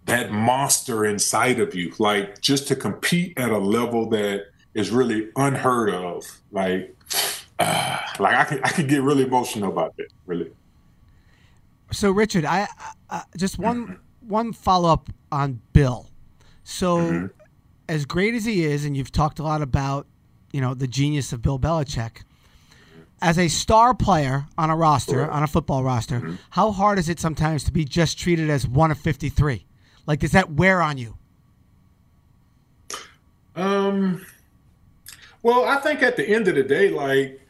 that 0.06 0.30
monster 0.30 1.04
inside 1.04 1.58
of 1.60 1.74
you. 1.74 1.92
Like 1.98 2.40
just 2.40 2.68
to 2.68 2.76
compete 2.76 3.38
at 3.38 3.50
a 3.50 3.58
level 3.58 4.08
that 4.10 4.46
is 4.74 4.90
really 4.90 5.28
unheard 5.36 5.90
of. 5.90 6.24
Like, 6.52 6.94
uh, 7.58 7.98
like 8.18 8.34
I 8.34 8.44
could 8.44 8.60
I 8.64 8.68
could 8.68 8.88
get 8.88 9.02
really 9.02 9.24
emotional 9.24 9.70
about 9.70 9.96
that. 9.96 10.08
Really. 10.26 10.50
So 11.92 12.10
Richard, 12.10 12.44
I, 12.44 12.66
I 13.08 13.22
just 13.36 13.58
one 13.58 13.98
one 14.20 14.52
follow 14.52 14.92
up 14.92 15.08
on 15.30 15.60
Bill. 15.72 16.08
So 16.64 16.98
mm-hmm 16.98 17.26
as 17.88 18.04
great 18.04 18.34
as 18.34 18.44
he 18.44 18.64
is, 18.64 18.84
and 18.84 18.96
you've 18.96 19.12
talked 19.12 19.38
a 19.38 19.42
lot 19.42 19.62
about, 19.62 20.06
you 20.52 20.60
know, 20.60 20.74
the 20.74 20.86
genius 20.86 21.32
of 21.32 21.42
Bill 21.42 21.58
Belichick. 21.58 22.22
As 23.22 23.38
a 23.38 23.48
star 23.48 23.94
player 23.94 24.46
on 24.58 24.68
a 24.68 24.76
roster, 24.76 25.30
on 25.30 25.42
a 25.42 25.46
football 25.46 25.82
roster, 25.82 26.20
mm-hmm. 26.20 26.34
how 26.50 26.70
hard 26.70 26.98
is 26.98 27.08
it 27.08 27.18
sometimes 27.18 27.64
to 27.64 27.72
be 27.72 27.84
just 27.84 28.18
treated 28.18 28.50
as 28.50 28.66
one 28.66 28.90
of 28.90 28.98
53? 28.98 29.64
Like, 30.06 30.20
does 30.20 30.32
that 30.32 30.52
wear 30.52 30.82
on 30.82 30.98
you? 30.98 31.16
Um, 33.54 34.24
well, 35.42 35.64
I 35.64 35.76
think 35.76 36.02
at 36.02 36.16
the 36.16 36.28
end 36.28 36.46
of 36.48 36.56
the 36.56 36.62
day, 36.62 36.90
like, 36.90 37.40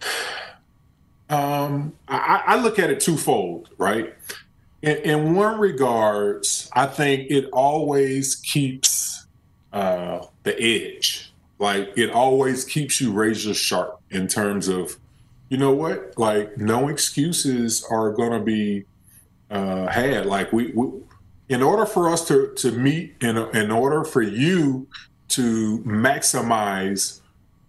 um, 1.30 1.94
I, 2.08 2.42
I 2.46 2.60
look 2.60 2.78
at 2.78 2.90
it 2.90 3.00
twofold, 3.00 3.70
right? 3.78 4.14
In, 4.82 4.96
in 4.98 5.34
one 5.34 5.60
regards, 5.60 6.68
I 6.72 6.86
think 6.86 7.30
it 7.30 7.48
always 7.52 8.36
keeps 8.36 8.97
uh, 9.72 10.26
the 10.42 10.60
edge. 10.60 11.32
Like 11.58 11.92
it 11.96 12.10
always 12.10 12.64
keeps 12.64 13.00
you 13.00 13.12
razor 13.12 13.54
sharp 13.54 14.00
in 14.10 14.28
terms 14.28 14.68
of, 14.68 14.96
you 15.48 15.56
know 15.56 15.72
what? 15.72 16.16
Like 16.16 16.56
no 16.56 16.88
excuses 16.88 17.84
are 17.90 18.12
going 18.12 18.32
to 18.32 18.44
be 18.44 18.84
uh, 19.50 19.86
had. 19.88 20.26
Like 20.26 20.52
we, 20.52 20.72
we, 20.72 20.88
in 21.48 21.62
order 21.62 21.86
for 21.86 22.08
us 22.08 22.26
to 22.28 22.52
to 22.56 22.72
meet, 22.72 23.16
in 23.20 23.36
in 23.56 23.70
order 23.70 24.04
for 24.04 24.22
you 24.22 24.86
to 25.28 25.78
maximize 25.80 27.20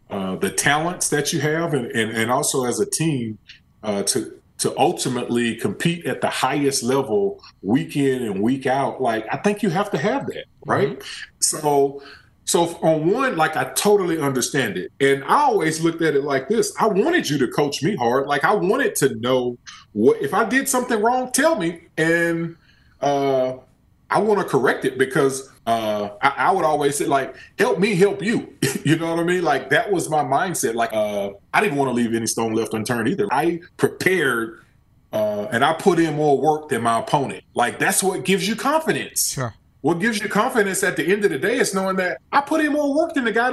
uh, 0.10 0.36
the 0.36 0.52
talents 0.52 1.10
that 1.10 1.32
you 1.34 1.40
have, 1.40 1.74
and, 1.74 1.86
and 1.88 2.12
and 2.12 2.32
also 2.32 2.66
as 2.66 2.80
a 2.80 2.86
team 2.86 3.38
uh, 3.84 4.04
to 4.04 4.39
to 4.60 4.78
ultimately 4.78 5.56
compete 5.56 6.06
at 6.06 6.22
the 6.22 6.30
highest 6.30 6.84
level 6.84 7.42
week 7.62 7.96
in 7.96 8.24
and 8.24 8.42
week 8.42 8.68
out, 8.68 9.02
like 9.02 9.26
I 9.32 9.38
think 9.38 9.64
you 9.64 9.70
have 9.70 9.90
to 9.92 9.98
have 9.98 10.28
that, 10.28 10.46
right? 10.66 11.00
Mm-hmm. 11.00 11.02
So 11.40 12.04
so 12.46 12.66
on 12.82 13.12
one, 13.12 13.38
like 13.38 13.56
I 13.56 13.66
totally 13.74 14.20
understand 14.20 14.76
it. 14.76 14.92
And 15.00 15.24
I 15.26 15.42
always 15.42 15.82
looked 15.82 16.02
at 16.02 16.16
it 16.16 16.24
like 16.24 16.50
this. 16.50 16.74
I 16.80 16.88
wanted 16.88 17.30
you 17.30 17.38
to 17.38 17.48
coach 17.48 17.84
me 17.84 17.96
hard. 17.96 18.28
Like 18.28 18.44
I 18.44 18.56
wanted 18.56 18.96
to 18.96 19.16
know 19.16 19.58
what 19.94 20.22
if 20.22 20.34
I 20.34 20.46
did 20.46 20.68
something 20.68 21.02
wrong, 21.02 21.32
tell 21.32 21.56
me. 21.56 21.82
And 21.98 22.56
uh 23.02 23.54
I 24.10 24.20
want 24.20 24.40
to 24.40 24.46
correct 24.46 24.86
it 24.86 24.98
because 24.98 25.52
uh, 25.68 26.10
I, 26.22 26.34
I, 26.38 26.52
would 26.52 26.66
always 26.66 26.98
say 26.98 27.06
like, 27.06 27.36
help 27.60 27.78
me, 27.78 27.94
help 27.94 28.24
you. 28.24 28.56
you 28.84 28.96
know 28.98 29.12
what 29.12 29.20
I 29.20 29.24
mean? 29.24 29.44
Like 29.44 29.70
that 29.70 29.92
was 29.92 30.10
my 30.10 30.24
mindset. 30.24 30.74
Like 30.74 30.92
uh, 30.94 31.32
I 31.54 31.62
didn't 31.62 31.78
want 31.78 31.90
to 31.90 31.94
leave 31.94 32.14
any 32.16 32.26
stone 32.26 32.54
left 32.54 32.74
unturned 32.74 33.08
either. 33.08 33.28
I 33.32 33.62
prepared 33.78 34.64
uh, 35.12 35.48
and 35.52 35.64
I 35.64 35.74
put 35.74 36.00
in 36.00 36.16
more 36.16 36.40
work 36.40 36.70
than 36.70 36.82
my 36.82 37.00
opponent. 37.00 37.44
Like 37.54 37.78
that's 37.78 38.02
what 38.02 38.26
gives 38.26 38.48
you 38.48 38.56
confidence. 38.56 39.34
Sure. 39.34 39.54
What 39.82 40.00
gives 40.00 40.20
you 40.20 40.28
confidence 40.28 40.84
at 40.84 40.98
the 40.98 41.06
end 41.06 41.24
of 41.24 41.32
the 41.32 41.40
day 41.40 41.58
is 41.58 41.74
knowing 41.74 41.96
that 41.98 42.20
I 42.32 42.42
put 42.42 42.62
in 42.62 42.74
more 42.74 42.94
work 42.94 43.14
than 43.14 43.24
the 43.24 43.32
guy 43.32 43.52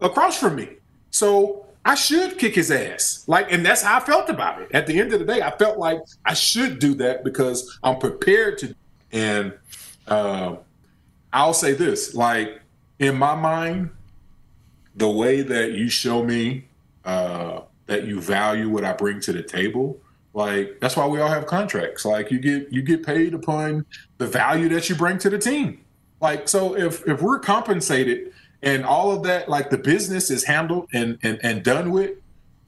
across 0.00 0.38
from 0.38 0.56
me. 0.56 0.68
So 1.10 1.66
I 1.84 1.94
should 1.94 2.38
kick 2.38 2.54
his 2.54 2.70
ass. 2.70 3.24
Like, 3.26 3.50
and 3.50 3.64
that's 3.64 3.82
how 3.82 3.96
I 3.96 4.00
felt 4.00 4.28
about 4.28 4.60
it. 4.60 4.68
At 4.72 4.86
the 4.86 5.00
end 5.00 5.12
of 5.14 5.18
the 5.18 5.24
day, 5.24 5.40
I 5.40 5.50
felt 5.56 5.78
like 5.78 5.98
I 6.26 6.34
should 6.34 6.78
do 6.78 6.94
that 6.96 7.24
because 7.24 7.78
I'm 7.82 7.98
prepared 7.98 8.58
to. 8.58 8.74
And 9.12 9.52
uh, 10.06 10.56
I'll 11.32 11.54
say 11.54 11.72
this: 11.72 12.14
like 12.14 12.60
in 12.98 13.16
my 13.16 13.34
mind, 13.34 13.90
the 14.94 15.08
way 15.08 15.42
that 15.42 15.72
you 15.72 15.88
show 15.88 16.22
me 16.22 16.66
uh, 17.04 17.62
that 17.86 18.06
you 18.06 18.20
value 18.20 18.68
what 18.68 18.84
I 18.84 18.92
bring 18.92 19.20
to 19.20 19.32
the 19.32 19.42
table, 19.42 20.00
like 20.32 20.78
that's 20.80 20.96
why 20.96 21.06
we 21.06 21.20
all 21.20 21.28
have 21.28 21.46
contracts. 21.46 22.04
Like 22.04 22.30
you 22.30 22.38
get 22.38 22.72
you 22.72 22.82
get 22.82 23.04
paid 23.04 23.34
upon 23.34 23.84
the 24.18 24.26
value 24.26 24.68
that 24.70 24.88
you 24.88 24.94
bring 24.94 25.18
to 25.18 25.30
the 25.30 25.38
team. 25.38 25.84
Like 26.20 26.48
so, 26.48 26.76
if 26.76 27.06
if 27.08 27.22
we're 27.22 27.38
compensated 27.38 28.32
and 28.62 28.84
all 28.84 29.10
of 29.10 29.22
that, 29.24 29.48
like 29.48 29.70
the 29.70 29.78
business 29.78 30.30
is 30.30 30.44
handled 30.44 30.88
and 30.92 31.18
and, 31.22 31.40
and 31.42 31.64
done 31.64 31.90
with, 31.90 32.12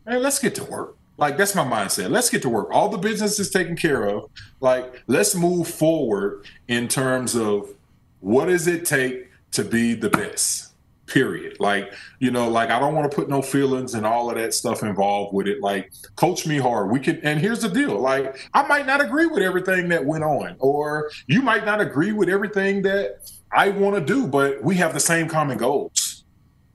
man, 0.07 0.23
let's 0.23 0.39
get 0.39 0.55
to 0.57 0.65
work. 0.65 0.97
Like 1.23 1.37
that's 1.37 1.55
my 1.55 1.63
mindset. 1.63 2.11
Let's 2.11 2.29
get 2.31 2.43
to 2.43 2.49
work. 2.49 2.71
All 2.73 2.89
the 2.89 2.99
business 2.99 3.39
is 3.39 3.49
taken 3.49 3.77
care 3.77 4.09
of. 4.09 4.29
Like 4.59 5.05
let's 5.07 5.37
move 5.37 5.69
forward 5.69 6.45
in 6.67 6.89
terms 6.89 7.37
of 7.37 7.73
what 8.19 8.47
does 8.47 8.67
it 8.67 8.85
take 8.85 9.29
to 9.53 9.63
be 9.63 9.95
the 9.95 10.11
best. 10.11 10.73
Period. 11.07 11.61
Like 11.61 11.93
you 12.19 12.33
know, 12.33 12.49
like 12.49 12.71
I 12.71 12.81
don't 12.81 12.97
want 12.97 13.09
to 13.09 13.15
put 13.15 13.29
no 13.29 13.41
feelings 13.41 13.95
and 13.95 14.05
all 14.05 14.31
of 14.31 14.37
that 14.37 14.53
stuff 14.53 14.83
involved 14.83 15.33
with 15.33 15.47
it. 15.47 15.61
Like 15.61 15.93
coach 16.17 16.45
me 16.45 16.59
hard. 16.59 16.91
We 16.91 16.99
can. 16.99 17.21
And 17.23 17.39
here's 17.39 17.63
the 17.63 17.69
deal. 17.69 18.01
Like 18.01 18.51
I 18.53 18.67
might 18.67 18.87
not 18.87 19.01
agree 19.01 19.27
with 19.27 19.45
everything 19.45 19.91
that 19.91 20.05
went 20.05 20.25
on, 20.25 20.57
or 20.59 21.13
you 21.29 21.41
might 21.41 21.65
not 21.65 21.81
agree 21.81 22.11
with 22.11 22.29
everything 22.29 22.83
that 22.83 23.31
I 23.53 23.69
want 23.69 23.95
to 23.95 24.01
do, 24.01 24.27
but 24.27 24.65
we 24.65 24.75
have 24.77 24.93
the 24.93 24.99
same 24.99 25.29
common 25.29 25.57
goals. 25.57 26.12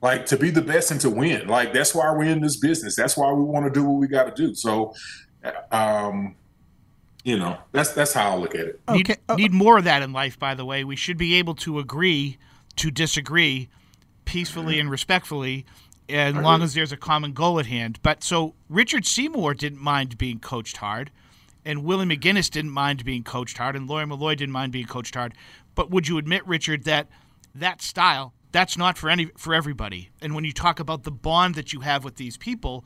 Like 0.00 0.26
to 0.26 0.36
be 0.36 0.50
the 0.50 0.62
best 0.62 0.90
and 0.90 1.00
to 1.00 1.10
win. 1.10 1.48
Like 1.48 1.72
that's 1.72 1.94
why 1.94 2.10
we're 2.12 2.24
in 2.24 2.40
this 2.40 2.56
business. 2.56 2.94
That's 2.94 3.16
why 3.16 3.32
we 3.32 3.42
want 3.42 3.66
to 3.66 3.70
do 3.70 3.84
what 3.84 3.98
we 3.98 4.06
got 4.06 4.34
to 4.34 4.42
do. 4.46 4.54
So, 4.54 4.94
um, 5.72 6.36
you 7.24 7.36
know, 7.36 7.58
that's 7.72 7.92
that's 7.92 8.12
how 8.12 8.30
I 8.30 8.36
look 8.36 8.54
at 8.54 8.60
it. 8.60 8.80
Need, 8.90 9.10
okay. 9.10 9.36
need 9.36 9.52
more 9.52 9.78
of 9.78 9.84
that 9.84 10.02
in 10.02 10.12
life. 10.12 10.38
By 10.38 10.54
the 10.54 10.64
way, 10.64 10.84
we 10.84 10.94
should 10.94 11.18
be 11.18 11.34
able 11.34 11.54
to 11.56 11.80
agree 11.80 12.38
to 12.76 12.90
disagree 12.92 13.68
peacefully 14.24 14.78
and 14.78 14.90
respectfully 14.90 15.66
as 16.08 16.34
long 16.34 16.62
as 16.62 16.74
there's 16.74 16.92
a 16.92 16.96
common 16.96 17.32
goal 17.32 17.58
at 17.58 17.66
hand. 17.66 17.98
But 18.02 18.22
so 18.24 18.54
Richard 18.68 19.04
Seymour 19.04 19.54
didn't 19.54 19.80
mind 19.80 20.16
being 20.16 20.38
coached 20.38 20.78
hard, 20.78 21.10
and 21.64 21.84
Willie 21.84 22.06
McGinest 22.06 22.50
didn't 22.50 22.70
mind 22.70 23.04
being 23.04 23.24
coached 23.24 23.58
hard, 23.58 23.76
and 23.76 23.88
Lawyer 23.88 24.06
Milloy 24.06 24.36
didn't 24.36 24.52
mind 24.52 24.72
being 24.72 24.86
coached 24.86 25.14
hard. 25.14 25.34
But 25.74 25.90
would 25.90 26.08
you 26.08 26.18
admit, 26.18 26.46
Richard, 26.46 26.84
that 26.84 27.08
that 27.54 27.82
style 27.82 28.32
that's 28.52 28.76
not 28.76 28.96
for 28.96 29.10
any 29.10 29.26
for 29.36 29.54
everybody? 29.54 30.10
And 30.20 30.34
when 30.34 30.44
you 30.44 30.52
talk 30.52 30.80
about 30.80 31.04
the 31.04 31.10
bond 31.10 31.54
that 31.54 31.72
you 31.72 31.80
have 31.80 32.04
with 32.04 32.16
these 32.16 32.36
people, 32.36 32.84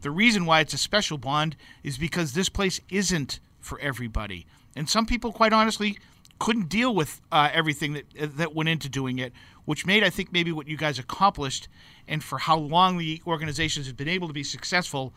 the 0.00 0.10
reason 0.10 0.46
why 0.46 0.60
it's 0.60 0.74
a 0.74 0.78
special 0.78 1.18
bond 1.18 1.56
is 1.82 1.98
because 1.98 2.32
this 2.32 2.48
place 2.48 2.80
isn't 2.90 3.40
for 3.60 3.78
everybody, 3.80 4.46
and 4.76 4.88
some 4.88 5.06
people, 5.06 5.32
quite 5.32 5.52
honestly, 5.52 5.98
couldn't 6.38 6.68
deal 6.68 6.94
with 6.94 7.20
uh, 7.32 7.50
everything 7.52 7.94
that 7.94 8.36
that 8.36 8.54
went 8.54 8.68
into 8.68 8.88
doing 8.88 9.18
it, 9.18 9.32
which 9.64 9.86
made 9.86 10.04
I 10.04 10.10
think 10.10 10.32
maybe 10.32 10.52
what 10.52 10.68
you 10.68 10.76
guys 10.76 10.98
accomplished, 10.98 11.68
and 12.06 12.22
for 12.22 12.38
how 12.38 12.56
long 12.56 12.98
the 12.98 13.22
organizations 13.26 13.86
have 13.86 13.96
been 13.96 14.08
able 14.08 14.28
to 14.28 14.34
be 14.34 14.44
successful, 14.44 15.12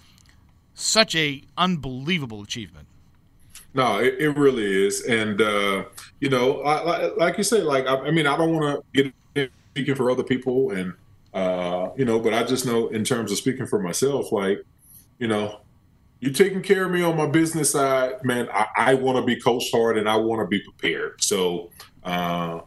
such 0.74 1.16
a 1.16 1.44
unbelievable 1.58 2.42
achievement. 2.42 2.88
No, 3.74 4.00
it, 4.00 4.16
it 4.20 4.32
really 4.32 4.86
is, 4.86 5.02
and 5.06 5.42
uh, 5.42 5.84
you 6.20 6.30
know, 6.30 6.62
I, 6.62 7.14
like 7.16 7.38
you 7.38 7.44
say, 7.44 7.62
like 7.62 7.86
I, 7.88 7.96
I 7.96 8.12
mean, 8.12 8.28
I 8.28 8.36
don't 8.38 8.54
want 8.54 8.84
to 8.94 9.04
get 9.04 9.14
speaking 9.72 9.96
for 9.96 10.12
other 10.12 10.24
people, 10.24 10.72
and 10.72 10.94
uh, 11.34 11.90
you 11.98 12.06
know, 12.06 12.20
but 12.20 12.34
I 12.34 12.44
just 12.44 12.66
know 12.66 12.88
in 12.88 13.04
terms 13.04 13.32
of 13.32 13.38
speaking 13.38 13.68
for 13.68 13.80
myself, 13.80 14.32
like 14.32 14.64
you 15.20 15.28
know, 15.28 15.62
you 16.20 16.32
taking 16.32 16.62
care 16.62 16.86
of 16.86 16.92
me 16.92 17.02
on 17.02 17.18
my 17.18 17.28
business 17.28 17.72
side, 17.72 18.24
man. 18.24 18.50
I, 18.54 18.68
I 18.76 18.94
want 18.96 19.18
to 19.18 19.24
be 19.24 19.40
coached 19.40 19.72
hard, 19.74 19.98
and 19.98 20.10
I 20.10 20.18
want 20.18 20.42
to 20.42 20.48
be 20.48 20.62
prepared. 20.62 21.24
So. 21.24 21.72
Uh, 22.04 22.62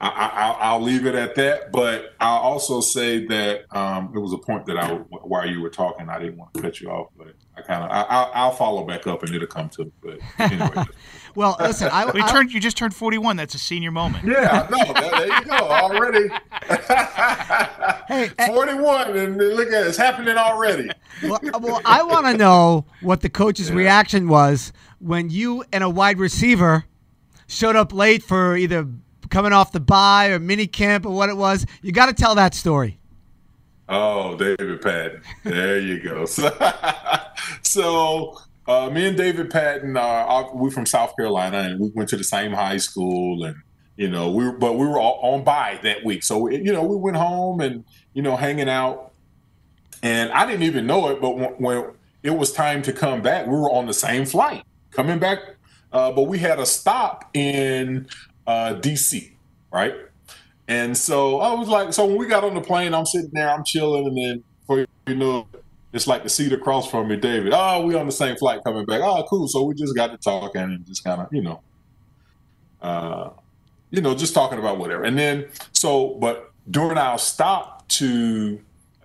I, 0.00 0.74
will 0.76 0.82
leave 0.82 1.06
it 1.06 1.14
at 1.14 1.34
that. 1.36 1.72
But 1.72 2.14
I'll 2.20 2.38
also 2.38 2.80
say 2.80 3.26
that 3.26 3.64
um, 3.74 4.12
it 4.14 4.18
was 4.18 4.32
a 4.32 4.38
point 4.38 4.66
that 4.66 4.76
I, 4.76 4.94
while 4.94 5.48
you 5.48 5.60
were 5.60 5.70
talking, 5.70 6.08
I 6.08 6.18
didn't 6.18 6.36
want 6.36 6.54
to 6.54 6.62
cut 6.62 6.80
you 6.80 6.90
off, 6.90 7.08
but 7.16 7.28
I 7.56 7.62
kind 7.62 7.82
of 7.82 7.90
I, 7.90 8.46
will 8.46 8.54
follow 8.54 8.84
back 8.84 9.06
up 9.06 9.22
and 9.22 9.34
it'll 9.34 9.46
come 9.46 9.70
to. 9.70 9.90
But 10.02 10.18
anyway. 10.38 10.84
well, 11.34 11.56
listen, 11.58 11.88
I, 11.90 12.10
we 12.10 12.22
turned. 12.24 12.52
You 12.52 12.60
just 12.60 12.76
turned 12.76 12.94
forty-one. 12.94 13.36
That's 13.36 13.54
a 13.54 13.58
senior 13.58 13.90
moment. 13.90 14.26
Yeah, 14.26 14.66
no, 14.70 14.92
there 14.92 15.26
you 15.26 15.44
go 15.44 15.56
already. 15.56 16.28
hey, 18.08 18.30
eh 18.38 18.46
forty-one, 18.48 19.16
and 19.16 19.36
look 19.38 19.68
at 19.68 19.84
it, 19.84 19.86
it's 19.86 19.96
happening 19.96 20.36
already. 20.36 20.90
well, 21.22 21.40
well 21.60 21.80
I 21.86 22.02
want 22.02 22.26
to 22.26 22.36
know 22.36 22.84
what 23.00 23.22
the 23.22 23.30
coach's 23.30 23.70
yeah. 23.70 23.76
reaction 23.76 24.28
was 24.28 24.72
when 24.98 25.30
you 25.30 25.64
and 25.72 25.82
a 25.82 25.88
wide 25.88 26.18
receiver 26.18 26.84
showed 27.46 27.76
up 27.76 27.92
late 27.92 28.22
for 28.22 28.56
either 28.56 28.86
coming 29.30 29.52
off 29.52 29.72
the 29.72 29.80
bye 29.80 30.28
or 30.28 30.38
mini 30.38 30.66
camp 30.66 31.06
or 31.06 31.10
what 31.10 31.28
it 31.28 31.36
was. 31.36 31.66
You 31.82 31.92
got 31.92 32.06
to 32.06 32.12
tell 32.12 32.34
that 32.34 32.54
story. 32.54 32.98
Oh, 33.88 34.36
David 34.36 34.82
Patten. 34.82 35.22
There 35.44 35.78
you 35.78 36.00
go. 36.02 36.26
So, 36.26 36.50
so 37.62 38.38
uh, 38.66 38.90
me 38.90 39.06
and 39.06 39.16
David 39.16 39.50
Patten, 39.50 39.96
uh, 39.96 40.44
we're 40.52 40.70
from 40.70 40.86
South 40.86 41.14
Carolina, 41.16 41.58
and 41.58 41.80
we 41.80 41.90
went 41.94 42.08
to 42.10 42.16
the 42.16 42.24
same 42.24 42.52
high 42.52 42.78
school, 42.78 43.44
and 43.44 43.56
you 43.96 44.10
know, 44.10 44.30
we 44.30 44.44
were, 44.44 44.52
but 44.52 44.76
we 44.76 44.86
were 44.86 44.98
all 44.98 45.20
on 45.34 45.44
bye 45.44 45.78
that 45.82 46.04
week, 46.04 46.24
so 46.24 46.48
you 46.48 46.72
know, 46.72 46.82
we 46.82 46.96
went 46.96 47.16
home 47.16 47.60
and 47.60 47.84
you 48.12 48.22
know, 48.22 48.36
hanging 48.36 48.68
out, 48.68 49.12
and 50.02 50.32
I 50.32 50.46
didn't 50.46 50.64
even 50.64 50.86
know 50.86 51.08
it, 51.08 51.20
but 51.20 51.36
when, 51.36 51.50
when 51.58 51.90
it 52.22 52.30
was 52.30 52.52
time 52.52 52.82
to 52.82 52.92
come 52.92 53.22
back, 53.22 53.46
we 53.46 53.52
were 53.52 53.70
on 53.70 53.86
the 53.86 53.94
same 53.94 54.26
flight 54.26 54.64
coming 54.90 55.20
back, 55.20 55.38
uh, 55.92 56.10
but 56.10 56.22
we 56.22 56.38
had 56.38 56.58
a 56.58 56.66
stop 56.66 57.30
in 57.34 58.08
uh, 58.46 58.74
DC, 58.74 59.32
right? 59.72 59.94
And 60.68 60.96
so 60.96 61.40
I 61.40 61.54
was 61.54 61.68
like, 61.68 61.92
so 61.92 62.06
when 62.06 62.16
we 62.16 62.26
got 62.26 62.44
on 62.44 62.54
the 62.54 62.60
plane, 62.60 62.92
I'm 62.94 63.06
sitting 63.06 63.30
there, 63.32 63.50
I'm 63.50 63.64
chilling, 63.64 64.06
and 64.06 64.16
then 64.16 64.44
for 64.66 64.84
you 65.06 65.14
know, 65.14 65.46
it's 65.92 66.06
like 66.06 66.22
the 66.22 66.28
seat 66.28 66.52
across 66.52 66.90
from 66.90 67.08
me, 67.08 67.16
David. 67.16 67.52
Oh, 67.54 67.86
we 67.86 67.94
on 67.94 68.06
the 68.06 68.12
same 68.12 68.36
flight 68.36 68.62
coming 68.64 68.84
back. 68.84 69.00
Oh, 69.02 69.24
cool. 69.28 69.48
So 69.48 69.62
we 69.62 69.74
just 69.74 69.94
got 69.94 70.08
to 70.08 70.18
talking 70.18 70.60
and 70.60 70.86
just 70.86 71.04
kind 71.04 71.20
of, 71.20 71.28
you 71.32 71.42
know, 71.42 71.62
uh, 72.82 73.30
you 73.90 74.02
know, 74.02 74.14
just 74.14 74.34
talking 74.34 74.58
about 74.58 74.78
whatever. 74.78 75.04
And 75.04 75.18
then 75.18 75.48
so, 75.72 76.14
but 76.20 76.52
during 76.70 76.98
our 76.98 77.18
stop 77.18 77.88
to 77.88 78.60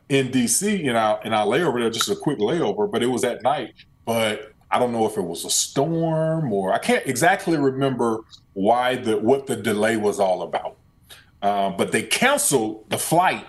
in 0.09 0.29
DC, 0.29 0.83
you 0.83 0.91
know, 0.91 1.19
and 1.23 1.33
our 1.33 1.45
layover 1.45 1.79
there, 1.79 1.89
just 1.89 2.09
a 2.09 2.15
quick 2.15 2.39
layover, 2.39 2.91
but 2.91 3.03
it 3.03 3.07
was 3.07 3.23
at 3.23 3.43
night. 3.43 3.73
But 4.05 4.51
I 4.69 4.79
don't 4.79 4.91
know 4.91 5.05
if 5.05 5.17
it 5.17 5.21
was 5.21 5.45
a 5.45 5.49
storm 5.49 6.51
or 6.51 6.73
I 6.73 6.79
can't 6.79 7.05
exactly 7.05 7.57
remember 7.57 8.19
why 8.53 8.95
the 8.95 9.17
what 9.17 9.47
the 9.47 9.55
delay 9.55 9.97
was 9.97 10.19
all 10.19 10.43
about. 10.43 10.77
Uh, 11.41 11.71
but 11.71 11.91
they 11.91 12.03
canceled 12.03 12.89
the 12.89 12.97
flight 12.97 13.45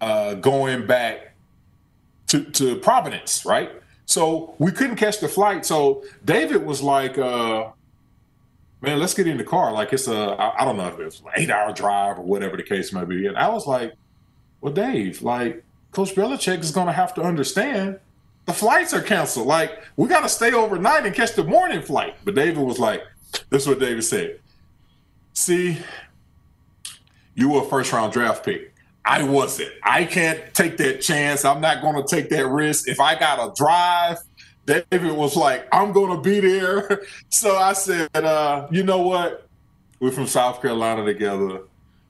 uh, 0.00 0.34
going 0.34 0.86
back 0.86 1.34
to, 2.26 2.44
to 2.44 2.76
Providence, 2.76 3.44
right? 3.44 3.70
So 4.06 4.54
we 4.58 4.72
couldn't 4.72 4.96
catch 4.96 5.20
the 5.20 5.28
flight. 5.28 5.64
So 5.64 6.02
David 6.24 6.64
was 6.64 6.82
like, 6.82 7.16
uh, 7.18 7.70
"Man, 8.80 8.98
let's 8.98 9.14
get 9.14 9.28
in 9.28 9.36
the 9.36 9.44
car." 9.44 9.72
Like 9.72 9.92
it's 9.92 10.08
a 10.08 10.16
I, 10.16 10.62
I 10.62 10.64
don't 10.64 10.76
know 10.76 10.88
if 10.88 10.98
it's 10.98 11.20
an 11.20 11.26
eight 11.36 11.50
hour 11.50 11.72
drive 11.72 12.18
or 12.18 12.22
whatever 12.22 12.56
the 12.56 12.62
case 12.62 12.92
may 12.92 13.04
be. 13.04 13.26
And 13.26 13.36
I 13.36 13.48
was 13.48 13.66
like, 13.66 13.94
"Well, 14.60 14.72
Dave, 14.72 15.22
like 15.22 15.62
Coach 15.92 16.14
Belichick 16.14 16.60
is 16.60 16.72
going 16.72 16.88
to 16.88 16.92
have 16.92 17.14
to 17.14 17.22
understand." 17.22 18.00
The 18.46 18.54
flights 18.54 18.92
are 18.94 19.02
canceled. 19.02 19.46
Like, 19.46 19.84
we 19.96 20.08
got 20.08 20.22
to 20.22 20.28
stay 20.28 20.52
overnight 20.52 21.06
and 21.06 21.14
catch 21.14 21.34
the 21.34 21.44
morning 21.44 21.82
flight. 21.82 22.16
But 22.24 22.34
David 22.34 22.58
was 22.58 22.80
like, 22.80 23.04
this 23.50 23.62
is 23.62 23.68
what 23.68 23.80
David 23.80 24.02
said. 24.02 24.40
See, 25.32 25.78
you 27.34 27.50
were 27.50 27.62
a 27.62 27.64
first 27.64 27.92
round 27.92 28.12
draft 28.12 28.44
pick. 28.44 28.74
I 29.04 29.22
wasn't. 29.22 29.72
I 29.82 30.04
can't 30.04 30.52
take 30.54 30.76
that 30.76 31.00
chance. 31.00 31.44
I'm 31.44 31.60
not 31.60 31.80
going 31.80 31.96
to 31.96 32.06
take 32.06 32.28
that 32.30 32.46
risk. 32.46 32.88
If 32.88 33.00
I 33.00 33.18
got 33.18 33.36
to 33.36 33.52
drive, 33.56 34.18
David 34.66 35.12
was 35.12 35.36
like, 35.36 35.66
I'm 35.72 35.92
going 35.92 36.14
to 36.16 36.22
be 36.22 36.40
there. 36.40 37.02
So 37.30 37.56
I 37.56 37.72
said, 37.72 38.10
uh, 38.14 38.66
you 38.70 38.82
know 38.82 39.00
what? 39.00 39.48
We're 40.00 40.10
from 40.10 40.26
South 40.26 40.60
Carolina 40.60 41.04
together. 41.04 41.62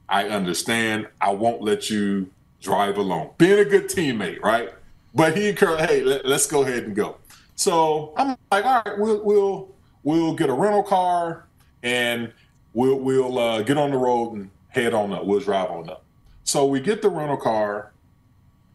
I 0.08 0.28
understand. 0.28 1.06
I 1.20 1.30
won't 1.30 1.62
let 1.62 1.88
you 1.88 2.30
drive 2.60 2.98
alone. 2.98 3.30
Being 3.38 3.60
a 3.60 3.64
good 3.64 3.84
teammate, 3.84 4.40
right? 4.40 4.70
But 5.14 5.36
he 5.36 5.50
encouraged, 5.50 5.90
hey, 5.90 6.02
let, 6.02 6.24
us 6.26 6.46
go 6.46 6.62
ahead 6.62 6.84
and 6.84 6.96
go. 6.96 7.16
So 7.54 8.12
I'm 8.16 8.36
like, 8.50 8.64
all 8.64 8.82
right, 8.84 8.98
we'll 8.98 9.22
we'll 9.22 9.68
we'll 10.02 10.34
get 10.34 10.50
a 10.50 10.54
rental 10.54 10.82
car 10.82 11.46
and 11.82 12.32
we'll 12.72 12.98
we'll 12.98 13.38
uh, 13.38 13.62
get 13.62 13.76
on 13.76 13.90
the 13.90 13.96
road 13.96 14.34
and 14.34 14.50
head 14.68 14.94
on 14.94 15.12
up. 15.12 15.24
We'll 15.24 15.40
drive 15.40 15.70
on 15.70 15.88
up. 15.90 16.04
So 16.44 16.66
we 16.66 16.80
get 16.80 17.02
the 17.02 17.08
rental 17.08 17.36
car, 17.36 17.92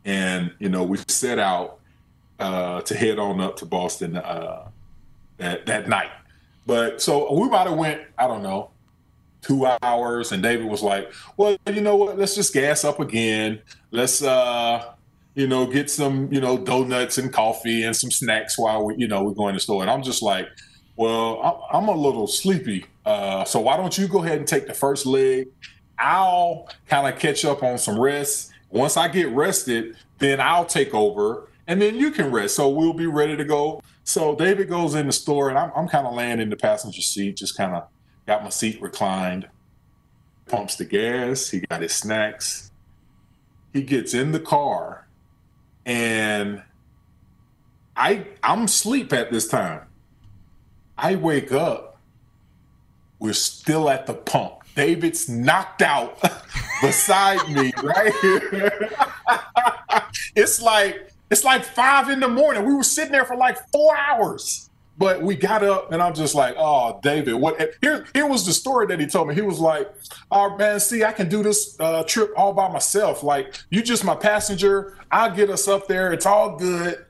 and 0.03 0.53
you 0.59 0.69
know 0.69 0.83
we 0.83 0.97
set 1.07 1.39
out 1.39 1.79
uh, 2.39 2.81
to 2.81 2.95
head 2.95 3.19
on 3.19 3.41
up 3.41 3.57
to 3.57 3.65
Boston 3.65 4.17
uh, 4.17 4.69
that 5.37 5.65
that 5.65 5.87
night. 5.87 6.11
But 6.65 7.01
so 7.01 7.31
we 7.33 7.47
might 7.49 7.67
have 7.67 7.77
went, 7.77 8.01
I 8.17 8.27
don't 8.27 8.41
know, 8.41 8.71
two 9.41 9.67
hours, 9.83 10.31
and 10.31 10.41
David 10.41 10.67
was 10.67 10.81
like, 10.81 11.11
"Well, 11.37 11.57
you 11.67 11.81
know 11.81 11.95
what? 11.95 12.17
Let's 12.17 12.35
just 12.35 12.53
gas 12.53 12.83
up 12.83 12.99
again. 12.99 13.61
Let's, 13.91 14.23
uh, 14.23 14.93
you 15.35 15.47
know, 15.47 15.67
get 15.67 15.91
some, 15.91 16.31
you 16.33 16.41
know, 16.41 16.57
donuts 16.57 17.17
and 17.17 17.31
coffee 17.31 17.83
and 17.83 17.95
some 17.95 18.09
snacks 18.09 18.57
while 18.57 18.85
we, 18.85 18.95
you 18.97 19.07
know, 19.07 19.23
we're 19.23 19.33
going 19.33 19.53
to 19.53 19.57
the 19.57 19.61
store." 19.61 19.81
And 19.83 19.91
I'm 19.91 20.01
just 20.01 20.23
like, 20.23 20.47
"Well, 20.95 21.67
I'm 21.71 21.87
a 21.87 21.95
little 21.95 22.27
sleepy, 22.27 22.85
uh, 23.05 23.45
so 23.45 23.59
why 23.59 23.77
don't 23.77 23.97
you 23.97 24.07
go 24.07 24.23
ahead 24.23 24.37
and 24.37 24.47
take 24.47 24.67
the 24.67 24.73
first 24.73 25.05
leg? 25.05 25.47
I'll 25.97 26.67
kind 26.87 27.11
of 27.11 27.19
catch 27.19 27.45
up 27.45 27.63
on 27.63 27.77
some 27.77 27.99
rest. 27.99 28.51
Once 28.69 28.97
I 28.97 29.07
get 29.07 29.29
rested, 29.29 29.95
then 30.19 30.39
I'll 30.39 30.65
take 30.65 30.93
over." 30.93 31.49
And 31.67 31.81
then 31.81 31.95
you 31.95 32.11
can 32.11 32.31
rest. 32.31 32.55
So 32.55 32.69
we'll 32.69 32.93
be 32.93 33.07
ready 33.07 33.35
to 33.35 33.43
go. 33.43 33.81
So 34.03 34.35
David 34.35 34.69
goes 34.69 34.93
in 34.93 35.07
the 35.07 35.11
store, 35.11 35.49
and 35.49 35.57
I'm, 35.57 35.71
I'm 35.75 35.87
kind 35.87 36.05
of 36.05 36.13
laying 36.13 36.39
in 36.39 36.51
the 36.51 36.55
passenger 36.55 37.01
seat, 37.01 37.37
just 37.37 37.57
kind 37.57 37.73
of 37.73 37.87
got 38.27 38.43
my 38.43 38.49
seat 38.49 38.79
reclined, 38.81 39.49
pumps 40.47 40.75
the 40.75 40.85
gas, 40.85 41.49
he 41.49 41.61
got 41.61 41.81
his 41.81 41.93
snacks. 41.93 42.71
He 43.73 43.81
gets 43.81 44.13
in 44.13 44.31
the 44.31 44.39
car 44.39 45.05
and 45.85 46.63
I 47.95 48.25
I'm 48.43 48.63
asleep 48.63 49.13
at 49.13 49.31
this 49.31 49.47
time. 49.47 49.81
I 50.97 51.15
wake 51.15 51.51
up. 51.51 51.99
We're 53.19 53.33
still 53.33 53.89
at 53.89 54.05
the 54.05 54.13
pump. 54.13 54.53
David's 54.75 55.29
knocked 55.29 55.81
out 55.81 56.19
beside 56.81 57.47
me, 57.49 57.71
right? 57.81 58.13
here. 58.21 58.91
it's 60.35 60.61
like 60.61 61.11
it's 61.31 61.43
like 61.43 61.63
five 61.63 62.09
in 62.09 62.19
the 62.19 62.27
morning. 62.27 62.65
We 62.65 62.73
were 62.73 62.83
sitting 62.83 63.11
there 63.11 63.25
for 63.25 63.35
like 63.35 63.57
four 63.71 63.95
hours. 63.97 64.69
But 64.97 65.21
we 65.21 65.35
got 65.35 65.61
up, 65.61 65.91
and 65.91 66.01
I'm 66.01 66.13
just 66.13 66.35
like, 66.35 66.55
"Oh, 66.57 66.99
David, 67.03 67.33
what?" 67.33 67.59
Here, 67.81 68.05
here 68.13 68.27
was 68.27 68.45
the 68.45 68.53
story 68.53 68.87
that 68.87 68.99
he 68.99 69.05
told 69.05 69.27
me. 69.27 69.35
He 69.35 69.41
was 69.41 69.59
like, 69.59 69.93
"Oh 70.31 70.55
man, 70.55 70.79
see, 70.79 71.03
I 71.03 71.11
can 71.11 71.27
do 71.27 71.43
this 71.43 71.77
uh, 71.81 72.03
trip 72.03 72.31
all 72.37 72.53
by 72.53 72.69
myself. 72.71 73.21
Like, 73.21 73.55
you 73.69 73.81
just 73.81 74.05
my 74.05 74.15
passenger. 74.15 74.97
I'll 75.11 75.35
get 75.35 75.49
us 75.49 75.67
up 75.67 75.87
there. 75.87 76.13
It's 76.13 76.25
all 76.25 76.55
good." 76.55 77.05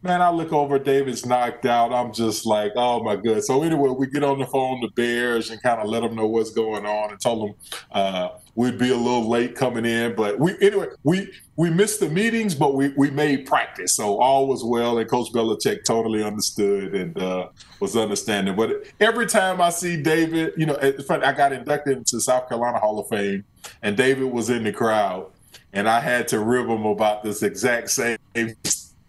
Man, 0.00 0.22
I 0.22 0.30
look 0.30 0.52
over, 0.52 0.78
David's 0.78 1.26
knocked 1.26 1.66
out. 1.66 1.92
I'm 1.92 2.12
just 2.12 2.46
like, 2.46 2.72
oh 2.76 3.02
my 3.02 3.16
god. 3.16 3.42
So 3.42 3.64
anyway, 3.64 3.90
we 3.90 4.06
get 4.06 4.22
on 4.22 4.38
the 4.38 4.46
phone 4.46 4.80
to 4.82 4.88
Berj 4.88 5.50
and 5.50 5.60
kind 5.60 5.80
of 5.80 5.88
let 5.88 6.02
them 6.02 6.14
know 6.14 6.26
what's 6.26 6.50
going 6.50 6.86
on 6.86 7.10
and 7.10 7.20
told 7.20 7.48
them 7.48 7.56
uh, 7.90 8.28
we'd 8.54 8.78
be 8.78 8.90
a 8.90 8.96
little 8.96 9.28
late 9.28 9.56
coming 9.56 9.84
in, 9.84 10.14
but 10.14 10.38
we 10.38 10.56
anyway 10.60 10.86
we 11.02 11.32
we 11.56 11.70
missed 11.70 11.98
the 11.98 12.08
meetings, 12.08 12.54
but 12.54 12.74
we 12.74 12.90
we 12.96 13.10
made 13.10 13.46
practice, 13.46 13.94
so 13.94 14.20
all 14.20 14.46
was 14.46 14.62
well. 14.62 14.98
And 14.98 15.10
Coach 15.10 15.32
Belichick 15.32 15.82
totally 15.82 16.22
understood 16.22 16.94
and 16.94 17.20
uh, 17.20 17.48
was 17.80 17.96
understanding. 17.96 18.54
But 18.54 18.84
every 19.00 19.26
time 19.26 19.60
I 19.60 19.70
see 19.70 20.00
David, 20.00 20.52
you 20.56 20.66
know. 20.66 20.78
I 21.10 21.32
got 21.32 21.52
inducted 21.52 21.98
into 21.98 22.20
South 22.20 22.48
Carolina 22.48 22.78
Hall 22.78 23.00
of 23.00 23.08
Fame, 23.08 23.44
and 23.82 23.96
David 23.96 24.26
was 24.26 24.48
in 24.48 24.62
the 24.62 24.72
crowd, 24.72 25.26
and 25.72 25.88
I 25.88 25.98
had 25.98 26.28
to 26.28 26.38
rib 26.38 26.68
him 26.68 26.86
about 26.86 27.24
this 27.24 27.42
exact 27.42 27.90
same 27.90 28.18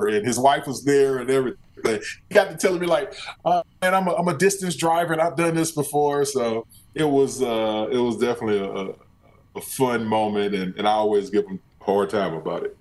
and 0.07 0.25
his 0.25 0.39
wife 0.39 0.65
was 0.67 0.83
there 0.83 1.17
and 1.17 1.29
everything. 1.29 1.59
He 1.83 2.33
got 2.33 2.49
to 2.49 2.57
telling 2.57 2.81
me 2.81 2.87
like, 2.87 3.13
uh, 3.45 3.63
"Man, 3.81 3.93
I'm 3.93 4.07
a, 4.07 4.13
I'm 4.15 4.27
a 4.27 4.37
distance 4.37 4.75
driver 4.75 5.13
and 5.13 5.21
I've 5.21 5.35
done 5.35 5.55
this 5.55 5.71
before." 5.71 6.25
So 6.25 6.67
it 6.93 7.05
was 7.05 7.41
uh, 7.41 7.87
it 7.91 7.97
was 7.97 8.17
definitely 8.17 8.59
a, 8.59 9.57
a 9.57 9.61
fun 9.61 10.05
moment, 10.05 10.55
and, 10.55 10.75
and 10.75 10.87
I 10.87 10.91
always 10.91 11.29
give 11.29 11.45
him 11.45 11.59
a 11.81 11.83
hard 11.83 12.09
time 12.09 12.33
about 12.33 12.63
it. 12.63 12.75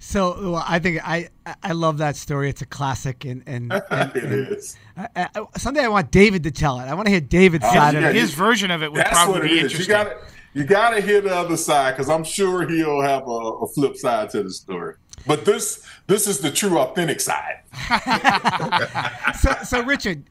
So 0.00 0.50
well, 0.52 0.64
I 0.66 0.78
think 0.78 1.06
I 1.06 1.28
I 1.62 1.72
love 1.72 1.98
that 1.98 2.16
story. 2.16 2.48
It's 2.48 2.62
a 2.62 2.66
classic, 2.66 3.24
and 3.24 3.42
and, 3.46 3.70
and, 3.90 4.16
it 4.16 4.24
and 4.24 4.48
is. 4.48 4.76
I, 4.96 5.28
I, 5.34 5.46
someday 5.58 5.84
I 5.84 5.88
want 5.88 6.10
David 6.10 6.42
to 6.44 6.50
tell 6.50 6.80
it. 6.80 6.84
I 6.84 6.94
want 6.94 7.06
to 7.06 7.10
hear 7.10 7.20
David's 7.20 7.66
Oh, 7.66 7.72
side 7.72 7.94
yeah, 7.94 8.00
of 8.00 8.16
it. 8.16 8.18
His 8.18 8.34
version 8.34 8.70
of 8.70 8.82
it 8.82 8.90
would 8.90 9.04
probably 9.06 9.40
it 9.40 9.42
be 9.42 9.48
is. 9.48 9.56
You 9.56 9.62
interesting. 9.62 9.92
got 9.92 10.04
to 10.04 10.16
you 10.54 10.64
got 10.64 10.90
to 10.90 11.00
hear 11.00 11.20
the 11.20 11.34
other 11.34 11.56
side 11.56 11.92
because 11.92 12.08
I'm 12.08 12.24
sure 12.24 12.66
he'll 12.68 13.02
have 13.02 13.28
a, 13.28 13.30
a 13.30 13.68
flip 13.68 13.96
side 13.96 14.30
to 14.30 14.42
the 14.42 14.50
story. 14.50 14.96
But 15.26 15.44
this 15.44 15.84
this 16.06 16.26
is 16.26 16.40
the 16.40 16.50
true 16.50 16.78
authentic 16.78 17.20
side. 17.20 17.60
So, 19.40 19.54
so 19.64 19.82
Richard, 19.84 20.24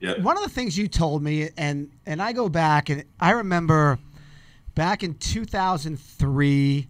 Yeah. 0.00 0.20
one 0.20 0.36
of 0.36 0.42
the 0.42 0.48
things 0.50 0.76
you 0.76 0.88
told 0.88 1.22
me, 1.22 1.50
and 1.56 1.90
and 2.06 2.20
I 2.20 2.32
go 2.32 2.48
back 2.48 2.88
and 2.90 3.04
I 3.20 3.30
remember 3.32 3.98
back 4.74 5.02
in 5.02 5.14
2003, 5.14 6.86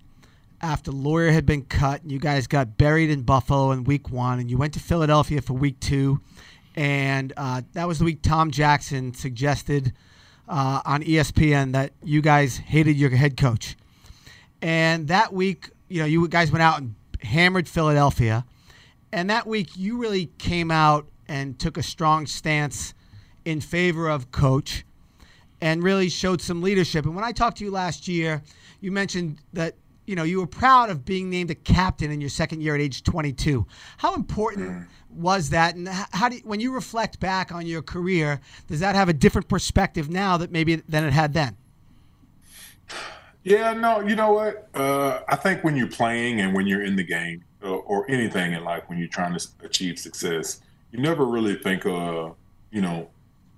after 0.61 0.90
Lawyer 0.92 1.31
had 1.31 1.44
been 1.46 1.62
cut, 1.62 2.02
and 2.02 2.11
you 2.12 2.18
guys 2.18 2.46
got 2.46 2.76
buried 2.78 3.11
in 3.11 3.22
Buffalo 3.22 3.72
in 3.72 3.85
Week 3.85 4.11
One, 4.11 4.38
and 4.40 4.50
you 4.50 4.57
went 4.57 4.72
to 4.74 4.81
Philadelphia 4.81 5.42
for 5.42 5.52
Week 5.55 5.78
Two, 5.81 6.20
and 6.76 7.33
uh, 7.37 7.62
that 7.74 7.87
was 7.88 7.98
the 7.98 8.05
week 8.05 8.22
Tom 8.22 8.50
Jackson 8.50 9.12
suggested 9.14 9.92
uh, 10.48 10.81
on 10.85 11.02
ESPN 11.02 11.72
that 11.72 11.92
you 12.02 12.22
guys 12.22 12.57
hated 12.57 12.96
your 12.96 13.11
head 13.11 13.37
coach, 13.37 13.76
and 14.62 15.09
that 15.09 15.33
week, 15.33 15.70
you 15.88 16.00
know, 16.00 16.07
you 16.07 16.26
guys 16.28 16.50
went 16.52 16.62
out 16.62 16.81
and 16.81 16.94
hammered 17.22 17.68
Philadelphia. 17.68 18.44
And 19.12 19.28
that 19.30 19.46
week, 19.46 19.76
you 19.76 19.98
really 19.98 20.30
came 20.38 20.70
out 20.70 21.06
and 21.28 21.58
took 21.58 21.76
a 21.76 21.82
strong 21.82 22.26
stance 22.26 22.94
in 23.44 23.61
favor 23.61 24.08
of 24.08 24.30
coach 24.30 24.85
and 25.61 25.82
really 25.82 26.08
showed 26.08 26.40
some 26.40 26.61
leadership. 26.62 27.04
And 27.04 27.14
when 27.14 27.24
I 27.24 27.32
talked 27.32 27.58
to 27.58 27.64
you 27.64 27.70
last 27.70 28.08
year, 28.08 28.42
you 28.80 28.90
mentioned 28.90 29.38
that 29.52 29.76
you 30.06 30.16
know 30.16 30.24
you 30.24 30.40
were 30.40 30.46
proud 30.46 30.90
of 30.90 31.04
being 31.04 31.30
named 31.30 31.50
a 31.50 31.54
captain 31.54 32.11
in 32.11 32.20
your 32.20 32.30
second 32.30 32.61
year 32.61 32.74
at 32.74 32.80
age 32.80 33.02
22. 33.04 33.66
How 33.98 34.14
important 34.14 34.88
was 35.08 35.50
that? 35.50 35.76
And 35.76 35.88
how 35.88 36.28
do 36.28 36.37
you, 36.37 36.42
when 36.42 36.61
you 36.61 36.74
reflect 36.74 37.20
back 37.20 37.52
on 37.52 37.66
your 37.66 37.82
career, 37.82 38.40
does 38.66 38.80
that 38.80 38.94
have 38.94 39.08
a 39.08 39.12
different 39.12 39.48
perspective 39.48 40.11
now 40.11 40.37
that 40.38 40.50
maybe 40.50 40.76
than 40.76 41.04
it 41.04 41.12
had 41.12 41.32
then? 41.32 41.56
Yeah, 43.44 43.72
no, 43.72 44.00
you 44.00 44.14
know 44.14 44.33
what? 44.33 44.68
Uh, 44.74 45.20
I 45.28 45.37
think 45.37 45.64
when 45.64 45.76
you're 45.76 45.88
playing 45.88 46.40
and 46.40 46.55
when 46.55 46.66
you're 46.66 46.85
in 46.85 46.94
the 46.94 47.02
game 47.02 47.42
uh, 47.64 47.70
or 47.70 48.09
anything 48.09 48.52
in 48.52 48.62
life, 48.62 48.85
when 48.87 48.98
you're 48.98 49.09
trying 49.09 49.37
to 49.37 49.48
achieve 49.64 49.98
success, 49.98 50.61
you 50.92 51.00
never 51.00 51.24
really 51.26 51.57
think 51.57 51.85
of, 51.85 52.37
you 52.70 52.81
know, 52.81 53.09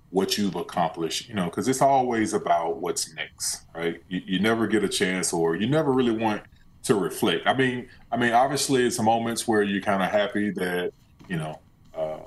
what 0.09 0.37
you've 0.37 0.55
accomplished, 0.55 1.27
you 1.27 1.35
know, 1.35 1.45
because 1.45 1.67
it's 1.67 1.81
always 1.81 2.33
about 2.33 2.77
what's 2.77 3.13
next, 3.15 3.65
right? 3.75 4.01
You, 4.07 4.21
you 4.25 4.39
never 4.39 4.65
get 4.65 4.83
a 4.83 4.89
chance 4.89 5.33
or 5.33 5.55
you 5.55 5.67
never 5.67 5.91
really 5.91 6.17
want 6.17 6.41
to 6.83 6.95
reflect. 6.95 7.45
I 7.45 7.53
mean, 7.53 7.87
I 8.11 8.17
mean, 8.17 8.31
obviously, 8.31 8.85
it's 8.85 8.99
moments 8.99 9.47
where 9.47 9.61
you're 9.61 9.81
kind 9.81 10.01
of 10.01 10.09
happy 10.09 10.51
that, 10.51 10.93
you 11.27 11.37
know, 11.37 11.59
uh, 11.95 12.19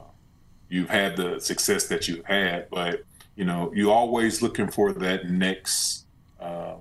you've 0.68 0.90
had 0.90 1.16
the 1.16 1.40
success 1.40 1.86
that 1.88 2.08
you've 2.08 2.24
had, 2.26 2.68
but, 2.70 3.02
you 3.36 3.44
know, 3.44 3.72
you're 3.74 3.92
always 3.92 4.42
looking 4.42 4.68
for 4.68 4.92
that 4.92 5.30
next. 5.30 6.04
Um, 6.40 6.80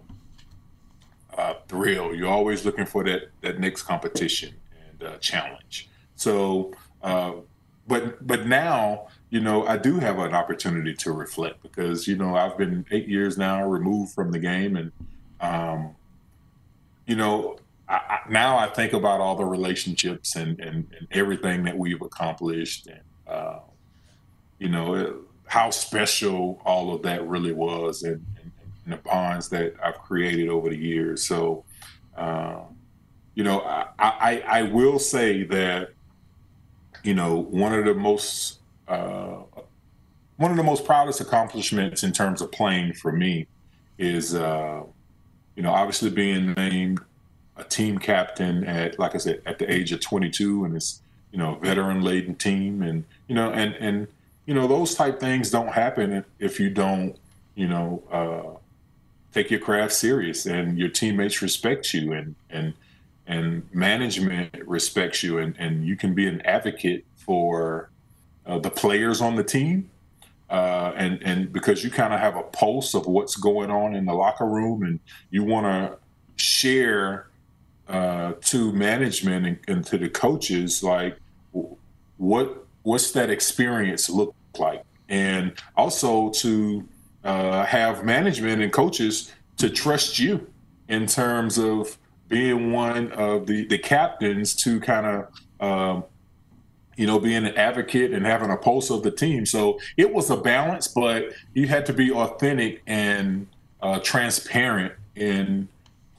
thrill. 1.68 2.16
You're 2.16 2.30
always 2.30 2.66
looking 2.66 2.86
for 2.86 3.04
that 3.04 3.30
that 3.42 3.60
next 3.60 3.84
competition 3.84 4.56
and 4.90 5.10
uh, 5.10 5.18
challenge. 5.18 5.90
So, 6.16 6.74
uh, 7.02 7.34
but 7.88 8.26
but 8.26 8.48
now 8.48 9.08
you 9.30 9.40
know 9.40 9.66
I 9.66 9.78
do 9.78 10.00
have 10.00 10.20
an 10.20 10.34
opportunity 10.34 10.94
to 10.96 11.12
reflect 11.12 11.62
because 11.62 12.08
you 12.08 12.16
know 12.16 12.36
I've 12.36 12.58
been 12.58 12.86
eight 12.92 13.08
years 13.08 13.38
now 13.38 13.68
removed 13.68 14.14
from 14.14 14.32
the 14.32 14.40
game, 14.40 14.76
and 14.76 14.92
um, 15.40 15.96
you 17.06 17.16
know 17.16 17.60
I, 17.88 17.96
I, 17.96 18.20
now 18.30 18.58
I 18.58 18.68
think 18.68 18.94
about 18.94 19.22
all 19.22 19.36
the 19.36 19.46
relationships 19.46 20.36
and, 20.36 20.60
and, 20.60 20.88
and 20.98 21.08
everything 21.12 21.64
that 21.64 21.78
we've 21.78 22.02
accomplished, 22.02 22.88
and 22.88 23.02
uh, 23.28 23.60
you 24.60 24.70
know 24.70 24.96
it, 24.96 25.14
how 25.46 25.70
special 25.70 26.62
all 26.66 26.94
of 26.94 27.04
that 27.04 27.26
really 27.28 27.54
was, 27.54 28.04
and, 28.04 28.26
and, 28.88 28.94
the 28.94 29.02
bonds 29.04 29.50
that 29.50 29.74
I've 29.84 29.98
created 30.00 30.50
over 30.50 30.70
the 30.70 30.78
years. 30.78 31.26
So, 31.26 31.64
um, 32.16 32.78
you 33.36 33.44
know, 33.44 33.62
I, 33.62 33.86
I, 34.00 34.44
I 34.48 34.62
will 34.64 34.98
say 35.00 35.44
that, 35.44 35.90
you 37.04 37.14
know, 37.14 37.36
one 37.36 37.74
of 37.74 37.86
the 37.86 37.94
most 37.94 38.60
uh, 38.88 39.42
one 40.38 40.52
of 40.52 40.58
the 40.58 40.64
most 40.64 40.86
proudest 40.86 41.20
accomplishments 41.20 42.04
in 42.04 42.12
terms 42.14 42.42
of 42.42 42.52
playing 42.52 42.94
for 42.94 43.12
me 43.12 43.48
is, 43.98 44.36
uh, 44.36 44.84
you 45.56 45.64
know, 45.64 45.72
obviously 45.72 46.10
being 46.10 46.54
named 46.54 47.00
a 47.58 47.64
team 47.64 47.98
captain 47.98 48.64
at, 48.64 49.00
like 49.00 49.16
I 49.16 49.18
said, 49.18 49.42
at 49.46 49.58
the 49.58 49.70
age 49.72 49.92
of 49.92 50.00
22, 50.00 50.66
and 50.66 50.76
it's 50.76 51.02
you 51.32 51.38
know, 51.38 51.56
veteran 51.56 52.02
laden 52.02 52.36
team, 52.36 52.82
and 52.82 53.04
you 53.28 53.36
know, 53.36 53.52
and 53.52 53.76
and 53.76 54.08
you 54.46 54.54
know, 54.54 54.66
those 54.68 54.96
type 54.96 55.20
things 55.20 55.52
don't 55.52 55.68
happen 55.68 56.14
if, 56.14 56.26
if 56.40 56.60
you 56.60 56.70
don't, 56.70 57.18
you 57.56 57.68
know, 57.68 58.02
uh, 58.12 58.58
take 59.38 59.52
your 59.52 59.60
craft 59.60 59.94
serious 59.94 60.46
and 60.46 60.78
your 60.78 60.90
teammates 60.90 61.42
respect 61.42 61.94
you 61.94 62.14
and 62.14 62.36
and 62.50 62.74
and 63.28 63.68
management 63.74 64.50
respects 64.66 65.24
you 65.24 65.38
and 65.38 65.56
and 65.60 65.86
you 65.86 65.96
can 65.96 66.14
be 66.14 66.28
an 66.28 66.42
advocate 66.42 67.06
for 67.16 67.90
uh, 68.46 68.58
the 68.60 68.70
players 68.70 69.22
on 69.22 69.36
the 69.36 69.44
team 69.44 69.90
uh, 70.50 70.94
and 70.96 71.22
and 71.24 71.52
because 71.52 71.84
you 71.84 71.90
kind 71.90 72.14
of 72.14 72.20
have 72.20 72.36
a 72.38 72.44
pulse 72.44 72.94
of 72.94 73.06
what's 73.06 73.36
going 73.36 73.70
on 73.70 73.94
in 73.94 74.06
the 74.06 74.14
locker 74.14 74.46
room, 74.46 74.84
and 74.84 75.00
you 75.30 75.44
want 75.44 75.66
to 75.66 75.98
share 76.42 77.28
uh, 77.90 78.34
to 78.42 78.72
management 78.72 79.46
and, 79.46 79.60
and, 79.68 79.86
to 79.86 79.98
the 79.98 80.08
coaches 80.08 80.84
like 80.84 81.18
what 82.18 82.66
what's 82.84 83.12
that 83.12 83.30
experience 83.30 84.10
look 84.10 84.34
like, 84.58 84.84
and 85.10 85.54
also 85.76 86.30
to 86.30 86.88
uh, 87.28 87.66
have 87.66 88.04
management 88.04 88.62
and 88.62 88.72
coaches 88.72 89.32
to 89.58 89.70
trust 89.70 90.18
you 90.18 90.48
in 90.88 91.06
terms 91.06 91.58
of 91.58 91.98
being 92.28 92.72
one 92.72 93.12
of 93.12 93.46
the 93.46 93.66
the 93.68 93.78
captains 93.78 94.56
to 94.56 94.80
kind 94.80 95.06
of 95.06 95.28
um, 95.60 96.04
you 96.98 97.06
know, 97.06 97.20
being 97.20 97.46
an 97.46 97.56
advocate 97.56 98.12
and 98.12 98.26
having 98.26 98.50
a 98.50 98.58
pulse 98.58 98.90
of 98.90 99.04
the 99.04 99.12
team. 99.12 99.46
So 99.46 99.80
it 99.98 100.12
was 100.12 100.32
a 100.32 100.38
balance, 100.38 100.88
but 100.88 101.32
you 101.54 101.68
had 101.68 101.86
to 101.86 101.94
be 101.94 102.12
authentic 102.12 102.82
and 102.88 103.48
uh, 103.82 104.00
transparent 104.00 104.94
in 105.16 105.70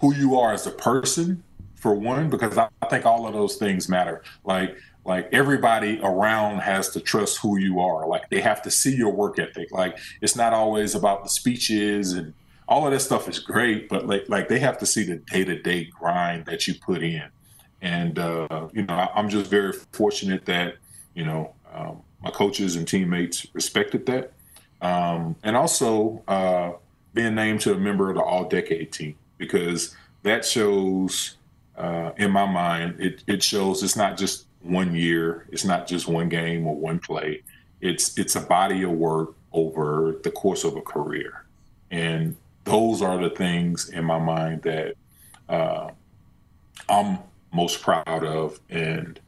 who 0.01 0.15
you 0.15 0.39
are 0.39 0.53
as 0.53 0.67
a 0.67 0.71
person, 0.71 1.43
for 1.75 1.95
one, 1.95 2.31
because 2.31 2.57
I, 2.57 2.69
I 2.81 2.87
think 2.87 3.07
all 3.07 3.27
of 3.27 3.35
those 3.35 3.57
things 3.57 3.89
matter. 3.89 4.23
Like, 4.45 4.77
like 5.09 5.31
everybody 5.33 5.99
around 6.03 6.59
has 6.59 6.91
to 6.91 7.01
trust 7.01 7.39
who 7.39 7.59
you 7.59 7.81
are. 7.81 8.07
Like 8.07 8.29
they 8.29 8.43
have 8.43 8.61
to 8.63 8.71
see 8.71 8.95
your 8.95 9.11
work 9.11 9.39
ethic. 9.39 9.73
Like 9.73 9.99
it's 10.21 10.37
not 10.37 10.53
always 10.53 10.95
about 10.95 11.25
the 11.25 11.31
speeches 11.31 12.13
and 12.13 12.35
all 12.69 12.85
of 12.87 12.93
that 12.93 13.01
stuff 13.01 13.27
is 13.27 13.39
great, 13.39 13.89
but 13.89 14.07
like 14.07 14.29
like 14.29 14.49
they 14.49 14.59
have 14.59 14.79
to 14.79 14.87
see 14.87 15.05
the 15.05 15.17
day 15.17 15.45
to 15.45 15.61
day 15.61 15.87
grind 15.87 16.45
that 16.45 16.69
you 16.69 16.75
put 16.75 17.03
in. 17.03 17.25
And 17.81 18.19
uh, 18.19 18.69
you 18.75 18.83
know, 18.83 18.95
I, 18.95 19.19
am 19.19 19.31
just 19.31 19.51
very 19.51 19.73
fortunate 19.93 20.45
that 20.45 20.77
you 21.15 21.25
know 21.25 21.55
um, 21.73 22.03
my 22.23 22.31
coaches 22.31 22.77
and 22.77 22.87
teammates 22.87 23.47
respected 23.55 24.05
that, 24.07 24.33
um, 24.83 25.37
and 25.43 25.57
also 25.57 26.23
uh, 26.29 26.73
being 27.15 27.35
named 27.35 27.63
to 27.63 27.73
a 27.73 27.79
member 27.79 28.11
of 28.11 28.17
the 28.17 28.23
All 28.23 28.45
Decade 28.45 28.93
team 28.93 29.15
because 29.39 29.97
that 30.25 30.45
shows, 30.45 31.37
uh, 31.79 32.11
in 32.19 32.31
my 32.31 32.45
mind, 32.45 33.01
it, 33.01 33.23
it 33.27 33.43
shows 33.43 33.83
it's 33.83 33.97
not 33.97 34.19
just 34.19 34.48
one 34.61 34.95
year, 34.95 35.47
it's 35.51 35.65
not 35.65 35.87
just 35.87 36.09
one 36.09 36.29
game 36.29 36.67
or 36.67 36.77
one 36.77 36.99
play. 36.99 37.43
It's 37.81 38.19
it's 38.19 38.37
a 38.37 38.41
body 38.41 38.83
of 38.83 38.91
work 38.91 39.35
over 39.53 40.17
the 40.23 40.31
course 40.31 40.65
of 40.65 40.77
a 40.77 40.81
career, 40.81 41.45
and 41.91 42.37
those 42.65 43.03
are 43.03 43.19
the 43.19 43.31
things 43.31 43.89
in 43.89 44.05
my 44.05 44.19
mind 44.19 44.63
that 44.63 44.95
uh, 45.49 45.91
I'm 46.89 47.19
most 47.53 47.81
proud 47.83 48.25
of, 48.25 48.59
and 48.69 49.21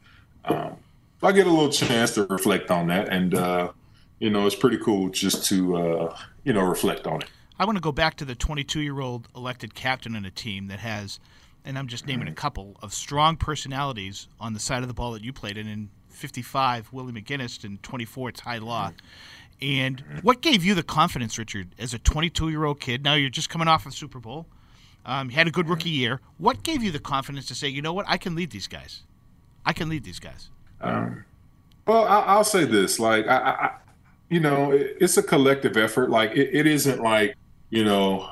um, 0.45 0.75
I 1.23 1.31
get 1.31 1.47
a 1.47 1.49
little 1.49 1.69
chance 1.69 2.13
to 2.15 2.25
reflect 2.25 2.69
on 2.71 2.87
that, 2.87 3.09
and 3.09 3.33
uh, 3.33 3.71
you 4.19 4.29
know, 4.29 4.45
it's 4.45 4.55
pretty 4.55 4.77
cool 4.77 5.09
just 5.09 5.45
to 5.47 5.75
uh, 5.75 6.17
you 6.43 6.53
know 6.53 6.61
reflect 6.61 7.07
on 7.07 7.21
it. 7.21 7.29
I 7.59 7.65
want 7.65 7.75
to 7.75 7.81
go 7.81 7.91
back 7.91 8.15
to 8.17 8.25
the 8.25 8.35
22-year-old 8.35 9.27
elected 9.35 9.75
captain 9.75 10.15
in 10.15 10.25
a 10.25 10.31
team 10.31 10.67
that 10.67 10.79
has, 10.79 11.19
and 11.65 11.77
I'm 11.77 11.87
just 11.87 12.07
naming 12.07 12.27
a 12.27 12.33
couple 12.33 12.75
of 12.81 12.93
strong 12.93 13.35
personalities 13.35 14.27
on 14.39 14.53
the 14.53 14.59
side 14.59 14.81
of 14.81 14.87
the 14.87 14.93
ball 14.93 15.11
that 15.13 15.23
you 15.23 15.33
played 15.33 15.57
in. 15.57 15.67
In 15.67 15.89
55, 16.09 16.91
Willie 16.91 17.13
McGinest, 17.13 17.63
and 17.63 17.81
24, 17.81 18.31
Ty 18.31 18.57
Law. 18.59 18.91
And 19.61 20.03
what 20.23 20.41
gave 20.41 20.63
you 20.63 20.73
the 20.73 20.83
confidence, 20.83 21.37
Richard, 21.37 21.69
as 21.77 21.93
a 21.93 21.99
22-year-old 21.99 22.79
kid? 22.79 23.03
Now 23.03 23.13
you're 23.13 23.29
just 23.29 23.49
coming 23.49 23.67
off 23.67 23.85
of 23.85 23.93
Super 23.93 24.19
Bowl. 24.19 24.47
Um, 25.05 25.29
had 25.29 25.47
a 25.47 25.51
good 25.51 25.67
rookie 25.67 25.89
year. 25.89 26.19
What 26.37 26.63
gave 26.63 26.83
you 26.83 26.91
the 26.91 26.99
confidence 26.99 27.47
to 27.47 27.55
say, 27.55 27.67
you 27.67 27.81
know 27.81 27.93
what, 27.93 28.05
I 28.07 28.17
can 28.17 28.35
lead 28.35 28.51
these 28.51 28.67
guys? 28.67 29.01
I 29.65 29.73
can 29.73 29.89
lead 29.89 30.03
these 30.03 30.19
guys. 30.19 30.49
Um, 30.79 31.25
well, 31.87 32.05
I, 32.05 32.37
will 32.37 32.43
say 32.43 32.65
this: 32.65 32.99
like, 32.99 33.27
I, 33.27 33.37
I 33.37 33.71
you 34.29 34.39
know, 34.39 34.71
it, 34.71 34.97
it's 34.99 35.17
a 35.17 35.23
collective 35.23 35.77
effort. 35.77 36.09
Like, 36.09 36.31
it, 36.31 36.49
it 36.53 36.67
isn't 36.67 37.01
like 37.01 37.35
you 37.69 37.83
know, 37.83 38.29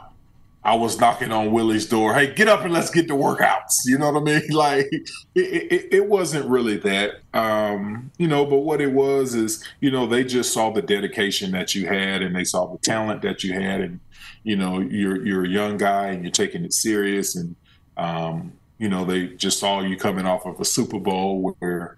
I 0.63 0.76
was 0.76 1.00
knocking 1.00 1.32
on 1.32 1.52
Willie's 1.52 1.88
door. 1.88 2.13
Hey, 2.13 2.34
get 2.34 2.50
up 2.50 2.65
and 2.65 2.74
let's 2.74 2.91
get 2.91 3.08
to 3.08 3.13
workouts. 3.13 3.86
You 3.86 3.98
know 3.98 4.12
what 4.12 4.22
I 4.22 4.24
mean? 4.24 4.41
Like, 4.52 4.88
it, 4.91 5.72
it, 5.72 5.93
it 5.93 6.10
wasn't 6.10 6.50
really 6.50 6.78
that, 6.78 7.22
um, 7.34 8.12
you 8.17 8.28
know. 8.28 8.45
But 8.45 8.60
what 8.60 8.82
it 8.82 8.91
was 8.91 9.36
is, 9.36 9.63
you 9.80 9.89
know, 9.89 10.06
they 10.06 10.24
just 10.24 10.54
saw 10.54 10.69
the 10.69 10.82
dedication 10.82 11.52
that 11.52 11.76
you 11.76 11.88
had, 11.88 12.22
and 12.22 12.36
they 12.36 12.43
saw 12.43 12.67
the 12.67 12.78
talent 12.80 13.22
that 13.22 13.43
you 13.43 13.54
had, 13.54 13.80
and 13.82 14.00
you 14.43 14.58
know, 14.58 14.80
you're 14.80 15.26
you're 15.26 15.45
a 15.45 15.50
young 15.50 15.78
guy 15.78 16.08
and 16.08 16.24
you're 16.24 16.32
taking 16.32 16.65
it 16.65 16.74
serious, 16.74 17.36
and 17.36 17.56
um, 17.95 18.54
you 18.80 18.88
know, 18.88 19.06
they 19.06 19.28
just 19.28 19.60
saw 19.60 19.82
you 19.82 19.98
coming 19.98 20.26
off 20.26 20.45
of 20.45 20.60
a 20.60 20.65
Super 20.65 21.00
Bowl 21.00 21.56
where, 21.60 21.98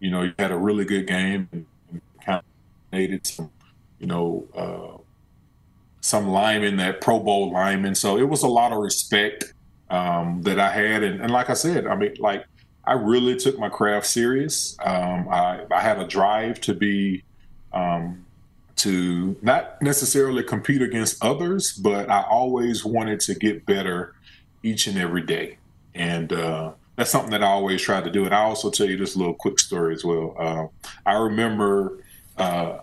you 0.00 0.10
know, 0.10 0.22
you 0.22 0.32
had 0.38 0.50
a 0.50 0.56
really 0.56 0.84
good 0.84 1.06
game 1.06 1.48
and 1.52 1.66
kind 2.24 2.38
of 2.38 2.44
made 2.90 3.12
it 3.12 3.26
some, 3.26 3.50
you 4.00 4.06
know, 4.06 4.46
uh, 4.56 5.01
some 6.02 6.28
linemen, 6.28 6.76
that 6.76 7.00
Pro 7.00 7.18
Bowl 7.18 7.52
linemen. 7.52 7.94
So 7.94 8.18
it 8.18 8.28
was 8.28 8.42
a 8.42 8.48
lot 8.48 8.72
of 8.72 8.78
respect 8.78 9.54
um, 9.88 10.42
that 10.42 10.58
I 10.58 10.70
had, 10.70 11.02
and, 11.02 11.20
and 11.20 11.32
like 11.32 11.48
I 11.48 11.54
said, 11.54 11.86
I 11.86 11.96
mean, 11.96 12.14
like 12.18 12.44
I 12.84 12.94
really 12.94 13.36
took 13.36 13.58
my 13.58 13.68
craft 13.68 14.06
serious. 14.06 14.76
Um, 14.84 15.28
I, 15.28 15.64
I, 15.70 15.80
had 15.80 15.98
a 15.98 16.06
drive 16.06 16.60
to 16.62 16.74
be 16.74 17.22
um, 17.72 18.24
to 18.76 19.36
not 19.42 19.80
necessarily 19.80 20.42
compete 20.42 20.82
against 20.82 21.24
others, 21.24 21.72
but 21.72 22.10
I 22.10 22.22
always 22.22 22.84
wanted 22.84 23.20
to 23.20 23.34
get 23.34 23.64
better 23.64 24.14
each 24.62 24.88
and 24.88 24.98
every 24.98 25.22
day. 25.22 25.58
And 25.94 26.32
uh, 26.32 26.72
that's 26.96 27.10
something 27.10 27.30
that 27.30 27.42
I 27.42 27.48
always 27.48 27.80
tried 27.80 28.04
to 28.04 28.10
do. 28.10 28.24
And 28.24 28.34
I 28.34 28.40
also 28.40 28.70
tell 28.70 28.88
you 28.88 28.96
this 28.96 29.14
little 29.14 29.34
quick 29.34 29.60
story 29.60 29.94
as 29.94 30.04
well. 30.04 30.34
Uh, 30.38 30.66
I 31.06 31.14
remember 31.18 32.02
uh, 32.36 32.78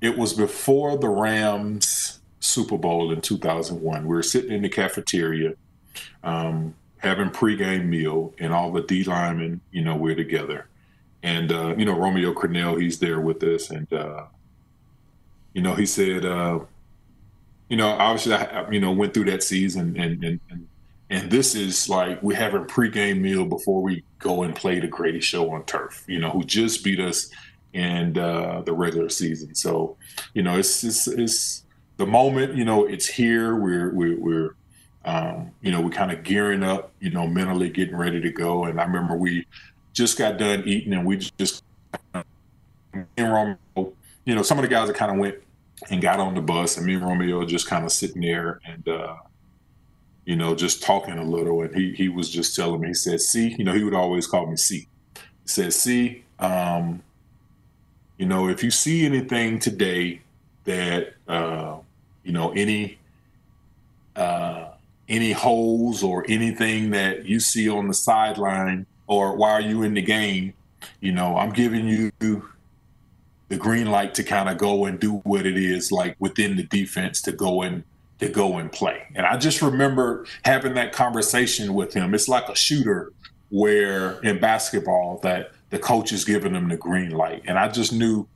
it 0.00 0.16
was 0.16 0.32
before 0.32 0.98
the 0.98 1.08
Rams 1.08 2.05
Super 2.46 2.78
Bowl 2.78 3.12
in 3.12 3.20
2001. 3.20 4.02
We 4.02 4.08
were 4.08 4.22
sitting 4.22 4.52
in 4.52 4.62
the 4.62 4.68
cafeteria 4.68 5.54
um, 6.22 6.74
having 6.98 7.30
pregame 7.30 7.86
meal, 7.86 8.34
and 8.38 8.52
all 8.52 8.72
the 8.72 8.82
D 8.82 9.04
linemen, 9.04 9.60
you 9.70 9.82
know, 9.82 9.96
we're 9.96 10.14
together. 10.14 10.68
And, 11.22 11.52
uh, 11.52 11.74
you 11.76 11.84
know, 11.84 11.96
Romeo 11.98 12.32
Crennel, 12.32 12.80
he's 12.80 12.98
there 12.98 13.20
with 13.20 13.42
us. 13.42 13.70
And, 13.70 13.90
uh, 13.92 14.24
you 15.52 15.62
know, 15.62 15.74
he 15.74 15.86
said, 15.86 16.24
uh, 16.24 16.60
you 17.68 17.76
know, 17.76 17.88
obviously, 17.88 18.34
I, 18.34 18.68
you 18.70 18.80
know, 18.80 18.92
went 18.92 19.14
through 19.14 19.24
that 19.24 19.42
season, 19.42 19.96
and 19.98 20.22
and 20.22 20.40
and, 20.50 20.68
and 21.10 21.30
this 21.30 21.54
is 21.54 21.88
like 21.88 22.22
we're 22.22 22.36
having 22.36 22.64
pregame 22.64 23.20
meal 23.20 23.44
before 23.44 23.82
we 23.82 24.04
go 24.18 24.42
and 24.42 24.54
play 24.54 24.78
the 24.78 24.86
greatest 24.86 25.26
show 25.26 25.50
on 25.50 25.64
turf. 25.64 26.04
You 26.06 26.20
know, 26.20 26.30
who 26.30 26.44
just 26.44 26.84
beat 26.84 27.00
us 27.00 27.30
in 27.72 28.16
uh, 28.16 28.62
the 28.64 28.72
regular 28.72 29.08
season. 29.08 29.54
So, 29.54 29.96
you 30.32 30.42
know, 30.42 30.56
it's 30.56 30.84
it's, 30.84 31.08
it's 31.08 31.64
the 31.96 32.06
moment. 32.06 32.54
You 32.54 32.64
know, 32.64 32.86
it's 32.86 33.06
here. 33.06 33.56
We're 33.56 33.92
we're, 33.92 34.18
we're 34.18 34.54
um, 35.04 35.52
you 35.60 35.70
know, 35.70 35.80
we're 35.80 35.90
kind 35.90 36.12
of 36.12 36.22
gearing 36.22 36.62
up. 36.62 36.92
You 37.00 37.10
know, 37.10 37.26
mentally 37.26 37.70
getting 37.70 37.96
ready 37.96 38.20
to 38.20 38.30
go. 38.30 38.64
And 38.64 38.80
I 38.80 38.84
remember 38.84 39.16
we 39.16 39.46
just 39.92 40.18
got 40.18 40.38
done 40.38 40.62
eating, 40.66 40.92
and 40.92 41.06
we 41.06 41.16
just 41.38 41.62
in 43.16 43.30
Rome, 43.30 43.58
you 44.24 44.34
know, 44.34 44.42
some 44.42 44.58
of 44.58 44.62
the 44.62 44.68
guys 44.68 44.88
that 44.88 44.96
kind 44.96 45.12
of 45.12 45.18
went 45.18 45.36
and 45.90 46.00
got 46.00 46.20
on 46.20 46.34
the 46.34 46.40
bus, 46.40 46.76
and 46.76 46.86
me 46.86 46.94
and 46.94 47.04
Romeo 47.04 47.44
just 47.44 47.66
kind 47.66 47.84
of 47.84 47.92
sitting 47.92 48.22
there 48.22 48.60
and, 48.66 48.88
uh, 48.88 49.16
you 50.24 50.36
know, 50.36 50.54
just 50.54 50.82
talking 50.82 51.18
a 51.18 51.24
little. 51.24 51.62
And 51.62 51.74
he 51.74 51.92
he 51.92 52.08
was 52.08 52.30
just 52.30 52.56
telling 52.56 52.80
me, 52.80 52.88
he 52.88 52.94
said, 52.94 53.20
"See, 53.20 53.54
you 53.56 53.64
know, 53.64 53.72
he 53.72 53.84
would 53.84 53.94
always 53.94 54.26
call 54.26 54.46
me 54.46 54.56
C." 54.56 54.88
He 55.14 55.20
said, 55.44 55.72
"See, 55.72 56.24
um, 56.38 57.02
you 58.18 58.26
know, 58.26 58.48
if 58.48 58.64
you 58.64 58.70
see 58.70 59.04
anything 59.04 59.58
today 59.58 60.22
that, 60.64 61.14
uh, 61.28 61.78
you 62.26 62.32
know, 62.32 62.50
any." 62.52 62.98
Uh, 64.14 64.70
any 65.08 65.32
holes 65.32 66.02
or 66.02 66.24
anything 66.28 66.90
that 66.90 67.26
you 67.26 67.38
see 67.38 67.68
on 67.68 67.86
the 67.86 67.94
sideline 67.94 68.86
or 69.06 69.36
while 69.36 69.60
you 69.60 69.82
in 69.82 69.94
the 69.94 70.02
game, 70.02 70.52
you 71.00 71.12
know, 71.12 71.36
I'm 71.36 71.50
giving 71.50 71.86
you 71.86 72.10
the 73.48 73.56
green 73.56 73.90
light 73.90 74.14
to 74.14 74.24
kind 74.24 74.48
of 74.48 74.58
go 74.58 74.84
and 74.84 74.98
do 74.98 75.18
what 75.18 75.46
it 75.46 75.56
is 75.56 75.92
like 75.92 76.16
within 76.18 76.56
the 76.56 76.64
defense 76.64 77.22
to 77.22 77.32
go 77.32 77.62
and 77.62 77.84
to 78.18 78.28
go 78.28 78.58
and 78.58 78.72
play. 78.72 79.02
And 79.14 79.26
I 79.26 79.36
just 79.36 79.62
remember 79.62 80.26
having 80.44 80.74
that 80.74 80.92
conversation 80.92 81.74
with 81.74 81.94
him. 81.94 82.14
It's 82.14 82.28
like 82.28 82.48
a 82.48 82.56
shooter 82.56 83.12
where 83.50 84.20
in 84.22 84.40
basketball 84.40 85.20
that 85.22 85.52
the 85.70 85.78
coach 85.78 86.12
is 86.12 86.24
giving 86.24 86.54
them 86.54 86.68
the 86.68 86.76
green 86.76 87.10
light. 87.10 87.42
And 87.46 87.58
I 87.58 87.68
just 87.68 87.92
knew 87.92 88.26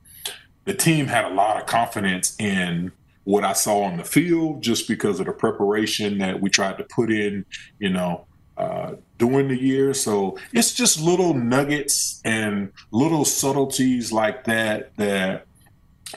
the 0.65 0.73
team 0.73 1.07
had 1.07 1.25
a 1.25 1.33
lot 1.33 1.59
of 1.59 1.65
confidence 1.65 2.35
in 2.39 2.91
what 3.23 3.43
I 3.43 3.53
saw 3.53 3.83
on 3.83 3.97
the 3.97 4.03
field 4.03 4.63
just 4.63 4.87
because 4.87 5.19
of 5.19 5.27
the 5.27 5.33
preparation 5.33 6.17
that 6.19 6.41
we 6.41 6.49
tried 6.49 6.77
to 6.77 6.83
put 6.83 7.11
in, 7.11 7.45
you 7.79 7.89
know, 7.89 8.25
uh, 8.57 8.95
during 9.17 9.47
the 9.47 9.59
year. 9.59 9.93
So 9.93 10.37
it's 10.53 10.73
just 10.73 10.99
little 10.99 11.33
nuggets 11.33 12.21
and 12.25 12.71
little 12.91 13.25
subtleties 13.25 14.11
like 14.11 14.43
that 14.45 14.95
that 14.97 15.45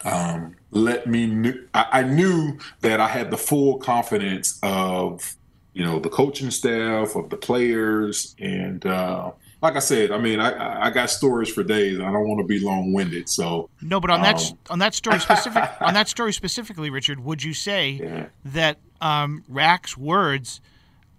um, 0.04 0.56
let 0.70 1.06
me. 1.06 1.26
Kn- 1.26 1.68
I, 1.72 1.86
I, 1.92 2.02
knew 2.02 2.58
that 2.80 3.00
I 3.00 3.06
had 3.06 3.30
the 3.30 3.38
full 3.38 3.78
confidence 3.78 4.58
of 4.62 5.36
you 5.72 5.84
know 5.84 6.00
the 6.00 6.08
coaching 6.08 6.50
staff, 6.50 7.14
of 7.14 7.30
the 7.30 7.36
players, 7.36 8.34
and 8.40 8.84
uh, 8.84 9.30
like 9.64 9.76
I 9.76 9.80
said, 9.80 10.12
I 10.12 10.18
mean, 10.18 10.40
I 10.40 10.86
I 10.86 10.90
got 10.90 11.08
stories 11.08 11.48
for 11.48 11.64
days. 11.64 11.98
I 11.98 12.12
don't 12.12 12.28
want 12.28 12.38
to 12.38 12.46
be 12.46 12.60
long 12.60 12.92
winded. 12.92 13.30
So 13.30 13.70
no, 13.80 13.98
but 13.98 14.10
on 14.10 14.18
um, 14.18 14.22
that 14.22 14.52
on 14.68 14.78
that 14.80 14.94
story 14.94 15.18
specific 15.28 15.64
on 15.80 15.94
that 15.94 16.06
story 16.06 16.34
specifically, 16.34 16.90
Richard, 16.90 17.18
would 17.24 17.42
you 17.42 17.54
say 17.54 17.92
yeah. 17.92 18.26
that 18.44 18.78
um, 19.00 19.42
Rack's 19.48 19.96
words? 19.96 20.60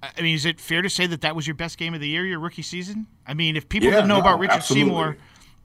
I 0.03 0.21
mean, 0.21 0.35
is 0.35 0.45
it 0.45 0.61
fair 0.61 0.83
to 0.83 0.89
say 0.89 1.07
that 1.07 1.21
that 1.21 1.35
was 1.35 1.47
your 1.47 1.55
best 1.55 1.79
game 1.79 1.95
of 1.95 1.99
the 1.99 2.07
year, 2.07 2.23
your 2.23 2.39
rookie 2.39 2.61
season? 2.61 3.07
I 3.25 3.33
mean, 3.33 3.55
if 3.55 3.67
people 3.67 3.89
yeah, 3.89 3.95
didn't 3.95 4.09
know 4.09 4.15
no, 4.15 4.21
about 4.21 4.39
Richard 4.39 4.57
absolutely. 4.57 4.91
Seymour 4.91 5.17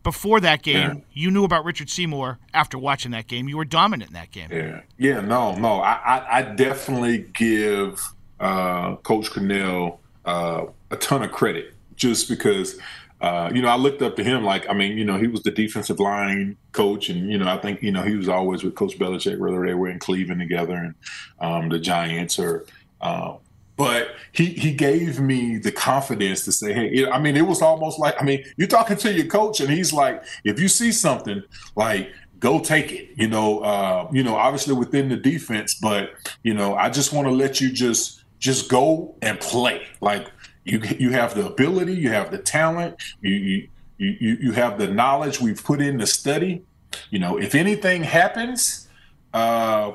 before 0.02 0.40
that 0.40 0.62
game, 0.62 0.88
yeah. 0.88 0.94
you 1.12 1.30
knew 1.30 1.44
about 1.44 1.66
Richard 1.66 1.90
Seymour 1.90 2.38
after 2.54 2.78
watching 2.78 3.10
that 3.10 3.26
game. 3.26 3.46
You 3.46 3.58
were 3.58 3.66
dominant 3.66 4.08
in 4.08 4.14
that 4.14 4.30
game. 4.30 4.48
Yeah, 4.50 4.80
yeah, 4.96 5.20
no, 5.20 5.54
no, 5.56 5.82
I, 5.82 5.92
I, 5.92 6.38
I 6.38 6.42
definitely 6.42 7.26
give 7.34 8.00
uh, 8.38 8.96
Coach 8.96 9.28
Crennel 9.30 9.98
uh, 10.24 10.64
a 10.90 10.96
ton 10.96 11.22
of 11.22 11.32
credit 11.32 11.74
just 12.00 12.28
because. 12.28 12.78
Uh, 13.22 13.50
you 13.54 13.60
know, 13.60 13.68
I 13.68 13.76
looked 13.76 14.00
up 14.00 14.16
to 14.16 14.24
him 14.24 14.44
like, 14.44 14.66
I 14.66 14.72
mean, 14.72 14.96
you 14.96 15.04
know, 15.04 15.18
he 15.18 15.26
was 15.26 15.42
the 15.42 15.50
defensive 15.50 16.00
line 16.00 16.56
coach, 16.72 17.10
and 17.10 17.30
you 17.30 17.36
know, 17.36 17.48
I 17.48 17.58
think 17.58 17.82
you 17.82 17.92
know 17.92 18.02
he 18.02 18.16
was 18.16 18.30
always 18.30 18.64
with 18.64 18.74
Coach 18.74 18.98
Belichick, 18.98 19.38
whether 19.38 19.62
they 19.66 19.74
were 19.74 19.90
in 19.90 19.98
Cleveland 19.98 20.40
together 20.40 20.72
and 20.72 20.94
um, 21.38 21.68
the 21.68 21.78
Giants 21.78 22.38
or 22.38 22.64
uh, 23.02 23.34
but 23.80 24.14
he 24.32 24.44
he 24.46 24.72
gave 24.72 25.20
me 25.20 25.56
the 25.56 25.72
confidence 25.72 26.44
to 26.44 26.52
say, 26.52 26.74
hey, 26.74 27.06
I 27.06 27.18
mean, 27.18 27.34
it 27.34 27.46
was 27.46 27.62
almost 27.62 27.98
like, 27.98 28.14
I 28.20 28.24
mean, 28.26 28.44
you're 28.58 28.68
talking 28.68 28.98
to 28.98 29.10
your 29.10 29.24
coach, 29.24 29.60
and 29.60 29.70
he's 29.70 29.90
like, 29.90 30.22
if 30.44 30.60
you 30.60 30.68
see 30.68 30.92
something, 30.92 31.42
like 31.76 32.12
go 32.40 32.60
take 32.60 32.92
it. 32.92 33.08
You 33.16 33.28
know, 33.28 33.60
uh, 33.60 34.06
you 34.12 34.22
know, 34.22 34.34
obviously 34.34 34.74
within 34.74 35.08
the 35.08 35.16
defense, 35.16 35.78
but 35.80 36.10
you 36.42 36.52
know, 36.52 36.74
I 36.74 36.90
just 36.90 37.14
want 37.14 37.26
to 37.28 37.32
let 37.32 37.58
you 37.62 37.72
just 37.72 38.22
just 38.38 38.68
go 38.68 39.14
and 39.22 39.40
play. 39.40 39.86
Like 40.02 40.30
you 40.64 40.80
you 40.98 41.10
have 41.10 41.34
the 41.34 41.46
ability, 41.46 41.94
you 41.94 42.10
have 42.10 42.30
the 42.30 42.38
talent, 42.38 42.96
you 43.20 43.30
you 43.30 43.68
you, 43.98 44.38
you 44.40 44.52
have 44.52 44.78
the 44.78 44.88
knowledge 44.88 45.40
we've 45.40 45.62
put 45.62 45.80
in 45.80 45.98
the 45.98 46.06
study. 46.06 46.64
You 47.10 47.18
know, 47.18 47.38
if 47.38 47.54
anything 47.54 48.02
happens, 48.02 48.88
uh, 49.34 49.92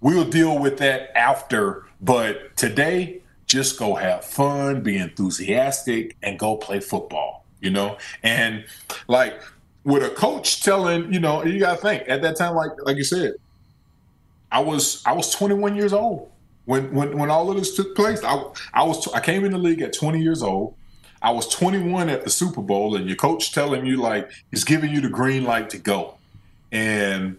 we'll 0.00 0.28
deal 0.28 0.58
with 0.58 0.78
that 0.78 1.16
after. 1.16 1.84
But 2.00 2.56
today, 2.56 3.22
just 3.46 3.78
go 3.78 3.94
have 3.94 4.24
fun, 4.24 4.82
be 4.82 4.98
enthusiastic, 4.98 6.16
and 6.22 6.38
go 6.38 6.56
play 6.56 6.80
football, 6.80 7.44
you 7.60 7.70
know? 7.70 7.96
And 8.22 8.64
like 9.08 9.40
with 9.84 10.02
a 10.02 10.10
coach 10.10 10.62
telling, 10.62 11.12
you 11.12 11.20
know, 11.20 11.44
you 11.44 11.58
gotta 11.58 11.80
think 11.80 12.04
at 12.08 12.22
that 12.22 12.36
time, 12.36 12.54
like 12.54 12.72
like 12.84 12.96
you 12.96 13.04
said, 13.04 13.34
I 14.52 14.60
was 14.60 15.02
I 15.06 15.12
was 15.12 15.30
21 15.34 15.76
years 15.76 15.92
old 15.92 16.30
when 16.66 16.92
when 16.92 17.18
when 17.18 17.30
all 17.30 17.50
of 17.50 17.56
this 17.56 17.74
took 17.74 17.96
place. 17.96 18.22
I 18.22 18.42
I 18.74 18.84
was 18.84 19.08
I 19.08 19.20
came 19.20 19.44
in 19.44 19.52
the 19.52 19.58
league 19.58 19.80
at 19.80 19.94
20 19.94 20.20
years 20.20 20.42
old. 20.42 20.74
I 21.22 21.30
was 21.30 21.48
21 21.48 22.10
at 22.10 22.24
the 22.24 22.30
Super 22.30 22.60
Bowl, 22.60 22.94
and 22.94 23.06
your 23.06 23.16
coach 23.16 23.52
telling 23.52 23.86
you 23.86 23.96
like 23.96 24.30
he's 24.50 24.64
giving 24.64 24.90
you 24.90 25.00
the 25.00 25.08
green 25.08 25.44
light 25.44 25.70
to 25.70 25.78
go, 25.78 26.18
and 26.70 27.38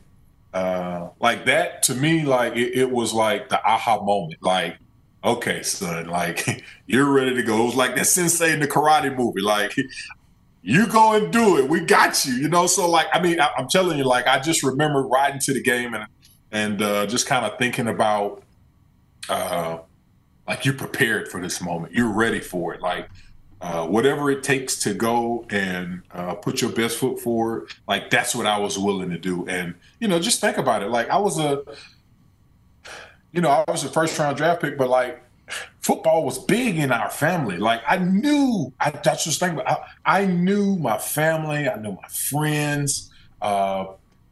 uh, 0.54 1.10
like 1.20 1.46
that 1.46 1.84
to 1.84 1.94
me, 1.94 2.24
like 2.24 2.56
it, 2.56 2.74
it 2.74 2.90
was 2.90 3.14
like 3.14 3.50
the 3.50 3.64
aha 3.64 4.02
moment. 4.02 4.42
Like 4.42 4.78
okay, 5.24 5.62
son, 5.62 6.08
like 6.08 6.64
you're 6.88 7.12
ready 7.12 7.36
to 7.36 7.44
go. 7.44 7.62
It 7.62 7.66
was 7.66 7.76
like 7.76 7.96
that 7.96 8.08
sensei 8.08 8.54
in 8.54 8.60
the 8.60 8.68
karate 8.68 9.16
movie. 9.16 9.42
Like 9.42 9.76
you 10.62 10.88
go 10.88 11.14
and 11.14 11.32
do 11.32 11.58
it. 11.58 11.70
We 11.70 11.82
got 11.82 12.26
you. 12.26 12.34
You 12.34 12.50
know. 12.50 12.68
So 12.68 12.90
like, 12.90 13.08
I 13.14 13.22
mean, 13.22 13.40
I, 13.40 13.50
am 13.58 13.68
telling 13.68 13.98
you, 13.98 14.04
like, 14.04 14.28
I 14.28 14.40
just 14.40 14.64
remember 14.64 15.02
riding 15.04 15.40
to 15.42 15.54
the 15.54 15.62
game 15.62 15.94
and 15.94 16.06
and 16.52 16.82
uh, 16.82 17.06
just 17.06 17.28
kind 17.28 17.46
of 17.46 17.58
thinking 17.58 17.88
about, 17.88 18.42
uh, 19.30 19.80
like 20.48 20.66
you're 20.66 20.74
prepared 20.74 21.28
for 21.28 21.42
this 21.42 21.62
moment. 21.62 21.94
You're 21.94 22.14
ready 22.14 22.40
for 22.40 22.74
it. 22.74 22.82
Like. 22.82 23.10
Uh, 23.60 23.88
whatever 23.88 24.30
it 24.30 24.44
takes 24.44 24.78
to 24.78 24.94
go 24.94 25.44
and 25.50 26.04
uh, 26.12 26.36
put 26.36 26.62
your 26.62 26.72
best 26.72 26.96
foot 26.96 27.20
forward, 27.20 27.68
like 27.88 28.12
that's 28.12 28.36
what 28.36 28.46
I 28.46 28.60
was 28.60 28.78
willing 28.78 29.10
to 29.10 29.18
do. 29.18 29.48
And 29.48 29.74
you 30.00 30.08
know, 30.08 30.20
just 30.20 30.40
think 30.40 30.60
about 30.60 30.84
it. 30.84 30.90
Like 30.90 31.10
I 31.10 31.18
was 31.18 31.40
a 31.40 31.64
you 33.32 33.42
know, 33.42 33.50
I 33.50 33.64
was 33.68 33.84
a 33.84 33.90
first 33.90 34.18
round 34.18 34.38
draft 34.38 34.62
pick, 34.62 34.78
but 34.78 34.90
like 34.90 35.24
football 35.80 36.26
was 36.26 36.40
big 36.40 36.78
in 36.78 36.92
our 36.92 37.10
family. 37.10 37.58
Like 37.58 37.82
I 37.88 37.98
knew, 37.98 38.74
I 38.80 38.92
that's 38.92 39.24
just 39.24 39.40
thing. 39.40 39.60
I, 39.60 39.78
I 40.06 40.26
knew 40.26 40.76
my 40.78 40.98
family, 40.98 41.70
I 41.70 41.78
knew 41.78 41.92
my 41.92 42.08
friends, 42.10 43.12
uh, 43.42 43.86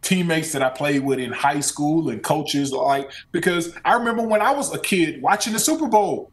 teammates 0.06 0.54
that 0.54 0.62
I 0.62 0.70
played 0.70 1.04
with 1.04 1.20
in 1.20 1.32
high 1.32 1.60
school, 1.60 2.10
and 2.10 2.24
coaches. 2.24 2.72
Like 2.72 3.12
because 3.32 3.76
I 3.84 3.94
remember 3.96 4.24
when 4.24 4.42
I 4.42 4.52
was 4.52 4.74
a 4.74 4.80
kid 4.80 5.22
watching 5.22 5.54
the 5.54 5.60
Super 5.60 5.88
Bowl, 5.88 6.32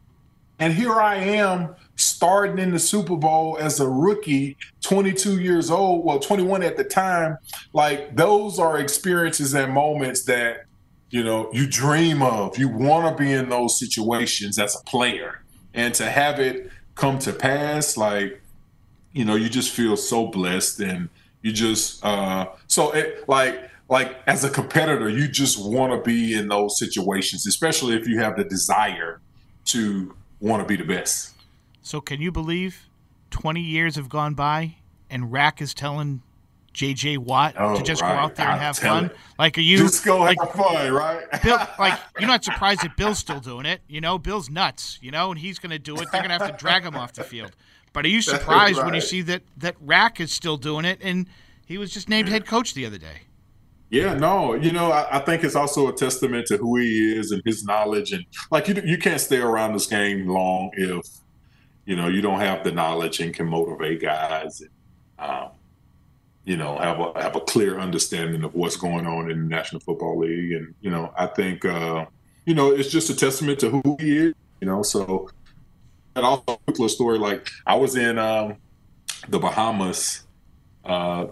and 0.59 0.73
here 0.73 0.93
I 0.93 1.15
am 1.15 1.75
starting 1.95 2.59
in 2.59 2.71
the 2.71 2.79
Super 2.79 3.15
Bowl 3.15 3.57
as 3.59 3.79
a 3.79 3.87
rookie, 3.87 4.55
22 4.81 5.41
years 5.41 5.69
old, 5.69 6.05
well, 6.05 6.19
21 6.19 6.63
at 6.63 6.77
the 6.77 6.83
time. 6.83 7.37
Like 7.73 8.15
those 8.15 8.59
are 8.59 8.79
experiences 8.79 9.53
and 9.53 9.73
moments 9.73 10.23
that 10.25 10.65
you 11.09 11.23
know 11.23 11.49
you 11.53 11.67
dream 11.67 12.21
of 12.21 12.57
you 12.57 12.67
want 12.67 13.05
to 13.17 13.23
be 13.23 13.31
in 13.31 13.49
those 13.49 13.77
situations 13.77 14.57
as 14.57 14.75
a 14.75 14.83
player 14.83 15.43
and 15.73 15.93
to 15.93 16.09
have 16.09 16.39
it 16.39 16.71
come 16.95 17.19
to 17.19 17.31
pass 17.31 17.97
like 17.97 18.41
you 19.11 19.23
know 19.23 19.35
you 19.35 19.47
just 19.47 19.71
feel 19.71 19.95
so 19.95 20.25
blessed 20.25 20.79
and 20.79 21.09
you 21.43 21.51
just 21.51 22.03
uh 22.03 22.47
so 22.65 22.91
it 22.93 23.29
like 23.29 23.69
like 23.89 24.17
as 24.25 24.43
a 24.43 24.49
competitor 24.49 25.07
you 25.07 25.27
just 25.27 25.63
want 25.63 25.93
to 25.93 26.01
be 26.01 26.33
in 26.33 26.47
those 26.47 26.79
situations 26.79 27.45
especially 27.45 27.95
if 27.95 28.07
you 28.07 28.19
have 28.19 28.35
the 28.35 28.43
desire 28.43 29.21
to 29.65 30.15
want 30.39 30.61
to 30.61 30.67
be 30.67 30.75
the 30.75 30.87
best. 30.87 31.33
So 31.81 32.01
can 32.01 32.21
you 32.21 32.31
believe 32.31 32.89
20 33.31 33.61
years 33.61 33.95
have 33.95 34.09
gone 34.09 34.33
by 34.33 34.75
and 35.09 35.31
rack 35.31 35.61
is 35.61 35.73
telling 35.73 36.21
J.J. 36.73 37.17
Watt 37.17 37.55
oh, 37.57 37.77
to 37.77 37.83
just 37.83 38.01
right. 38.01 38.13
go 38.13 38.15
out 38.15 38.35
there 38.35 38.49
and 38.49 38.59
have 38.59 38.77
fun? 38.77 39.05
It. 39.05 39.15
Like, 39.37 39.57
are 39.57 39.61
you 39.61 39.77
just 39.77 40.03
go 40.03 40.19
like, 40.19 40.37
have 40.39 40.51
fun, 40.51 40.91
right? 40.91 41.23
Bill, 41.43 41.59
like, 41.79 41.99
you're 42.19 42.27
not 42.27 42.43
surprised 42.43 42.81
that 42.81 42.97
Bill's 42.97 43.19
still 43.19 43.39
doing 43.39 43.65
it. 43.65 43.81
You 43.87 44.01
know, 44.01 44.17
Bill's 44.17 44.49
nuts. 44.49 44.97
You 45.01 45.11
know, 45.11 45.31
and 45.31 45.39
he's 45.39 45.59
going 45.59 45.71
to 45.71 45.79
do 45.79 45.95
it. 45.95 46.07
They're 46.11 46.21
going 46.21 46.37
to 46.37 46.45
have 46.45 46.51
to 46.51 46.57
drag 46.57 46.83
him 46.83 46.95
off 46.95 47.13
the 47.13 47.23
field. 47.23 47.51
But 47.93 48.05
are 48.05 48.09
you 48.09 48.21
surprised 48.23 48.77
right. 48.77 48.85
when 48.85 48.95
you 48.95 49.01
see 49.01 49.21
that 49.21 49.43
that 49.57 49.75
Rack 49.79 50.19
is 50.19 50.31
still 50.31 50.57
doing 50.57 50.85
it 50.85 50.99
and 51.01 51.27
he 51.65 51.77
was 51.77 51.93
just 51.93 52.09
named 52.09 52.29
head 52.29 52.45
coach 52.45 52.73
the 52.73 52.85
other 52.85 52.97
day? 52.97 53.21
Yeah, 53.89 54.15
no, 54.15 54.55
you 54.55 54.71
know, 54.71 54.91
I, 54.91 55.17
I, 55.17 55.19
think 55.19 55.43
it's 55.43 55.55
also 55.55 55.87
a 55.87 55.93
testament 55.93 56.47
to 56.47 56.57
who 56.57 56.77
he 56.77 57.15
is 57.15 57.31
and 57.31 57.43
his 57.45 57.63
knowledge, 57.63 58.11
and 58.11 58.25
like 58.49 58.67
you, 58.67 58.81
you 58.83 58.97
can't 58.97 59.21
stay 59.21 59.37
around 59.37 59.73
this 59.73 59.85
game 59.85 60.27
long 60.27 60.71
if 60.73 61.05
you 61.85 61.95
know 61.95 62.07
you 62.07 62.19
don't 62.19 62.39
have 62.39 62.63
the 62.63 62.71
knowledge 62.71 63.19
and 63.19 63.35
can 63.35 63.45
motivate 63.47 64.01
guys. 64.01 64.61
And, 64.61 64.71
um, 65.19 65.49
you 66.45 66.57
know, 66.57 66.77
have 66.77 66.99
a 66.99 67.21
have 67.21 67.35
a 67.35 67.41
clear 67.41 67.79
understanding 67.79 68.43
of 68.43 68.53
what's 68.53 68.75
going 68.75 69.07
on 69.07 69.31
in 69.31 69.41
the 69.41 69.47
National 69.47 69.79
Football 69.79 70.19
League, 70.19 70.51
and 70.51 70.73
you 70.81 70.91
know, 70.91 71.13
I 71.17 71.27
think 71.27 71.63
uh, 71.63 72.05
you 72.45 72.53
know 72.53 72.71
it's 72.71 72.89
just 72.89 73.09
a 73.09 73.15
testament 73.15 73.59
to 73.59 73.69
who 73.69 73.97
he 73.99 74.17
is. 74.17 74.33
You 74.59 74.67
know, 74.67 74.83
so 74.83 75.29
and 76.15 76.25
also 76.25 76.43
a 76.47 76.71
little 76.71 76.89
story. 76.89 77.17
Like 77.17 77.49
I 77.65 77.75
was 77.75 77.95
in 77.95 78.17
um, 78.17 78.57
the 79.29 79.39
Bahamas, 79.39 80.25
uh, 80.85 81.27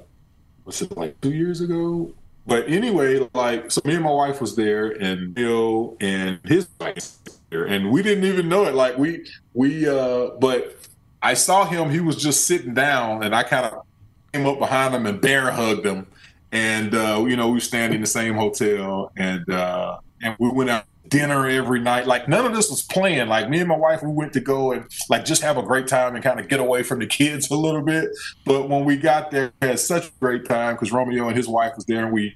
what's 0.64 0.82
it 0.82 0.96
like 0.98 1.20
two 1.22 1.34
years 1.34 1.62
ago? 1.62 2.14
But 2.48 2.68
anyway, 2.68 3.28
like 3.34 3.70
so, 3.72 3.82
me 3.86 3.96
and 3.96 4.04
my 4.04 4.12
wife 4.12 4.42
was 4.42 4.56
there, 4.56 4.92
and 4.92 5.34
Bill 5.34 5.98
and 6.00 6.40
his 6.46 6.68
wife 6.80 7.18
there, 7.50 7.66
and 7.66 7.92
we 7.92 8.02
didn't 8.02 8.24
even 8.24 8.50
know 8.50 8.66
it. 8.66 8.74
Like 8.74 8.98
we 8.98 9.28
we, 9.54 9.88
uh, 9.88 10.32
but 10.40 10.78
I 11.22 11.34
saw 11.34 11.66
him. 11.66 11.92
He 11.92 12.00
was 12.00 12.16
just 12.16 12.48
sitting 12.48 12.74
down, 12.74 13.24
and 13.24 13.36
I 13.36 13.44
kind 13.44 13.66
of 13.66 13.86
came 14.34 14.46
up 14.46 14.60
behind 14.60 14.94
him 14.94 15.06
and 15.06 15.20
bear 15.22 15.52
hugged 15.52 15.86
him. 15.86 16.08
And 16.52 16.94
uh, 16.94 17.24
you 17.28 17.36
know, 17.36 17.48
we 17.48 17.54
were 17.54 17.60
standing 17.60 17.96
in 17.96 18.02
the 18.02 18.08
same 18.08 18.36
hotel, 18.36 19.12
and 19.16 19.50
uh, 19.50 20.00
and 20.22 20.36
we 20.38 20.50
went 20.50 20.70
out 20.70 20.86
dinner 21.08 21.48
every 21.48 21.80
night. 21.80 22.08
Like 22.08 22.28
none 22.28 22.46
of 22.46 22.54
this 22.54 22.70
was 22.70 22.82
planned. 22.82 23.30
Like 23.30 23.50
me 23.50 23.60
and 23.60 23.70
my 23.70 23.78
wife, 23.78 24.04
we 24.04 24.12
went 24.12 24.34
to 24.34 24.40
go 24.40 24.72
and 24.72 24.86
like 25.10 25.24
just 25.24 25.42
have 25.44 25.58
a 25.58 25.62
great 25.62 25.88
time 25.88 26.16
and 26.16 26.24
kind 26.24 26.40
of 26.40 26.48
get 26.48 26.60
away 26.60 26.84
from 26.84 27.00
the 27.00 27.08
kids 27.08 27.50
a 27.52 27.56
little 27.56 27.82
bit. 27.82 28.10
But 28.46 28.70
when 28.70 28.84
we 28.84 28.98
got 28.98 29.32
there, 29.32 29.54
we 29.62 29.70
had 29.70 29.80
such 29.80 30.08
a 30.08 30.12
great 30.20 30.46
time 30.46 30.76
because 30.76 30.92
Romeo 30.92 31.28
and 31.28 31.38
his 31.38 31.48
wife 31.48 31.74
was 31.76 31.86
there, 31.86 32.04
and 32.04 32.14
we 32.14 32.36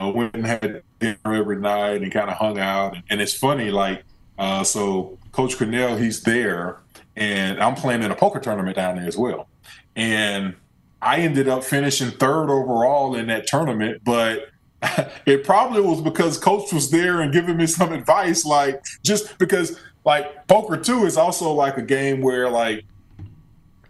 uh, 0.00 0.12
went 0.14 0.34
and 0.34 0.46
had 0.46 0.82
dinner 1.00 1.18
every 1.24 1.58
night 1.58 2.02
and 2.02 2.12
kind 2.12 2.30
of 2.30 2.36
hung 2.36 2.58
out. 2.58 2.94
And, 2.94 3.02
and 3.10 3.20
it's 3.20 3.34
funny, 3.34 3.70
like 3.70 4.04
uh, 4.38 4.62
so, 4.62 5.18
Coach 5.32 5.56
Crennel, 5.56 5.98
he's 5.98 6.22
there, 6.22 6.78
and 7.16 7.60
I'm 7.60 7.74
playing 7.74 8.04
in 8.04 8.10
a 8.10 8.16
poker 8.16 8.38
tournament 8.38 8.76
down 8.76 8.96
there 8.96 9.06
as 9.06 9.16
well, 9.16 9.48
and 9.96 10.54
I 11.00 11.20
ended 11.20 11.48
up 11.48 11.64
finishing 11.64 12.10
third 12.10 12.50
overall 12.50 13.14
in 13.14 13.28
that 13.28 13.46
tournament, 13.46 14.02
but 14.04 14.48
it 15.26 15.44
probably 15.44 15.80
was 15.80 16.00
because 16.00 16.38
coach 16.38 16.72
was 16.72 16.90
there 16.90 17.20
and 17.20 17.32
giving 17.32 17.56
me 17.56 17.66
some 17.66 17.92
advice 17.92 18.44
like 18.44 18.84
just 19.02 19.36
because 19.38 19.78
like 20.04 20.46
poker 20.46 20.76
too 20.76 21.04
is 21.04 21.16
also 21.16 21.52
like 21.52 21.76
a 21.76 21.82
game 21.82 22.20
where 22.20 22.48
like 22.48 22.84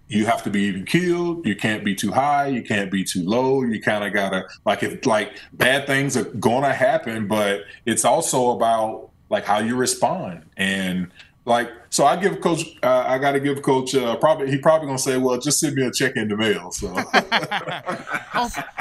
you 0.09 0.24
have 0.24 0.42
to 0.42 0.48
be 0.48 0.62
even 0.62 0.86
keeled 0.86 1.46
you 1.46 1.54
can't 1.54 1.84
be 1.84 1.94
too 1.94 2.11
high 2.11 2.46
you 2.46 2.62
can't 2.62 2.90
be 2.90 3.04
too 3.04 3.22
low 3.22 3.62
you 3.62 3.82
kind 3.82 4.02
of 4.02 4.14
gotta 4.14 4.48
like 4.64 4.82
if 4.82 5.04
like 5.04 5.38
bad 5.52 5.86
things 5.86 6.16
are 6.16 6.24
gonna 6.24 6.72
happen 6.72 7.28
but 7.28 7.61
it's 7.84 8.06
also 8.06 8.52
about 8.52 9.11
like 9.30 9.44
how 9.44 9.59
you 9.59 9.76
respond. 9.76 10.44
And 10.56 11.11
like 11.49 11.70
so 11.90 12.05
i 12.05 12.14
give 12.14 12.40
coach 12.40 12.61
uh, 12.82 13.05
i 13.09 13.18
gotta 13.18 13.40
give 13.40 13.61
coach 13.62 13.94
uh, 13.94 14.14
probably 14.16 14.51
he 14.51 14.59
probably 14.59 14.86
gonna 14.86 14.99
say 14.99 15.16
well 15.16 15.38
just 15.38 15.59
send 15.59 15.74
me 15.74 15.84
a 15.84 15.90
check 15.90 16.14
in 16.16 16.28
the 16.28 16.36
mail 16.36 16.70
so. 16.70 16.88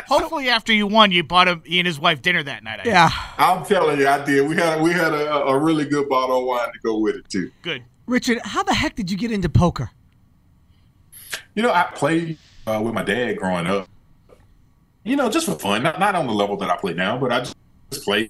Hopefully 0.07 0.49
after 0.49 0.74
you 0.74 0.88
won 0.88 1.11
you 1.11 1.24
bought 1.24 1.47
him 1.47 1.61
he 1.65 1.80
and 1.80 1.88
his 1.88 1.99
wife 1.99 2.22
dinner 2.22 2.43
that 2.43 2.63
night 2.63 2.82
I 2.82 2.84
Yeah. 2.89 3.09
i'm 3.38 3.65
telling 3.65 3.99
you 3.99 4.07
i 4.07 4.24
did. 4.24 4.47
We 4.47 4.55
had 4.55 4.82
we 4.82 4.91
had 4.91 5.13
a, 5.13 5.34
a 5.45 5.57
really 5.57 5.86
good 5.86 6.07
bottle 6.09 6.39
of 6.41 6.45
wine 6.45 6.72
to 6.72 6.80
go 6.84 6.97
with 6.99 7.15
it 7.15 7.30
too. 7.30 7.51
Good. 7.61 7.84
Richard, 8.05 8.39
how 8.43 8.63
the 8.63 8.74
heck 8.74 8.95
did 8.95 9.11
you 9.11 9.18
get 9.18 9.32
into 9.32 9.49
poker? 9.49 9.89
you 11.55 11.63
know 11.63 11.72
i 11.74 11.84
played 11.95 12.38
uh, 12.68 12.82
with 12.84 12.93
my 12.93 13.03
dad 13.03 13.38
growing 13.38 13.68
up. 13.68 13.88
You 15.03 15.15
know 15.15 15.30
just 15.30 15.45
for 15.45 15.55
fun 15.55 15.84
not, 15.84 15.99
not 15.99 16.15
on 16.15 16.28
the 16.28 16.34
level 16.34 16.57
that 16.57 16.70
i 16.70 16.78
play 16.78 16.93
now 16.93 17.18
but 17.18 17.32
i 17.32 17.39
just 17.41 17.55
played 18.03 18.30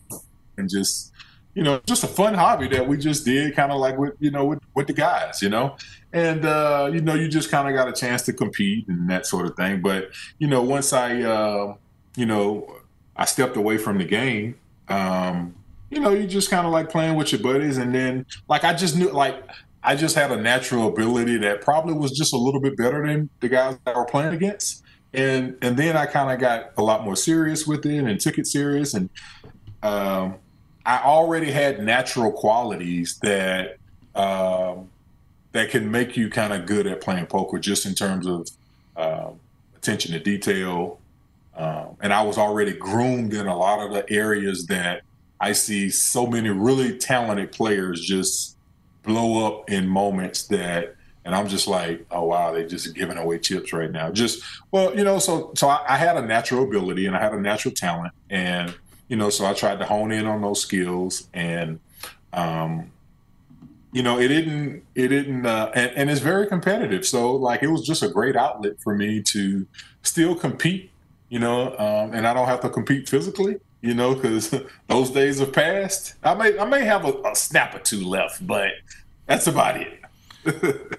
and 0.58 0.70
just 0.70 1.12
you 1.58 1.64
know, 1.64 1.82
just 1.88 2.04
a 2.04 2.08
fun 2.08 2.36
hobby 2.36 2.68
that 2.68 2.88
we 2.88 2.98
just 2.98 3.26
did, 3.26 3.56
kind 3.56 3.72
of 3.72 3.80
like 3.80 3.98
with 3.98 4.14
you 4.20 4.30
know 4.30 4.46
with 4.46 4.60
with 4.76 4.86
the 4.86 4.94
guys, 4.94 5.42
you 5.42 5.50
know, 5.50 5.76
and 6.14 6.46
uh, 6.46 6.88
you 6.94 7.02
know 7.02 7.16
you 7.16 7.28
just 7.28 7.50
kind 7.50 7.68
of 7.68 7.74
got 7.74 7.90
a 7.90 7.94
chance 7.94 8.22
to 8.22 8.34
compete 8.34 8.88
and 8.88 9.10
that 9.10 9.26
sort 9.26 9.48
of 9.48 9.56
thing. 9.56 9.82
But 9.82 10.12
you 10.38 10.46
know, 10.46 10.62
once 10.62 10.94
I 10.94 11.20
uh, 11.24 11.74
you 12.16 12.28
know 12.28 12.76
I 13.16 13.26
stepped 13.26 13.58
away 13.58 13.80
from 13.80 13.98
the 13.98 14.06
game, 14.06 14.54
um, 14.88 15.56
you 15.90 16.00
know, 16.00 16.12
you 16.12 16.28
just 16.28 16.52
kind 16.52 16.68
of 16.68 16.72
like 16.72 16.92
playing 16.92 17.16
with 17.16 17.32
your 17.32 17.42
buddies, 17.42 17.78
and 17.78 17.94
then 17.94 18.28
like 18.48 18.64
I 18.64 18.74
just 18.74 18.96
knew 18.96 19.10
like. 19.10 19.44
I 19.84 19.96
just 19.96 20.16
had 20.16 20.34
a 20.34 20.36
natural 20.36 20.90
ability 20.90 21.38
that 21.38 21.62
probably 21.62 21.94
was 21.94 22.12
just 22.12 22.34
a 22.34 22.38
little 22.38 22.60
bit 22.60 22.76
better 22.76 23.08
than 23.08 23.30
the 23.40 23.48
guys 23.48 23.78
that 23.86 23.96
were 23.96 24.04
playing 24.04 24.34
against, 24.34 24.84
and 25.14 25.56
and 25.62 25.78
then 25.78 25.96
I 25.96 26.08
kind 26.08 26.30
of 26.30 26.42
got 26.42 26.74
a 26.78 26.84
lot 26.84 27.06
more 27.06 27.16
serious 27.16 27.66
with 27.66 27.86
it 27.86 28.04
and 28.04 28.20
took 28.20 28.38
it 28.38 28.48
serious, 28.48 28.94
and 28.96 29.10
um, 29.84 30.36
I 30.88 31.04
already 31.04 31.52
had 31.52 31.84
natural 31.84 32.32
qualities 32.32 33.20
that 33.20 33.78
um, 34.16 34.90
that 35.52 35.70
can 35.70 35.92
make 35.92 36.16
you 36.16 36.30
kind 36.30 36.54
of 36.54 36.66
good 36.66 36.88
at 36.88 37.02
playing 37.02 37.26
poker, 37.26 37.60
just 37.60 37.86
in 37.86 37.94
terms 37.94 38.26
of 38.26 38.48
um, 38.96 39.40
attention 39.76 40.14
to 40.14 40.20
detail. 40.20 41.00
Um, 41.58 41.98
and 42.02 42.14
I 42.14 42.22
was 42.22 42.38
already 42.38 42.72
groomed 42.72 43.34
in 43.34 43.48
a 43.48 43.58
lot 43.58 43.86
of 43.86 43.92
the 43.92 44.10
areas 44.10 44.68
that 44.68 45.02
I 45.42 45.52
see 45.52 45.90
so 45.90 46.26
many 46.26 46.50
really 46.50 46.98
talented 46.98 47.52
players 47.52 48.06
just 48.06 48.56
blow 49.04 49.46
up 49.46 49.70
in 49.70 49.88
moments 49.88 50.48
that, 50.48 50.96
and 51.26 51.36
I'm 51.36 51.50
just 51.50 51.68
like, 51.68 52.06
oh 52.12 52.24
wow, 52.24 52.54
they're 52.54 52.68
just 52.68 52.96
giving 52.96 53.18
away 53.18 53.40
chips 53.40 53.74
right 53.74 53.92
now. 53.92 54.10
Just 54.10 54.42
well, 54.72 54.96
you 54.96 55.04
know, 55.04 55.20
so 55.20 55.52
so 55.54 55.68
I, 55.68 55.84
I 55.90 55.98
had 55.98 56.16
a 56.16 56.22
natural 56.22 56.64
ability 56.64 57.08
and 57.08 57.16
I 57.16 57.20
had 57.20 57.34
a 57.34 57.42
natural 57.42 57.74
talent, 57.74 58.14
and 58.30 58.74
you 59.08 59.16
know, 59.16 59.30
so 59.30 59.46
I 59.46 59.54
tried 59.54 59.80
to 59.80 59.86
hone 59.86 60.12
in 60.12 60.26
on 60.26 60.42
those 60.42 60.62
skills 60.62 61.28
and, 61.34 61.80
um, 62.34 62.92
you 63.94 64.04
know, 64.04 64.20
it 64.20 64.28
didn't, 64.28 64.84
it 64.96 65.08
didn't, 65.08 65.46
uh, 65.46 65.72
and, 65.74 65.92
and 65.96 66.10
it's 66.10 66.20
very 66.20 66.48
competitive. 66.48 67.06
So 67.06 67.36
like, 67.36 67.64
it 67.64 67.68
was 67.68 67.86
just 67.86 68.04
a 68.04 68.10
great 68.10 68.36
outlet 68.36 68.80
for 68.82 68.96
me 68.96 69.22
to 69.24 69.66
still 70.04 70.36
compete, 70.36 70.92
you 71.30 71.40
know, 71.40 71.72
um, 71.78 72.14
and 72.14 72.28
I 72.28 72.34
don't 72.34 72.48
have 72.48 72.62
to 72.62 72.70
compete 72.70 73.08
physically, 73.08 73.58
you 73.82 73.94
know, 73.94 74.14
because 74.14 74.54
those 74.88 75.12
days 75.12 75.40
have 75.40 75.54
passed. 75.54 76.16
I 76.24 76.34
may, 76.34 76.60
I 76.60 76.66
may 76.66 76.84
have 76.84 77.06
a, 77.06 77.14
a 77.24 77.36
snap 77.36 77.76
or 77.76 77.80
two 77.80 78.06
left, 78.06 78.46
but 78.46 78.72
that's 79.26 79.48
about 79.48 79.82
it. 79.82 80.02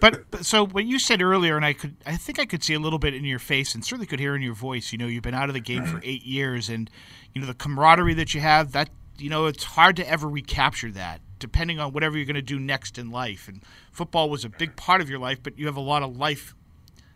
But, 0.01 0.31
but 0.31 0.45
so 0.45 0.67
what 0.67 0.85
you 0.85 0.99
said 0.99 1.23
earlier, 1.23 1.57
and 1.57 1.65
I 1.65 1.73
could, 1.73 1.97
I 2.07 2.17
think 2.17 2.39
I 2.39 2.47
could 2.47 2.63
see 2.63 2.75
a 2.75 2.81
little 2.81 2.99
bit 2.99 3.15
in 3.15 3.25
your 3.25 3.39
face, 3.39 3.75
and 3.75 3.85
certainly 3.85 4.07
could 4.07 4.21
hear 4.21 4.37
in 4.37 4.43
your 4.43 4.55
voice. 4.55 4.93
You 4.93 4.99
know, 4.99 5.07
you've 5.07 5.23
been 5.23 5.35
out 5.35 5.49
of 5.49 5.55
the 5.55 5.61
game 5.61 5.85
for 5.85 6.01
eight 6.05 6.25
years, 6.25 6.69
and 6.69 6.91
you 7.35 7.41
know 7.41 7.47
the 7.47 7.55
camaraderie 7.55 8.15
that 8.15 8.35
you 8.35 8.41
have. 8.41 8.73
That 8.73 8.91
you 9.19 9.31
know, 9.31 9.47
it's 9.47 9.65
hard 9.65 9.97
to 9.97 10.09
ever 10.09 10.29
recapture 10.29 10.91
that, 10.93 11.21
depending 11.39 11.81
on 11.81 11.93
whatever 11.93 12.17
you're 12.17 12.27
going 12.27 12.37
to 12.37 12.43
do 12.43 12.59
next 12.59 12.99
in 12.99 13.11
life. 13.11 13.49
And 13.49 13.63
football 13.93 14.31
was 14.31 14.45
a 14.45 14.49
big 14.49 14.77
part 14.77 15.01
of 15.01 15.11
your 15.11 15.19
life, 15.19 15.43
but 15.43 15.59
you 15.59 15.67
have 15.67 15.77
a 15.77 15.81
lot 15.81 16.03
of 16.03 16.17
life 16.17 16.55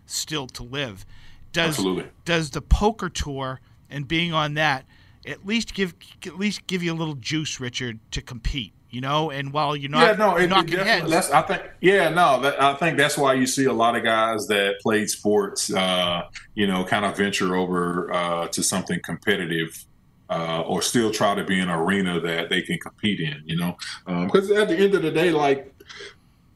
still 0.06 0.46
to 0.48 0.62
live. 0.62 1.06
Does 1.52 1.78
Absolutely. 1.78 2.10
does 2.24 2.50
the 2.50 2.62
poker 2.62 3.08
tour 3.08 3.60
and 3.90 4.08
being 4.08 4.32
on 4.32 4.54
that 4.54 4.84
at 5.26 5.46
least 5.46 5.74
give 5.74 5.94
at 6.26 6.38
least 6.38 6.66
give 6.66 6.82
you 6.82 6.92
a 6.92 6.96
little 6.96 7.14
juice, 7.14 7.60
Richard, 7.60 8.00
to 8.12 8.22
compete? 8.22 8.72
You 8.92 9.00
know. 9.00 9.30
And 9.30 9.52
while 9.52 9.74
you're 9.74 9.90
not 9.90 10.06
yeah, 10.06 10.12
no, 10.12 10.36
it, 10.36 10.46
knocking 10.46 10.78
it 10.78 10.86
heads, 10.86 11.10
that's, 11.10 11.30
I 11.30 11.42
think, 11.42 11.62
yeah, 11.80 12.08
no, 12.10 12.40
that, 12.42 12.62
I 12.62 12.74
think 12.74 12.96
that's 12.96 13.18
why 13.18 13.34
you 13.34 13.46
see 13.46 13.64
a 13.64 13.72
lot 13.72 13.96
of 13.96 14.04
guys 14.04 14.46
that 14.46 14.80
played 14.80 15.10
sports, 15.10 15.72
uh, 15.74 16.22
you 16.54 16.66
know, 16.66 16.84
kind 16.84 17.04
of 17.04 17.16
venture 17.16 17.56
over 17.56 18.12
uh, 18.12 18.48
to 18.48 18.62
something 18.62 19.00
competitive. 19.04 19.84
Uh, 20.30 20.62
or 20.62 20.80
still 20.80 21.10
try 21.10 21.34
to 21.34 21.44
be 21.44 21.60
an 21.60 21.68
arena 21.68 22.18
that 22.18 22.48
they 22.48 22.62
can 22.62 22.78
compete 22.78 23.20
in, 23.20 23.42
you 23.44 23.54
know, 23.54 23.76
because 24.06 24.50
um, 24.50 24.56
at 24.56 24.66
the 24.66 24.74
end 24.74 24.94
of 24.94 25.02
the 25.02 25.10
day, 25.10 25.30
like 25.30 25.70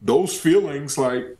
those 0.01 0.35
feelings, 0.35 0.97
like 0.97 1.36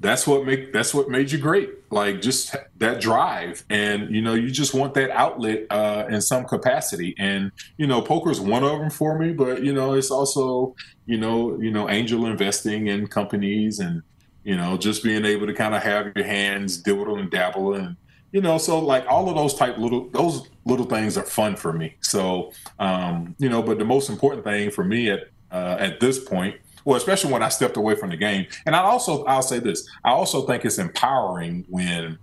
that's 0.00 0.26
what 0.26 0.46
make 0.46 0.72
that's 0.72 0.94
what 0.94 1.08
made 1.10 1.30
you 1.30 1.38
great. 1.38 1.70
Like 1.92 2.22
just 2.22 2.56
that 2.78 3.00
drive. 3.00 3.64
And 3.68 4.14
you 4.14 4.22
know 4.22 4.34
you 4.34 4.50
just 4.50 4.74
want 4.74 4.94
that 4.94 5.10
outlet 5.10 5.66
uh 5.70 6.06
in 6.08 6.20
some 6.20 6.44
capacity. 6.44 7.14
And 7.18 7.52
you 7.76 7.86
know 7.86 8.00
poker 8.00 8.30
is 8.30 8.40
one 8.40 8.64
of 8.64 8.78
them 8.78 8.90
for 8.90 9.18
me 9.18 9.32
but 9.32 9.62
you 9.62 9.72
know 9.72 9.92
it's 9.92 10.10
also 10.10 10.74
you 11.06 11.18
know 11.18 11.60
you 11.60 11.70
know 11.70 11.88
angel 11.88 12.26
investing 12.26 12.88
in 12.88 13.06
companies 13.06 13.78
and 13.78 14.02
you 14.42 14.56
know 14.56 14.76
just 14.78 15.04
being 15.04 15.24
able 15.24 15.46
to 15.46 15.54
kind 15.54 15.74
of 15.74 15.82
have 15.82 16.12
your 16.16 16.24
hands 16.24 16.78
dibble 16.78 17.18
and 17.18 17.30
dabble 17.30 17.74
and 17.74 17.96
you 18.32 18.40
know 18.40 18.56
so 18.56 18.78
like 18.78 19.04
all 19.06 19.28
of 19.28 19.36
those 19.36 19.54
type 19.54 19.76
little 19.76 20.08
those 20.10 20.48
little 20.64 20.86
things 20.86 21.18
are 21.18 21.24
fun 21.24 21.56
for 21.56 21.74
me. 21.74 21.94
So 22.00 22.52
um 22.78 23.34
you 23.38 23.50
know 23.50 23.62
but 23.62 23.78
the 23.78 23.84
most 23.84 24.08
important 24.08 24.44
thing 24.44 24.70
for 24.70 24.82
me 24.82 25.10
at 25.10 25.28
uh, 25.52 25.76
at 25.80 26.00
this 26.00 26.18
point 26.18 26.54
well, 26.90 26.96
especially 26.96 27.32
when 27.32 27.40
I 27.40 27.50
stepped 27.50 27.76
away 27.76 27.94
from 27.94 28.10
the 28.10 28.16
game. 28.16 28.48
And 28.66 28.74
I 28.74 28.80
also, 28.80 29.22
I'll 29.26 29.42
say 29.42 29.60
this: 29.60 29.88
I 30.04 30.10
also 30.10 30.44
think 30.44 30.64
it's 30.64 30.76
empowering 30.76 31.64
when 31.68 32.18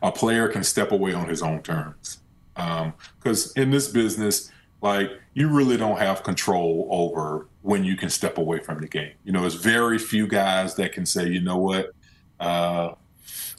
a 0.00 0.12
player 0.12 0.46
can 0.46 0.62
step 0.62 0.92
away 0.92 1.14
on 1.14 1.28
his 1.28 1.42
own 1.42 1.60
terms. 1.60 2.20
Because 2.54 3.48
um, 3.48 3.52
in 3.60 3.72
this 3.72 3.88
business, 3.88 4.52
like 4.82 5.10
you 5.34 5.48
really 5.48 5.76
don't 5.76 5.98
have 5.98 6.22
control 6.22 6.86
over 6.92 7.48
when 7.62 7.82
you 7.82 7.96
can 7.96 8.08
step 8.08 8.38
away 8.38 8.60
from 8.60 8.82
the 8.82 8.86
game. 8.86 9.14
You 9.24 9.32
know, 9.32 9.40
there's 9.40 9.54
very 9.54 9.98
few 9.98 10.28
guys 10.28 10.76
that 10.76 10.92
can 10.92 11.04
say, 11.04 11.28
you 11.28 11.40
know 11.40 11.58
what, 11.58 11.90
uh, 12.38 12.92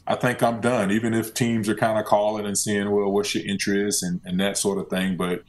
I 0.07 0.15
think 0.15 0.41
I'm 0.41 0.61
done. 0.61 0.89
Even 0.91 1.13
if 1.13 1.33
teams 1.33 1.67
are 1.67 1.75
kind 1.75 1.99
of 1.99 2.05
calling 2.05 2.45
and 2.45 2.57
saying, 2.57 2.89
well, 2.89 3.11
what's 3.11 3.35
your 3.35 3.45
interest 3.45 4.03
and, 4.03 4.21
and 4.23 4.39
that 4.39 4.57
sort 4.57 4.77
of 4.77 4.89
thing, 4.89 5.17
but 5.17 5.43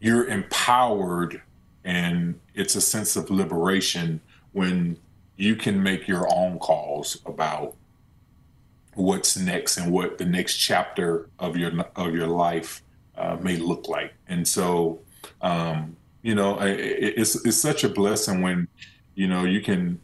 you're 0.00 0.26
empowered 0.26 1.42
and 1.84 2.38
it's 2.54 2.74
a 2.74 2.80
sense 2.80 3.16
of 3.16 3.30
liberation 3.30 4.20
when 4.52 4.98
you 5.36 5.56
can 5.56 5.82
make 5.82 6.06
your 6.06 6.32
own 6.32 6.58
calls 6.58 7.20
about 7.26 7.74
what's 8.94 9.36
next 9.36 9.78
and 9.78 9.90
what 9.90 10.18
the 10.18 10.24
next 10.24 10.56
chapter 10.56 11.28
of 11.38 11.56
your 11.56 11.72
of 11.96 12.14
your 12.14 12.26
life 12.26 12.82
uh, 13.16 13.36
may 13.40 13.56
look 13.56 13.88
like. 13.88 14.14
And 14.28 14.46
so, 14.46 15.00
um, 15.40 15.96
you 16.22 16.34
know, 16.34 16.60
it, 16.60 16.78
it's 17.16 17.44
it's 17.44 17.56
such 17.56 17.84
a 17.84 17.88
blessing 17.88 18.42
when 18.42 18.68
you 19.14 19.26
know 19.26 19.44
you 19.44 19.60
can 19.60 20.00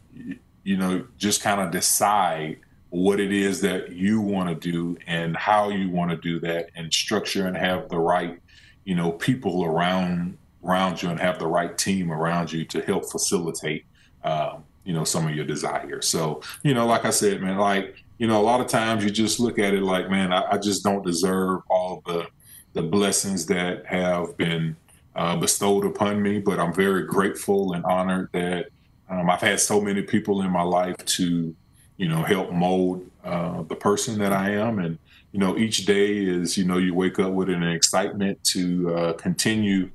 you 0.63 0.77
know 0.77 1.05
just 1.17 1.41
kind 1.41 1.61
of 1.61 1.71
decide 1.71 2.57
what 2.89 3.19
it 3.19 3.31
is 3.31 3.61
that 3.61 3.91
you 3.91 4.19
want 4.19 4.49
to 4.49 4.71
do 4.71 4.97
and 5.05 5.37
how 5.37 5.69
you 5.69 5.89
want 5.89 6.09
to 6.09 6.17
do 6.17 6.39
that 6.39 6.71
and 6.75 6.91
structure 6.91 7.45
and 7.45 7.55
have 7.55 7.87
the 7.89 7.99
right 7.99 8.41
you 8.83 8.95
know 8.95 9.11
people 9.11 9.63
around 9.63 10.38
around 10.63 11.01
you 11.01 11.09
and 11.09 11.19
have 11.19 11.39
the 11.39 11.47
right 11.47 11.77
team 11.77 12.11
around 12.11 12.51
you 12.51 12.65
to 12.65 12.81
help 12.81 13.09
facilitate, 13.09 13.85
um, 14.23 14.63
you 14.83 14.93
know, 14.93 15.03
some 15.03 15.27
of 15.27 15.35
your 15.35 15.45
desires. 15.45 16.07
So, 16.07 16.41
you 16.63 16.73
know, 16.73 16.85
like 16.85 17.05
I 17.05 17.11
said, 17.11 17.41
man, 17.41 17.57
like, 17.57 18.03
you 18.17 18.27
know, 18.27 18.41
a 18.41 18.43
lot 18.43 18.59
of 18.59 18.67
times 18.67 19.03
you 19.03 19.09
just 19.09 19.39
look 19.39 19.59
at 19.59 19.73
it 19.73 19.83
like, 19.83 20.09
man, 20.09 20.33
I, 20.33 20.43
I 20.51 20.57
just 20.57 20.83
don't 20.83 21.05
deserve 21.05 21.61
all 21.69 22.01
the 22.05 22.27
the 22.73 22.81
blessings 22.83 23.45
that 23.47 23.85
have 23.85 24.37
been 24.37 24.75
uh, 25.15 25.35
bestowed 25.35 25.85
upon 25.85 26.21
me, 26.21 26.39
but 26.39 26.59
I'm 26.59 26.73
very 26.73 27.03
grateful 27.03 27.73
and 27.73 27.83
honored 27.83 28.29
that 28.33 28.67
um, 29.09 29.29
I've 29.29 29.41
had 29.41 29.59
so 29.59 29.81
many 29.81 30.03
people 30.03 30.43
in 30.43 30.51
my 30.51 30.61
life 30.61 30.95
to, 30.97 31.55
you 31.97 32.07
know, 32.07 32.21
help 32.21 32.51
mold 32.51 33.09
uh, 33.23 33.63
the 33.63 33.75
person 33.75 34.19
that 34.19 34.31
I 34.31 34.51
am. 34.51 34.77
And, 34.79 34.99
you 35.31 35.39
know, 35.39 35.57
each 35.57 35.85
day 35.85 36.17
is, 36.17 36.57
you 36.57 36.65
know, 36.65 36.77
you 36.77 36.93
wake 36.93 37.17
up 37.17 37.31
with 37.31 37.49
an 37.49 37.63
excitement 37.63 38.41
to 38.45 38.95
uh, 38.95 39.13
continue 39.13 39.89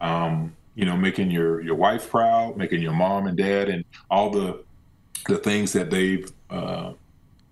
um, 0.00 0.56
you 0.74 0.84
know, 0.84 0.96
making 0.96 1.30
your 1.30 1.60
your 1.60 1.74
wife 1.74 2.10
proud, 2.10 2.56
making 2.56 2.82
your 2.82 2.92
mom 2.92 3.26
and 3.26 3.36
dad, 3.36 3.68
and 3.68 3.84
all 4.10 4.30
the 4.30 4.62
the 5.26 5.38
things 5.38 5.72
that 5.72 5.90
they've 5.90 6.30
uh, 6.48 6.92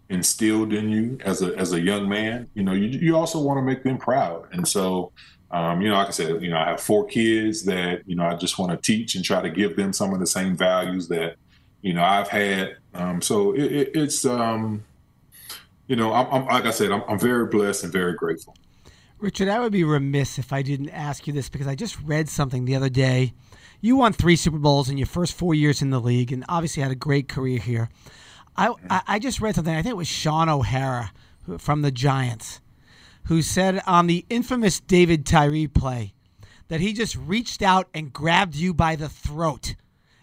instilled 0.08 0.72
in 0.72 0.88
you 0.88 1.18
as 1.24 1.42
a 1.42 1.54
as 1.56 1.72
a 1.72 1.80
young 1.80 2.08
man. 2.08 2.48
You 2.54 2.62
know, 2.62 2.72
you 2.72 2.88
you 2.88 3.16
also 3.16 3.40
want 3.40 3.58
to 3.58 3.62
make 3.62 3.82
them 3.82 3.98
proud, 3.98 4.48
and 4.52 4.66
so. 4.66 5.12
Um, 5.50 5.80
you 5.80 5.88
know, 5.88 5.94
like 5.94 6.08
I 6.08 6.10
said, 6.10 6.42
you 6.42 6.50
know, 6.50 6.58
I 6.58 6.68
have 6.68 6.78
four 6.78 7.06
kids 7.06 7.64
that 7.64 8.02
you 8.06 8.14
know 8.14 8.26
I 8.26 8.34
just 8.34 8.58
want 8.58 8.70
to 8.70 8.76
teach 8.76 9.14
and 9.14 9.24
try 9.24 9.40
to 9.40 9.48
give 9.48 9.76
them 9.76 9.94
some 9.94 10.12
of 10.12 10.20
the 10.20 10.26
same 10.26 10.54
values 10.54 11.08
that 11.08 11.36
you 11.80 11.94
know 11.94 12.04
I've 12.04 12.28
had. 12.28 12.76
Um, 12.92 13.22
so 13.22 13.54
it, 13.54 13.72
it, 13.72 13.90
it's 13.94 14.26
um, 14.26 14.84
you 15.88 15.96
know, 15.96 16.12
I'm, 16.12 16.26
I'm, 16.30 16.46
like 16.46 16.66
I 16.66 16.70
said, 16.70 16.92
I'm, 16.92 17.02
I'm 17.08 17.18
very 17.18 17.46
blessed 17.46 17.84
and 17.84 17.92
very 17.92 18.14
grateful. 18.14 18.54
Richard, 19.20 19.48
I 19.48 19.58
would 19.58 19.72
be 19.72 19.82
remiss 19.82 20.38
if 20.38 20.52
I 20.52 20.62
didn't 20.62 20.90
ask 20.90 21.26
you 21.26 21.32
this 21.32 21.48
because 21.48 21.66
I 21.66 21.74
just 21.74 22.00
read 22.02 22.28
something 22.28 22.64
the 22.64 22.76
other 22.76 22.88
day. 22.88 23.32
You 23.80 23.96
won 23.96 24.12
three 24.12 24.36
Super 24.36 24.58
Bowls 24.58 24.88
in 24.88 24.96
your 24.96 25.06
first 25.06 25.34
four 25.34 25.54
years 25.54 25.82
in 25.82 25.90
the 25.90 26.00
league, 26.00 26.32
and 26.32 26.44
obviously 26.48 26.82
had 26.82 26.92
a 26.92 26.96
great 26.96 27.28
career 27.28 27.58
here. 27.58 27.88
I, 28.56 28.74
I 29.06 29.18
just 29.18 29.40
read 29.40 29.54
something. 29.54 29.74
I 29.74 29.82
think 29.82 29.92
it 29.92 29.96
was 29.96 30.08
Shaun 30.08 30.48
O'Hara 30.48 31.12
from 31.58 31.82
the 31.82 31.92
Giants, 31.92 32.60
who 33.26 33.40
said 33.42 33.80
on 33.86 34.08
the 34.08 34.26
infamous 34.28 34.80
David 34.80 35.24
Tyree 35.24 35.68
play 35.68 36.12
that 36.68 36.80
he 36.80 36.92
just 36.92 37.16
reached 37.16 37.62
out 37.62 37.88
and 37.94 38.12
grabbed 38.12 38.56
you 38.56 38.74
by 38.74 38.96
the 38.96 39.08
throat. 39.08 39.74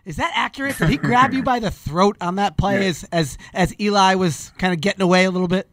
Is 0.03 0.17
that 0.17 0.31
accurate? 0.35 0.77
Did 0.77 0.89
he 0.89 0.97
grab 0.97 1.33
you 1.33 1.43
by 1.43 1.59
the 1.59 1.71
throat 1.71 2.17
on 2.21 2.35
that 2.35 2.57
play 2.57 2.81
yeah. 2.81 2.89
as 2.89 3.03
as 3.11 3.37
as 3.53 3.73
Eli 3.79 4.15
was 4.15 4.51
kind 4.57 4.73
of 4.73 4.79
getting 4.79 5.01
away 5.01 5.25
a 5.25 5.31
little 5.31 5.47
bit? 5.47 5.67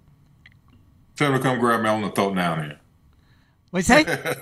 Tell 1.16 1.32
him 1.32 1.38
to 1.38 1.42
come 1.42 1.58
grab 1.58 1.82
me 1.82 1.88
on 1.88 2.00
the 2.00 2.10
throat 2.10 2.34
now, 2.34 2.78
then. 3.72 4.04
What 4.04 4.16
say? 4.16 4.34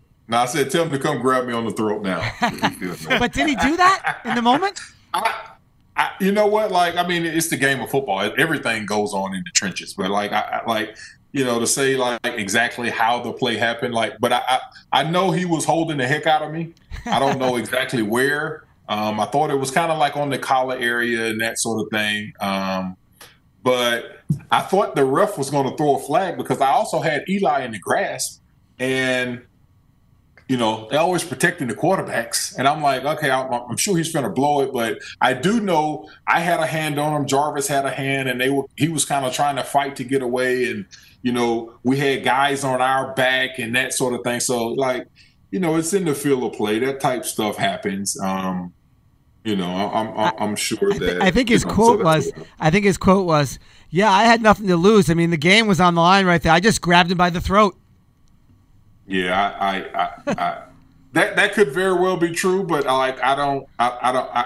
no, 0.28 0.38
I 0.38 0.46
said 0.46 0.70
tell 0.70 0.84
him 0.84 0.90
to 0.90 0.98
come 0.98 1.20
grab 1.20 1.46
me 1.46 1.52
on 1.52 1.64
the 1.64 1.72
throat 1.72 2.02
now. 2.02 2.20
but 3.18 3.32
did 3.32 3.48
he 3.48 3.56
do 3.56 3.76
that 3.76 4.20
in 4.24 4.34
the 4.34 4.42
moment? 4.42 4.80
I, 5.14 5.50
I, 5.96 6.10
you 6.20 6.32
know 6.32 6.46
what? 6.46 6.70
Like, 6.70 6.96
I 6.96 7.06
mean, 7.06 7.24
it's 7.24 7.48
the 7.48 7.56
game 7.56 7.80
of 7.80 7.90
football. 7.90 8.20
Everything 8.38 8.86
goes 8.86 9.14
on 9.14 9.34
in 9.34 9.42
the 9.44 9.50
trenches. 9.54 9.94
But 9.94 10.10
like, 10.10 10.32
I, 10.32 10.62
I 10.62 10.68
like 10.68 10.96
you 11.32 11.44
know, 11.44 11.60
to 11.60 11.66
say 11.66 11.96
like 11.96 12.20
exactly 12.24 12.90
how 12.90 13.22
the 13.22 13.32
play 13.32 13.56
happened. 13.56 13.94
Like, 13.94 14.18
but 14.18 14.32
I, 14.32 14.42
I, 14.48 14.60
I 14.92 15.02
know 15.04 15.30
he 15.30 15.44
was 15.44 15.64
holding 15.64 15.98
the 15.98 16.06
heck 16.06 16.26
out 16.26 16.42
of 16.42 16.52
me. 16.52 16.72
I 17.06 17.18
don't 17.18 17.38
know 17.38 17.56
exactly 17.62 18.02
where. 18.02 18.64
Um, 18.88 19.20
I 19.20 19.26
thought 19.26 19.50
it 19.50 19.58
was 19.58 19.70
kind 19.70 19.92
of 19.92 19.98
like 19.98 20.16
on 20.16 20.30
the 20.30 20.38
collar 20.38 20.76
area 20.76 21.26
and 21.26 21.40
that 21.42 21.58
sort 21.58 21.84
of 21.84 21.90
thing. 21.90 22.32
Um, 22.40 22.96
but 23.62 24.22
I 24.50 24.60
thought 24.60 24.96
the 24.96 25.04
ref 25.04 25.36
was 25.36 25.50
going 25.50 25.68
to 25.68 25.76
throw 25.76 25.96
a 25.96 25.98
flag 25.98 26.38
because 26.38 26.60
I 26.60 26.70
also 26.70 27.00
had 27.00 27.24
Eli 27.28 27.64
in 27.64 27.72
the 27.72 27.78
grasp, 27.78 28.40
and 28.78 29.42
you 30.48 30.56
know 30.56 30.88
they're 30.90 31.00
always 31.00 31.24
protecting 31.24 31.68
the 31.68 31.74
quarterbacks. 31.74 32.56
And 32.58 32.66
I'm 32.66 32.82
like, 32.82 33.04
okay, 33.04 33.30
I'm, 33.30 33.52
I'm 33.52 33.76
sure 33.76 33.96
he's 33.96 34.12
going 34.12 34.24
to 34.24 34.30
blow 34.30 34.62
it, 34.62 34.72
but 34.72 34.98
I 35.20 35.34
do 35.34 35.60
know 35.60 36.08
I 36.26 36.40
had 36.40 36.60
a 36.60 36.66
hand 36.66 36.98
on 36.98 37.14
him. 37.14 37.26
Jarvis 37.26 37.68
had 37.68 37.84
a 37.84 37.90
hand, 37.90 38.28
and 38.28 38.40
they 38.40 38.50
were 38.50 38.64
he 38.76 38.88
was 38.88 39.04
kind 39.04 39.26
of 39.26 39.32
trying 39.32 39.56
to 39.56 39.64
fight 39.64 39.96
to 39.96 40.04
get 40.04 40.22
away, 40.22 40.70
and 40.70 40.86
you 41.22 41.32
know, 41.32 41.74
we 41.82 41.96
had 41.96 42.24
guys 42.24 42.64
on 42.64 42.80
our 42.80 43.12
back 43.14 43.58
and 43.58 43.74
that 43.74 43.92
sort 43.92 44.14
of 44.14 44.22
thing. 44.22 44.40
So, 44.40 44.68
like, 44.68 45.06
you 45.50 45.58
know, 45.60 45.76
it's 45.76 45.92
in 45.92 46.04
the 46.04 46.14
field 46.14 46.44
of 46.44 46.52
play. 46.52 46.78
That 46.78 47.00
type 47.00 47.24
stuff 47.24 47.56
happens. 47.56 48.18
Um, 48.20 48.72
you 49.44 49.56
know, 49.56 49.68
I'm 49.68 50.16
I'm, 50.16 50.32
I'm 50.38 50.56
sure 50.56 50.92
I, 50.92 50.98
that. 50.98 51.22
I 51.22 51.30
think 51.30 51.48
his 51.48 51.64
quote 51.64 52.00
so 52.00 52.04
was. 52.04 52.32
I 52.60 52.70
think 52.70 52.84
his 52.84 52.98
quote 52.98 53.26
was, 53.26 53.58
"Yeah, 53.90 54.10
I 54.10 54.24
had 54.24 54.42
nothing 54.42 54.66
to 54.68 54.76
lose. 54.76 55.10
I 55.10 55.14
mean, 55.14 55.30
the 55.30 55.36
game 55.36 55.66
was 55.66 55.80
on 55.80 55.94
the 55.94 56.00
line 56.00 56.26
right 56.26 56.42
there. 56.42 56.52
I 56.52 56.60
just 56.60 56.80
grabbed 56.80 57.10
him 57.10 57.18
by 57.18 57.30
the 57.30 57.40
throat." 57.40 57.76
Yeah, 59.08 59.56
I, 59.58 59.76
I, 59.76 60.02
I, 60.02 60.12
I 60.26 60.62
that 61.12 61.36
that 61.36 61.54
could 61.54 61.72
very 61.72 61.94
well 61.94 62.18
be 62.18 62.30
true, 62.30 62.62
but 62.62 62.86
I 62.86 62.92
like 62.92 63.20
I 63.22 63.34
don't, 63.34 63.66
I, 63.78 63.98
I 64.02 64.12
don't, 64.12 64.30
I, 64.36 64.44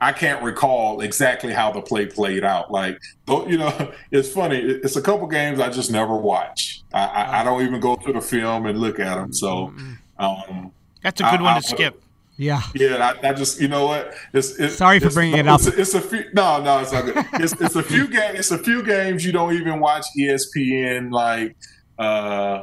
I 0.00 0.12
can't 0.12 0.42
recall 0.42 1.02
exactly 1.02 1.52
how 1.52 1.70
the 1.70 1.82
play 1.82 2.06
played 2.06 2.42
out. 2.42 2.70
Like, 2.70 2.98
you 3.28 3.58
know, 3.58 3.92
it's 4.10 4.30
funny. 4.30 4.58
It's 4.58 4.96
a 4.96 5.02
couple 5.02 5.26
games 5.26 5.60
I 5.60 5.68
just 5.68 5.90
never 5.90 6.16
watch. 6.16 6.82
I, 6.94 7.04
I, 7.04 7.40
I 7.40 7.44
don't 7.44 7.62
even 7.62 7.80
go 7.80 7.96
through 7.96 8.14
the 8.14 8.20
film 8.22 8.66
and 8.66 8.80
look 8.80 8.98
at 8.98 9.16
them. 9.16 9.32
So, 9.32 9.74
um, 10.18 10.72
that's 11.02 11.20
a 11.20 11.24
good 11.24 11.40
I, 11.40 11.42
one 11.42 11.62
to 11.62 11.68
skip. 11.68 12.02
Yeah. 12.38 12.62
Yeah, 12.74 13.14
I, 13.22 13.28
I, 13.28 13.32
just 13.34 13.60
you 13.60 13.68
know 13.68 13.86
what? 13.86 14.14
It's, 14.32 14.58
it's 14.58 14.76
sorry 14.76 15.00
for 15.00 15.10
bringing 15.10 15.38
it 15.38 15.48
up. 15.48 15.60
It's, 15.60 15.76
it's, 15.76 15.94
a 15.94 16.00
few. 16.00 16.24
No, 16.32 16.62
no, 16.62 16.78
it's 16.78 16.92
not 16.92 17.04
good. 17.04 17.26
It's, 17.34 17.60
it's 17.60 17.74
a 17.74 17.82
few 17.82 18.06
games. 18.06 18.38
It's 18.38 18.50
a 18.52 18.58
few 18.58 18.82
games 18.82 19.26
you 19.26 19.32
don't 19.32 19.52
even 19.54 19.80
watch 19.80 20.06
ESPN 20.16 21.12
like. 21.12 21.56
uh 21.98 22.62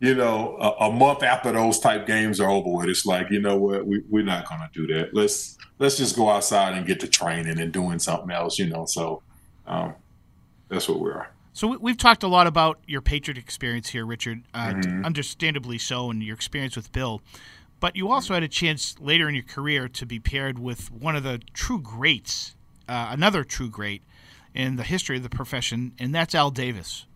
you 0.00 0.14
know, 0.14 0.56
a, 0.60 0.86
a, 0.86 0.92
month 0.92 1.22
after 1.22 1.50
those 1.52 1.80
type 1.80 2.06
games 2.06 2.40
are 2.40 2.48
over 2.48 2.70
with, 2.70 2.88
it's 2.88 3.04
like, 3.04 3.30
you 3.30 3.40
know 3.40 3.56
what, 3.56 3.86
we, 3.86 4.02
we're 4.08 4.24
not 4.24 4.48
going 4.48 4.60
to 4.60 4.68
do 4.72 4.94
that. 4.94 5.12
Let's 5.12 5.58
let's 5.78 5.96
just 5.96 6.16
go 6.16 6.28
outside 6.28 6.74
and 6.74 6.86
get 6.86 7.00
to 7.00 7.08
training 7.08 7.58
and 7.58 7.72
doing 7.72 7.98
something 7.98 8.30
else, 8.30 8.58
you 8.58 8.66
know. 8.66 8.86
So 8.86 9.22
um, 9.66 9.94
that's 10.68 10.88
what 10.88 11.00
we 11.00 11.10
are. 11.10 11.30
So 11.52 11.76
we've 11.78 11.96
talked 11.96 12.22
a 12.22 12.28
lot 12.28 12.46
about 12.46 12.78
your 12.86 13.00
Patriot 13.00 13.36
experience 13.36 13.88
here, 13.88 14.06
Richard, 14.06 14.44
uh, 14.54 14.74
mm-hmm. 14.74 15.04
understandably 15.04 15.78
so, 15.78 16.10
and 16.10 16.22
your 16.22 16.36
experience 16.36 16.76
with 16.76 16.92
Bill. 16.92 17.20
But 17.80 17.96
you 17.96 18.10
also 18.10 18.34
had 18.34 18.44
a 18.44 18.48
chance 18.48 18.94
later 19.00 19.28
in 19.28 19.34
your 19.34 19.44
career 19.44 19.88
to 19.88 20.06
be 20.06 20.20
paired 20.20 20.58
with 20.58 20.92
one 20.92 21.16
of 21.16 21.24
the 21.24 21.40
true 21.54 21.80
greats, 21.80 22.54
uh, 22.88 23.08
another 23.10 23.42
true 23.42 23.68
great 23.68 24.02
in 24.54 24.76
the 24.76 24.84
history 24.84 25.16
of 25.16 25.24
the 25.24 25.28
profession, 25.28 25.92
and 25.98 26.14
that's 26.14 26.34
Al 26.34 26.50
Davis. 26.50 27.06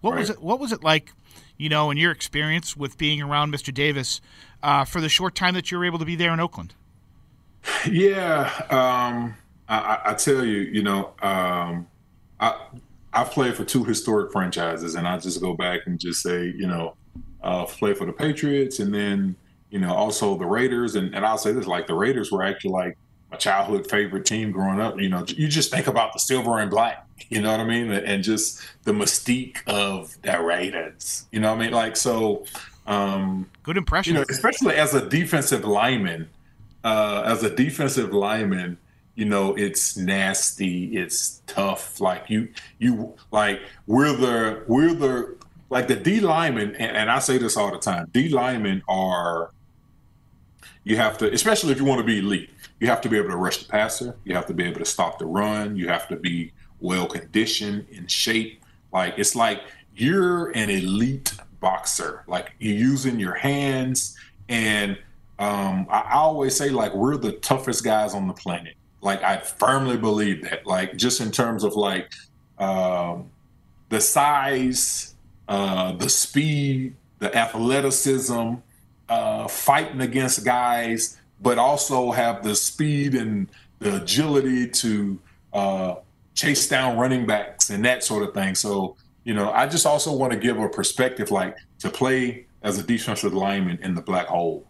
What 0.00 0.12
right. 0.12 0.20
was 0.20 0.30
it? 0.30 0.42
What 0.42 0.58
was 0.58 0.72
it 0.72 0.82
like, 0.82 1.12
you 1.56 1.68
know, 1.68 1.90
in 1.90 1.96
your 1.96 2.10
experience 2.12 2.76
with 2.76 2.98
being 2.98 3.22
around 3.22 3.52
Mr. 3.52 3.72
Davis 3.72 4.20
uh, 4.62 4.84
for 4.84 5.00
the 5.00 5.08
short 5.08 5.34
time 5.34 5.54
that 5.54 5.70
you 5.70 5.78
were 5.78 5.84
able 5.84 5.98
to 5.98 6.04
be 6.04 6.16
there 6.16 6.32
in 6.32 6.40
Oakland? 6.40 6.74
Yeah, 7.88 8.50
um, 8.70 9.34
I, 9.68 9.98
I, 10.06 10.14
tell 10.14 10.44
you, 10.44 10.62
you 10.62 10.82
know, 10.82 11.12
um, 11.22 11.86
I 12.40 12.56
I've 13.12 13.30
played 13.30 13.54
for 13.54 13.64
two 13.64 13.84
historic 13.84 14.32
franchises, 14.32 14.94
and 14.94 15.06
I 15.06 15.18
just 15.18 15.40
go 15.40 15.54
back 15.54 15.80
and 15.86 15.98
just 15.98 16.22
say, 16.22 16.46
you 16.46 16.66
know, 16.66 16.96
uh, 17.42 17.66
play 17.66 17.94
for 17.94 18.06
the 18.06 18.12
Patriots, 18.12 18.80
and 18.80 18.92
then 18.92 19.36
you 19.70 19.78
know 19.78 19.92
also 19.92 20.36
the 20.36 20.46
Raiders, 20.46 20.96
and, 20.96 21.14
and 21.14 21.24
I'll 21.24 21.38
say 21.38 21.52
this, 21.52 21.66
like 21.66 21.86
the 21.86 21.94
Raiders 21.94 22.32
were 22.32 22.42
actually 22.42 22.72
like 22.72 22.98
my 23.32 23.38
childhood 23.38 23.90
favorite 23.90 24.24
team 24.24 24.52
growing 24.52 24.80
up. 24.80 25.00
You 25.00 25.08
know, 25.08 25.24
you 25.26 25.48
just 25.48 25.70
think 25.70 25.88
about 25.88 26.12
the 26.12 26.20
silver 26.20 26.58
and 26.58 26.70
black, 26.70 27.06
you 27.28 27.42
know 27.42 27.50
what 27.50 27.60
I 27.60 27.64
mean, 27.64 27.90
and 27.90 28.22
just 28.22 28.62
the 28.84 28.92
mystique 28.92 29.58
of 29.66 30.16
the 30.22 30.40
Raiders. 30.40 31.26
You 31.32 31.40
know 31.40 31.50
what 31.50 31.60
I 31.60 31.64
mean? 31.64 31.72
Like 31.72 31.96
so. 31.96 32.44
Um, 32.86 33.48
Good 33.62 33.76
impression. 33.76 34.14
You 34.14 34.20
know, 34.20 34.26
especially 34.28 34.74
as 34.74 34.94
a 34.94 35.08
defensive 35.08 35.64
lineman 35.64 36.28
uh, 36.84 37.22
as 37.24 37.42
a 37.42 37.54
defensive 37.54 38.12
lineman, 38.12 38.78
you 39.14 39.24
know, 39.24 39.54
it's 39.54 39.96
nasty, 39.96 40.96
it's 40.96 41.42
tough. 41.46 42.00
Like 42.00 42.28
you, 42.28 42.48
you 42.78 43.14
like 43.30 43.60
we're 43.86 44.12
the 44.12 44.62
we're 44.66 44.94
the 44.94 45.36
like 45.70 45.88
the 45.88 45.96
D 45.96 46.20
linemen, 46.20 46.74
and, 46.76 46.96
and 46.96 47.10
I 47.10 47.18
say 47.18 47.38
this 47.38 47.56
all 47.56 47.70
the 47.70 47.78
time. 47.78 48.08
D 48.12 48.28
linemen 48.28 48.82
are 48.88 49.50
you 50.84 50.96
have 50.96 51.18
to, 51.18 51.32
especially 51.32 51.72
if 51.72 51.78
you 51.78 51.84
want 51.84 52.00
to 52.00 52.06
be 52.06 52.18
elite, 52.18 52.50
you 52.82 52.88
have 52.88 53.00
to 53.00 53.08
be 53.08 53.16
able 53.16 53.28
to 53.28 53.36
rush 53.36 53.58
the 53.58 53.68
passer, 53.68 54.16
you 54.24 54.34
have 54.34 54.46
to 54.46 54.52
be 54.52 54.64
able 54.64 54.80
to 54.80 54.84
stop 54.84 55.16
the 55.20 55.24
run, 55.24 55.76
you 55.76 55.86
have 55.86 56.08
to 56.08 56.16
be 56.16 56.52
well 56.80 57.06
conditioned, 57.06 57.86
in 57.92 58.08
shape. 58.08 58.60
Like 58.92 59.14
it's 59.18 59.36
like 59.36 59.60
you're 59.94 60.50
an 60.50 60.68
elite 60.68 61.32
boxer. 61.60 62.24
Like 62.26 62.54
you're 62.58 62.74
using 62.74 63.20
your 63.20 63.34
hands 63.34 64.16
and 64.48 64.98
um, 65.38 65.86
I, 65.90 66.14
always 66.14 66.56
say 66.56 66.70
like 66.70 66.92
we're 66.92 67.16
the 67.16 67.32
toughest 67.34 67.84
guys 67.84 68.14
on 68.14 68.26
the 68.26 68.34
planet. 68.34 68.74
Like 69.00 69.22
I 69.22 69.38
firmly 69.38 69.96
believe 69.96 70.42
that. 70.50 70.66
Like 70.66 70.96
just 70.96 71.20
in 71.20 71.30
terms 71.30 71.62
of 71.62 71.76
like 71.76 72.12
um, 72.58 73.30
the 73.90 74.00
size, 74.00 75.14
uh, 75.46 75.92
the 75.92 76.08
speed, 76.08 76.96
the 77.20 77.32
athleticism, 77.32 78.54
uh, 79.08 79.46
fighting 79.46 80.00
against 80.00 80.44
guys, 80.44 81.20
but 81.42 81.58
also 81.58 82.12
have 82.12 82.42
the 82.42 82.54
speed 82.54 83.14
and 83.14 83.48
the 83.80 83.96
agility 83.96 84.68
to 84.68 85.18
uh, 85.52 85.96
chase 86.34 86.68
down 86.68 86.96
running 86.96 87.26
backs 87.26 87.70
and 87.70 87.84
that 87.84 88.04
sort 88.04 88.22
of 88.22 88.32
thing. 88.32 88.54
So, 88.54 88.96
you 89.24 89.34
know, 89.34 89.50
I 89.50 89.66
just 89.66 89.84
also 89.84 90.12
want 90.12 90.32
to 90.32 90.38
give 90.38 90.58
a 90.58 90.68
perspective 90.68 91.30
like 91.30 91.56
to 91.80 91.90
play 91.90 92.46
as 92.62 92.78
a 92.78 92.82
defensive 92.82 93.34
lineman 93.34 93.78
in 93.82 93.94
the 93.94 94.00
black 94.00 94.26
hole. 94.26 94.64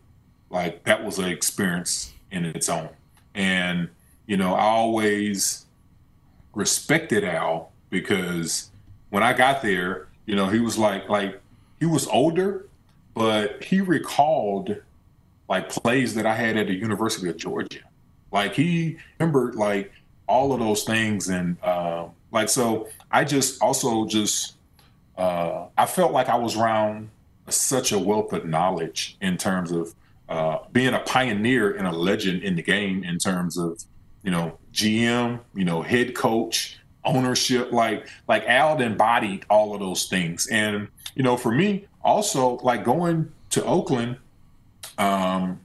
Like 0.51 0.83
that 0.85 1.05
was 1.05 1.19
an 1.19 1.27
experience 1.27 2.13
in 2.31 2.47
its 2.47 2.69
own. 2.69 2.89
And, 3.35 3.89
you 4.27 4.37
know, 4.37 4.55
I 4.55 4.65
always 4.65 5.67
respected 6.55 7.25
Al 7.25 7.73
because 7.91 8.71
when 9.11 9.23
I 9.23 9.35
got 9.35 9.63
there, 9.63 10.09
you 10.27 10.37
know, 10.37 10.49
he 10.49 10.59
was 10.59 10.79
like 10.79 11.09
like 11.09 11.41
he 11.81 11.87
was 11.87 12.07
older, 12.09 12.67
but 13.15 13.63
he 13.65 13.81
recalled 13.81 14.77
like 15.53 15.69
plays 15.69 16.15
that 16.15 16.25
I 16.25 16.35
had 16.35 16.57
at 16.57 16.69
the 16.69 16.75
University 16.75 17.29
of 17.29 17.37
Georgia. 17.37 17.81
Like 18.31 18.55
he 18.55 18.97
remembered 19.19 19.55
like 19.55 19.93
all 20.27 20.55
of 20.55 20.61
those 20.61 20.85
things 20.85 21.29
and 21.29 21.59
uh, 21.63 22.07
like 22.31 22.49
so 22.49 22.89
I 23.11 23.25
just 23.25 23.63
also 23.63 24.07
just 24.07 24.55
uh, 25.19 25.67
I 25.77 25.85
felt 25.85 26.13
like 26.13 26.31
I 26.31 26.37
was 26.37 26.57
around 26.57 27.11
such 27.51 27.93
a 27.93 27.99
wealth 27.99 28.33
of 28.33 28.47
knowledge 28.47 29.19
in 29.21 29.37
terms 29.37 29.71
of 29.73 29.95
uh, 30.31 30.57
being 30.73 30.95
a 30.95 31.01
pioneer 31.01 31.77
and 31.77 31.87
a 31.87 31.93
legend 31.93 32.43
in 32.43 32.57
the 32.57 32.63
game 32.63 33.05
in 33.05 33.19
terms 33.19 33.59
of 33.59 33.85
you 34.23 34.31
know 34.31 34.59
GM, 34.73 35.39
you 35.55 35.67
know 35.67 35.83
head 35.83 36.15
coach, 36.15 36.79
ownership. 37.05 37.73
Like 37.73 38.09
like 38.27 38.43
Al 38.49 38.81
embodied 38.81 39.45
all 39.51 39.75
of 39.75 39.81
those 39.81 40.07
things, 40.07 40.47
and 40.47 40.89
you 41.15 41.23
know 41.23 41.37
for 41.37 41.53
me 41.53 41.89
also 42.03 42.57
like 42.63 42.85
going 42.85 43.31
to 43.51 43.63
Oakland. 43.67 44.17
Um, 45.03 45.61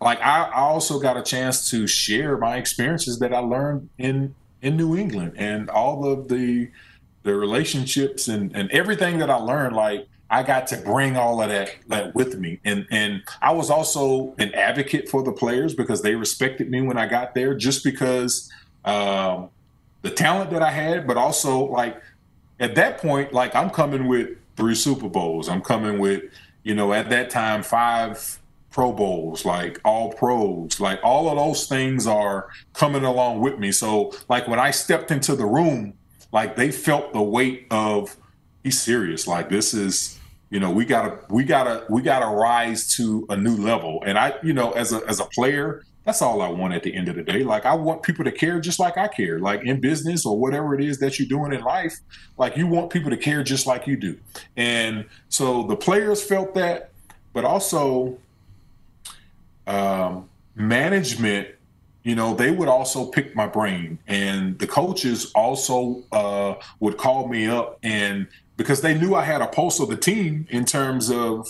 like 0.00 0.20
I, 0.20 0.44
I 0.44 0.60
also 0.60 1.00
got 1.00 1.16
a 1.16 1.22
chance 1.22 1.70
to 1.70 1.86
share 1.86 2.36
my 2.38 2.56
experiences 2.56 3.18
that 3.18 3.32
I 3.32 3.38
learned 3.38 3.88
in 3.98 4.34
in 4.62 4.76
New 4.76 4.96
England 4.96 5.34
and 5.36 5.68
all 5.68 6.10
of 6.10 6.28
the 6.28 6.70
the 7.22 7.34
relationships 7.34 8.28
and, 8.28 8.54
and 8.54 8.70
everything 8.70 9.18
that 9.18 9.30
I 9.30 9.36
learned, 9.36 9.74
like 9.74 10.06
I 10.30 10.42
got 10.42 10.66
to 10.68 10.76
bring 10.76 11.16
all 11.16 11.42
of 11.42 11.48
that, 11.48 11.70
that 11.88 12.14
with 12.14 12.38
me. 12.38 12.60
And 12.64 12.86
and 12.90 13.22
I 13.40 13.52
was 13.52 13.70
also 13.70 14.34
an 14.38 14.54
advocate 14.54 15.08
for 15.08 15.22
the 15.22 15.32
players 15.32 15.74
because 15.74 16.02
they 16.02 16.14
respected 16.14 16.70
me 16.70 16.82
when 16.82 16.98
I 16.98 17.06
got 17.06 17.34
there, 17.34 17.54
just 17.54 17.82
because 17.84 18.50
um, 18.84 19.48
the 20.02 20.10
talent 20.10 20.50
that 20.50 20.62
I 20.62 20.70
had, 20.70 21.06
but 21.06 21.16
also 21.16 21.64
like 21.64 22.00
at 22.60 22.74
that 22.74 22.98
point, 22.98 23.32
like 23.32 23.54
I'm 23.54 23.70
coming 23.70 24.06
with 24.06 24.30
three 24.56 24.74
Super 24.74 25.08
Bowls. 25.08 25.48
I'm 25.48 25.62
coming 25.62 25.98
with, 25.98 26.24
you 26.64 26.74
know, 26.74 26.92
at 26.92 27.10
that 27.10 27.30
time 27.30 27.62
five 27.62 28.40
Pro 28.70 28.92
Bowls, 28.92 29.44
like 29.44 29.80
all 29.84 30.12
pros, 30.12 30.80
like 30.80 30.98
all 31.04 31.28
of 31.28 31.36
those 31.36 31.68
things 31.68 32.08
are 32.08 32.48
coming 32.72 33.04
along 33.04 33.40
with 33.40 33.56
me. 33.56 33.70
So 33.70 34.12
like 34.28 34.48
when 34.48 34.58
I 34.58 34.72
stepped 34.72 35.12
into 35.12 35.36
the 35.36 35.46
room, 35.46 35.94
like 36.32 36.56
they 36.56 36.72
felt 36.72 37.12
the 37.12 37.22
weight 37.22 37.68
of 37.70 38.16
he's 38.64 38.82
serious. 38.82 39.28
Like 39.28 39.48
this 39.48 39.74
is, 39.74 40.18
you 40.50 40.58
know, 40.58 40.72
we 40.72 40.84
gotta 40.84 41.20
we 41.30 41.44
gotta 41.44 41.86
we 41.88 42.02
gotta 42.02 42.26
rise 42.26 42.92
to 42.96 43.24
a 43.28 43.36
new 43.36 43.56
level. 43.56 44.02
And 44.04 44.18
I, 44.18 44.34
you 44.42 44.52
know, 44.52 44.72
as 44.72 44.92
a 44.92 45.06
as 45.06 45.20
a 45.20 45.26
player, 45.26 45.84
that's 46.04 46.20
all 46.20 46.42
I 46.42 46.48
want 46.48 46.74
at 46.74 46.82
the 46.82 46.94
end 46.94 47.08
of 47.08 47.16
the 47.16 47.22
day. 47.22 47.42
Like 47.42 47.64
I 47.64 47.74
want 47.74 48.02
people 48.02 48.24
to 48.24 48.32
care 48.32 48.60
just 48.60 48.78
like 48.78 48.98
I 48.98 49.08
care. 49.08 49.38
Like 49.38 49.64
in 49.64 49.80
business 49.80 50.26
or 50.26 50.38
whatever 50.38 50.74
it 50.74 50.84
is 50.84 50.98
that 50.98 51.18
you're 51.18 51.28
doing 51.28 51.52
in 51.52 51.64
life, 51.64 51.94
like 52.36 52.56
you 52.56 52.66
want 52.66 52.90
people 52.90 53.10
to 53.10 53.16
care 53.16 53.42
just 53.42 53.66
like 53.66 53.86
you 53.86 53.96
do. 53.96 54.18
And 54.56 55.06
so 55.28 55.62
the 55.64 55.76
players 55.76 56.22
felt 56.22 56.54
that, 56.54 56.90
but 57.32 57.44
also 57.44 58.18
um, 59.66 60.28
management, 60.54 61.48
you 62.02 62.14
know, 62.14 62.34
they 62.34 62.50
would 62.50 62.68
also 62.68 63.06
pick 63.06 63.34
my 63.34 63.46
brain, 63.46 63.98
and 64.06 64.58
the 64.58 64.66
coaches 64.66 65.32
also 65.34 66.02
uh, 66.12 66.54
would 66.80 66.98
call 66.98 67.28
me 67.28 67.46
up, 67.46 67.78
and 67.82 68.28
because 68.58 68.82
they 68.82 68.92
knew 68.92 69.14
I 69.14 69.24
had 69.24 69.40
a 69.40 69.46
pulse 69.46 69.80
of 69.80 69.88
the 69.88 69.96
team 69.96 70.46
in 70.50 70.66
terms 70.66 71.10
of, 71.10 71.48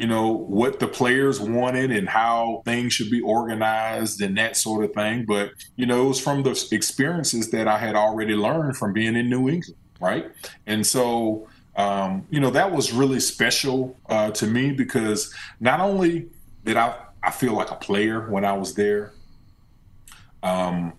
you 0.00 0.06
know, 0.06 0.32
what 0.32 0.80
the 0.80 0.88
players 0.88 1.38
wanted 1.38 1.90
and 1.90 2.08
how 2.08 2.62
things 2.64 2.94
should 2.94 3.10
be 3.10 3.20
organized 3.20 4.22
and 4.22 4.38
that 4.38 4.56
sort 4.56 4.82
of 4.82 4.94
thing. 4.94 5.26
But 5.26 5.52
you 5.76 5.84
know, 5.84 6.06
it 6.06 6.08
was 6.08 6.20
from 6.20 6.42
the 6.42 6.68
experiences 6.72 7.50
that 7.50 7.68
I 7.68 7.76
had 7.76 7.94
already 7.94 8.34
learned 8.34 8.78
from 8.78 8.94
being 8.94 9.14
in 9.14 9.28
New 9.28 9.48
England, 9.48 9.76
right? 10.00 10.30
And 10.66 10.86
so. 10.86 11.46
Um, 11.76 12.26
you 12.30 12.40
know 12.40 12.50
that 12.50 12.72
was 12.72 12.92
really 12.92 13.20
special 13.20 13.96
uh, 14.08 14.32
to 14.32 14.46
me 14.46 14.72
because 14.72 15.32
not 15.60 15.78
only 15.78 16.28
did 16.64 16.76
I 16.76 16.96
I 17.22 17.30
feel 17.30 17.54
like 17.54 17.70
a 17.70 17.76
player 17.76 18.28
when 18.28 18.44
I 18.44 18.54
was 18.54 18.74
there. 18.74 19.12
Um, 20.42 20.94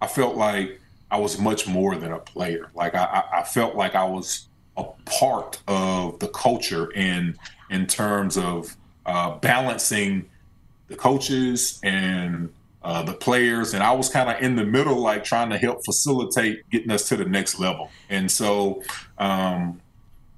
I 0.00 0.06
felt 0.06 0.36
like 0.36 0.78
I 1.10 1.18
was 1.18 1.38
much 1.38 1.66
more 1.66 1.96
than 1.96 2.12
a 2.12 2.18
player. 2.18 2.70
Like 2.74 2.94
I, 2.94 3.24
I 3.32 3.42
felt 3.44 3.74
like 3.76 3.94
I 3.94 4.04
was 4.04 4.48
a 4.76 4.84
part 5.06 5.60
of 5.66 6.18
the 6.20 6.28
culture 6.28 6.92
in 6.92 7.36
in 7.70 7.86
terms 7.86 8.36
of 8.36 8.76
uh, 9.06 9.38
balancing 9.38 10.28
the 10.88 10.96
coaches 10.96 11.80
and 11.82 12.52
uh, 12.82 13.02
the 13.02 13.12
players, 13.12 13.74
and 13.74 13.82
I 13.82 13.92
was 13.92 14.08
kind 14.08 14.28
of 14.30 14.42
in 14.42 14.56
the 14.56 14.64
middle, 14.64 14.96
like 14.96 15.22
trying 15.22 15.50
to 15.50 15.58
help 15.58 15.84
facilitate 15.84 16.68
getting 16.70 16.90
us 16.90 17.08
to 17.08 17.16
the 17.16 17.24
next 17.24 17.58
level. 17.58 17.90
And 18.08 18.30
so, 18.30 18.82
um, 19.18 19.80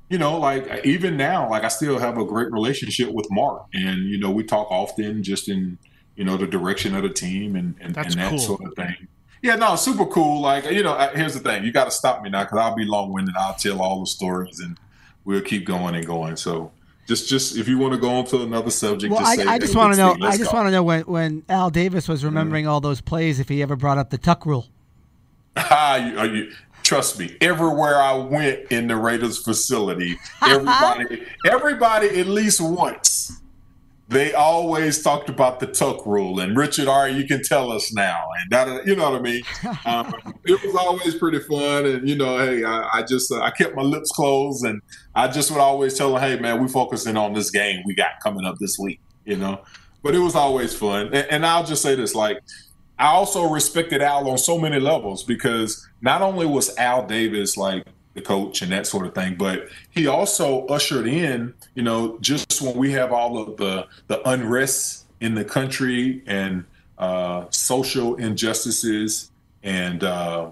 you 0.09 0.19
know, 0.19 0.39
like 0.39 0.85
even 0.85 1.17
now, 1.17 1.49
like 1.49 1.65
I 1.65 1.69
still 1.69 1.99
have 1.99 2.19
a 2.19 2.25
great 2.25 2.53
relationship 2.53 3.11
with 3.13 3.27
Mark, 3.31 3.67
and 3.73 4.09
you 4.09 4.19
know, 4.19 4.31
we 4.31 4.45
talk 4.45 4.71
often 4.71 5.23
just 5.23 5.49
in 5.49 5.79
you 6.17 6.25
know 6.25 6.37
the 6.37 6.47
direction 6.47 6.95
of 6.95 7.03
the 7.03 7.09
team 7.09 7.57
and 7.57 7.75
and, 7.81 7.97
and 7.97 8.15
that 8.15 8.31
cool. 8.31 8.39
sort 8.39 8.65
of 8.65 8.75
thing. 8.75 9.09
Yeah, 9.41 9.57
no, 9.57 9.77
super 9.77 10.07
cool. 10.07 10.41
Like 10.41 10.71
you 10.71 10.83
know, 10.83 10.97
here's 11.15 11.35
the 11.35 11.41
thing: 11.41 11.65
you 11.65 11.73
got 11.73 11.85
to 11.85 11.91
stop 11.91 12.23
me 12.23 12.31
now 12.31 12.43
because 12.43 12.59
I'll 12.59 12.75
be 12.75 12.85
long 12.85 13.13
winded. 13.13 13.37
I'll 13.39 13.55
tell 13.55 13.81
all 13.81 14.01
the 14.01 14.07
stories, 14.07 14.59
and 14.59 14.79
we'll 15.25 15.43
keep 15.43 15.65
going 15.65 15.95
and 15.95 16.07
going. 16.07 16.37
So. 16.37 16.73
Just, 17.13 17.29
just 17.29 17.59
if 17.59 17.69
you 17.69 17.77
want 17.77 17.93
to 17.93 18.01
go 18.01 18.09
on 18.09 18.25
to 18.25 18.41
another 18.41 18.71
subject, 18.71 19.13
well, 19.13 19.23
I, 19.23 19.37
say, 19.37 19.45
I, 19.45 19.59
just 19.59 19.77
want 19.77 19.93
to 19.93 19.99
know. 19.99 20.17
I 20.27 20.39
just 20.39 20.51
want 20.51 20.67
to 20.69 20.71
know 20.71 20.83
when, 20.83 21.03
when 21.03 21.45
Al 21.47 21.69
Davis 21.69 22.09
was 22.09 22.25
remembering 22.25 22.65
mm. 22.65 22.71
all 22.71 22.81
those 22.81 23.03
plays, 23.03 23.39
if 23.39 23.51
he 23.51 23.61
ever 23.61 23.77
brought 23.77 23.99
up 23.99 24.09
the 24.09 24.17
tuck 24.17 24.47
rule. 24.47 24.67
Ah, 25.55 25.97
you, 25.97 26.35
you, 26.35 26.53
trust 26.83 27.19
me, 27.19 27.37
everywhere 27.43 27.97
I 27.97 28.15
went 28.15 28.73
in 28.73 28.87
the 28.87 28.97
Raiders 28.97 29.45
facility, 29.45 30.17
everybody, 30.43 31.27
everybody 31.47 32.19
at 32.19 32.27
least 32.29 32.59
once, 32.63 33.42
they 34.09 34.35
always 34.35 35.03
talked 35.03 35.29
about 35.29 35.61
the 35.61 35.67
tuck 35.67 36.05
rule. 36.05 36.41
And 36.41 36.57
Richard, 36.57 36.87
all 36.89 37.03
right, 37.03 37.15
you 37.15 37.27
can 37.27 37.43
tell 37.43 37.73
us 37.73 37.93
now. 37.95 38.29
And 38.41 38.51
that, 38.51 38.87
you 38.87 38.95
know 38.95 39.11
what 39.11 39.21
I 39.21 39.23
mean? 39.23 39.43
Um, 39.85 40.13
it 40.45 40.63
was 40.65 40.77
always 40.77 41.15
pretty 41.17 41.41
fun. 41.41 41.87
And, 41.87 42.09
you 42.09 42.15
know, 42.15 42.39
hey, 42.39 42.63
I, 42.63 42.89
I 42.95 43.03
just, 43.03 43.33
uh, 43.33 43.41
I 43.41 43.51
kept 43.51 43.75
my 43.75 43.83
lips 43.83 44.11
closed 44.13 44.65
and 44.65 44.81
I 45.15 45.29
just 45.29 45.51
would 45.51 45.61
always 45.61 45.95
tell 45.95 46.13
them, 46.13 46.21
hey, 46.21 46.39
man, 46.39 46.63
we 46.63 46.69
focusing 46.69 47.17
on 47.17 47.33
this 47.33 47.51
game 47.51 47.83
we 47.85 47.95
got 47.95 48.13
coming 48.23 48.45
up 48.45 48.57
this 48.59 48.79
week, 48.79 49.01
you 49.25 49.37
know? 49.37 49.61
But 50.03 50.15
it 50.15 50.19
was 50.19 50.35
always 50.35 50.75
fun. 50.75 51.07
and, 51.07 51.27
and 51.31 51.47
I'll 51.47 51.65
just 51.65 51.83
say 51.83 51.95
this, 51.95 52.15
like, 52.15 52.39
I 52.99 53.07
also 53.07 53.49
respected 53.49 54.03
Al 54.03 54.29
on 54.31 54.39
so 54.39 54.59
many 54.59 54.79
levels 54.79 55.25
because 55.25 55.89
not 56.01 56.23
only 56.23 56.47
was 56.47 56.77
Al 56.77 57.07
Davis 57.07 57.57
like 57.57 57.85
the 58.15 58.23
coach 58.23 58.63
and 58.63 58.71
that 58.73 58.87
sort 58.87 59.07
of 59.07 59.15
thing, 59.15 59.37
but 59.37 59.69
he 59.91 60.07
also 60.07 60.67
ushered 60.67 61.07
in, 61.07 61.55
you 61.75 61.83
know, 61.83 62.19
just 62.21 62.61
when 62.61 62.77
we 62.77 62.93
have 62.93 63.13
all 63.13 63.39
of 63.39 63.57
the 63.57 63.87
the 64.09 64.27
unrest 64.29 65.07
in 65.21 65.35
the 65.35 65.45
country 65.45 66.23
and 66.27 66.65
uh, 66.99 67.47
social 67.51 68.17
injustices 68.17 69.31
and 69.63 70.05
uh, 70.05 70.51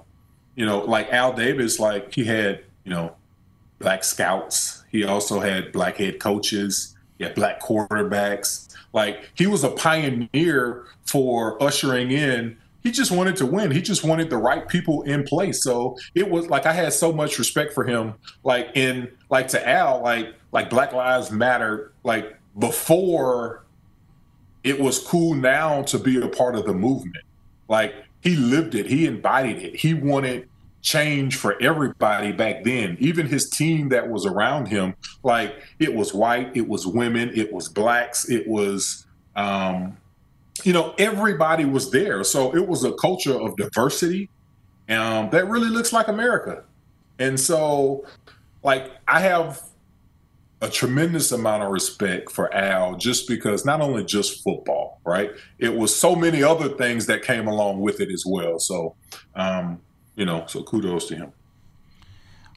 you 0.55 0.65
know, 0.65 0.81
like 0.81 1.13
Al 1.13 1.33
Davis, 1.33 1.79
like 1.79 2.15
he 2.15 2.25
had, 2.25 2.63
you 2.85 2.91
know, 2.91 3.15
black 3.79 4.05
scouts. 4.05 4.85
He 4.91 5.05
also 5.05 5.41
had 5.41 5.73
black 5.73 5.97
head 5.97 6.21
coaches. 6.21 6.97
He 7.19 7.25
had 7.25 7.35
black 7.35 7.61
quarterbacks. 7.61 8.75
Like 8.93 9.31
he 9.35 9.47
was 9.47 9.65
a 9.65 9.71
pioneer 9.71 10.85
for 11.05 11.63
ushering 11.63 12.11
in. 12.11 12.57
He 12.83 12.91
just 12.91 13.11
wanted 13.11 13.37
to 13.37 13.47
win. 13.47 13.71
He 13.71 13.83
just 13.83 14.05
wanted 14.05 14.31
the 14.31 14.39
right 14.39 14.67
people 14.67 15.03
in 15.03 15.25
place. 15.25 15.63
So 15.63 15.97
it 16.15 16.29
was 16.29 16.49
like 16.49 16.67
I 16.67 16.73
had 16.73 16.93
so 16.93 17.13
much 17.13 17.39
respect 17.39 17.73
for 17.75 17.85
him. 17.85 18.15
Like 18.43 18.71
in 18.75 19.11
like 19.29 19.49
to 19.49 19.69
Al, 19.69 20.03
like 20.03 20.35
like 20.53 20.71
Black 20.71 20.93
Lives 20.93 21.31
Matter. 21.31 21.93
Like 22.05 22.39
before, 22.59 23.65
it 24.65 24.81
was 24.81 24.99
cool 24.99 25.35
now 25.35 25.83
to 25.83 25.99
be 25.99 26.21
a 26.21 26.29
part 26.29 26.55
of 26.55 26.65
the 26.65 26.75
movement. 26.75 27.25
Like 27.69 27.95
he 28.21 28.37
lived 28.37 28.75
it. 28.75 28.87
He 28.87 29.07
embodied 29.07 29.59
it. 29.59 29.77
He 29.77 29.95
wanted 29.95 30.49
change 30.83 31.37
for 31.37 31.61
everybody 31.61 32.33
back 32.33 32.65
then. 32.65 32.97
Even 33.01 33.27
his 33.27 33.49
team 33.51 33.91
that 33.91 34.09
was 34.09 34.27
around 34.27 34.69
him, 34.69 34.95
like 35.23 35.63
it 35.79 35.95
was 35.95 36.15
white, 36.15 36.57
it 36.57 36.67
was 36.67 36.87
women, 36.87 37.31
it 37.35 37.53
was 37.53 37.69
blacks, 37.69 38.29
it 38.29 38.49
was, 38.49 39.07
um, 39.37 39.97
you 40.65 40.73
know, 40.73 40.95
everybody 40.99 41.65
was 41.65 41.91
there. 41.91 42.25
So 42.25 42.55
it 42.55 42.67
was 42.67 42.85
a 42.85 42.93
culture 42.93 43.39
of 43.39 43.57
diversity 43.57 44.31
um, 44.89 45.31
that 45.31 45.49
really 45.49 45.69
looks 45.69 45.93
like 45.93 46.09
America. 46.09 46.65
And 47.19 47.39
so, 47.39 48.07
like, 48.63 48.91
I 49.07 49.21
have 49.21 49.63
a 50.63 50.69
tremendous 50.69 51.33
amount 51.33 51.63
of 51.63 51.71
respect 51.71 52.31
for 52.31 52.53
Al 52.55 52.97
just 52.97 53.27
because 53.27 53.65
not 53.65 53.81
only 53.81 54.05
just 54.05 54.43
football, 54.43 55.01
right? 55.05 55.31
It 55.59 55.75
was 55.75 55.95
so 55.95 56.15
many 56.15 56.43
other 56.43 56.69
things 56.69 57.07
that 57.07 57.23
came 57.23 57.47
along 57.47 57.81
with 57.81 58.01
it 58.01 58.11
as 58.11 58.25
well. 58.27 58.59
So, 58.59 58.95
um, 59.35 59.81
you 60.17 60.27
know, 60.27 60.45
so 60.47 60.63
kudos 60.63 61.07
to 61.09 61.17
him. 61.17 61.33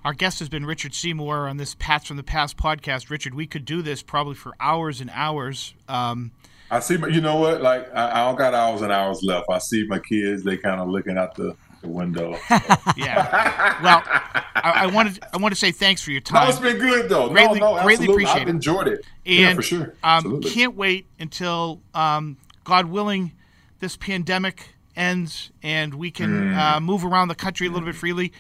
Our 0.06 0.14
guest 0.14 0.39
has 0.39 0.49
been 0.49 0.66
Richard 0.66 0.93
Seymour 0.93 1.47
on 1.47 1.56
this 1.56 1.76
Pats 1.76 2.08
from 2.08 2.18
the 2.18 2.24
Past 2.24 2.58
podcast. 2.58 3.10
Richard, 3.10 3.34
we 3.34 3.47
could 3.47 3.64
do 3.64 3.82
this 3.82 4.04
probably 4.04 4.36
for 4.36 4.54
hours 4.60 4.99
and 4.99 5.10
hours. 5.14 5.74
Um, 5.88 6.32
I 6.70 6.82
see, 6.82 6.97
my, 6.97 7.08
you 7.08 7.22
know 7.22 7.38
what? 7.38 7.62
Like, 7.62 7.89
I, 7.95 8.12
I, 8.12 8.26
don't 8.26 8.38
got 8.38 8.54
hours 8.54 8.82
and 8.82 8.91
hours 8.91 9.24
left. 9.24 9.45
I 9.49 9.60
see 9.60 9.86
my 9.88 9.99
kids; 9.99 10.43
they 10.43 10.58
kind 10.58 10.82
of 10.82 10.89
looking 10.89 11.18
out 11.18 11.36
the, 11.36 11.56
the 11.82 11.88
window. 11.88 12.38
So. 12.49 12.91
yeah. 12.97 13.82
Well, 13.82 14.04
I, 14.06 14.84
I, 14.84 14.86
wanted 14.88 15.24
I 15.32 15.38
want 15.38 15.54
to 15.54 15.60
say 15.60 15.72
thanks 15.72 16.01
for 16.01 16.12
your 16.12 16.20
time. 16.20 16.43
No, 16.43 16.49
it's 16.49 16.60
been 16.60 16.80
good 16.80 17.08
though. 17.08 17.30
Greatly, 17.30 17.62
no, 17.62 17.78
no, 17.78 17.84
greatly 17.84 18.08
appreciate 18.08 18.41
I've 18.41 18.49
enjoyed 18.49 18.89
it. 18.89 19.06
And, 19.26 19.39
yeah, 19.39 19.54
for 19.54 19.62
sure. 19.62 19.95
Um, 20.04 20.41
can't 20.41 20.76
wait 20.76 21.06
until 21.18 21.80
um, 21.93 22.36
God 22.66 22.88
willing, 22.88 23.32
this 23.80 23.95
pandemic 23.95 24.70
ends 24.95 25.51
and 25.64 25.95
we 25.95 26.12
can 26.12 26.51
mm. 26.51 26.58
uh, 26.58 26.80
move 26.80 27.04
around 27.04 27.28
the 27.28 27.36
country 27.36 27.66
a 27.68 27.70
little 27.72 27.86
bit 27.86 27.95
freely 27.95 28.32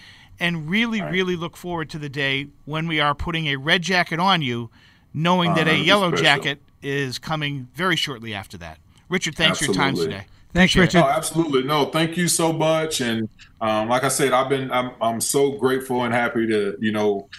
and 0.43 0.69
really, 0.69 0.99
right. 0.99 1.09
really 1.09 1.37
look 1.37 1.55
forward 1.55 1.89
to 1.91 1.97
the 1.97 2.09
day 2.09 2.47
when 2.65 2.85
we 2.85 2.99
are 2.99 3.15
putting 3.15 3.47
a 3.47 3.55
red 3.55 3.81
jacket 3.81 4.19
on 4.19 4.41
you, 4.41 4.69
knowing 5.13 5.51
uh, 5.51 5.55
that 5.55 5.67
a 5.69 5.77
yellow 5.77 6.09
special. 6.09 6.23
jacket 6.25 6.59
is 6.81 7.17
coming 7.17 7.69
very 7.73 7.95
shortly 7.95 8.33
after 8.33 8.57
that. 8.57 8.77
Richard, 9.07 9.35
thanks 9.35 9.61
absolutely. 9.61 9.75
for 9.75 9.81
your 9.81 9.91
time 9.91 9.95
today. 9.95 10.25
Thanks, 10.53 10.75
Richard. 10.75 10.99
Oh, 10.99 11.07
absolutely. 11.07 11.63
No, 11.63 11.85
thank 11.85 12.17
you 12.17 12.27
so 12.27 12.51
much. 12.51 12.99
And 12.99 13.29
um, 13.61 13.87
like 13.87 14.03
I 14.03 14.09
said, 14.09 14.33
I've 14.33 14.49
been 14.49 14.69
I'm 14.69 14.91
I'm 15.01 15.21
so 15.21 15.53
grateful 15.53 16.03
and 16.03 16.13
happy 16.13 16.45
to 16.47 16.75
you 16.79 16.91
know 16.91 17.29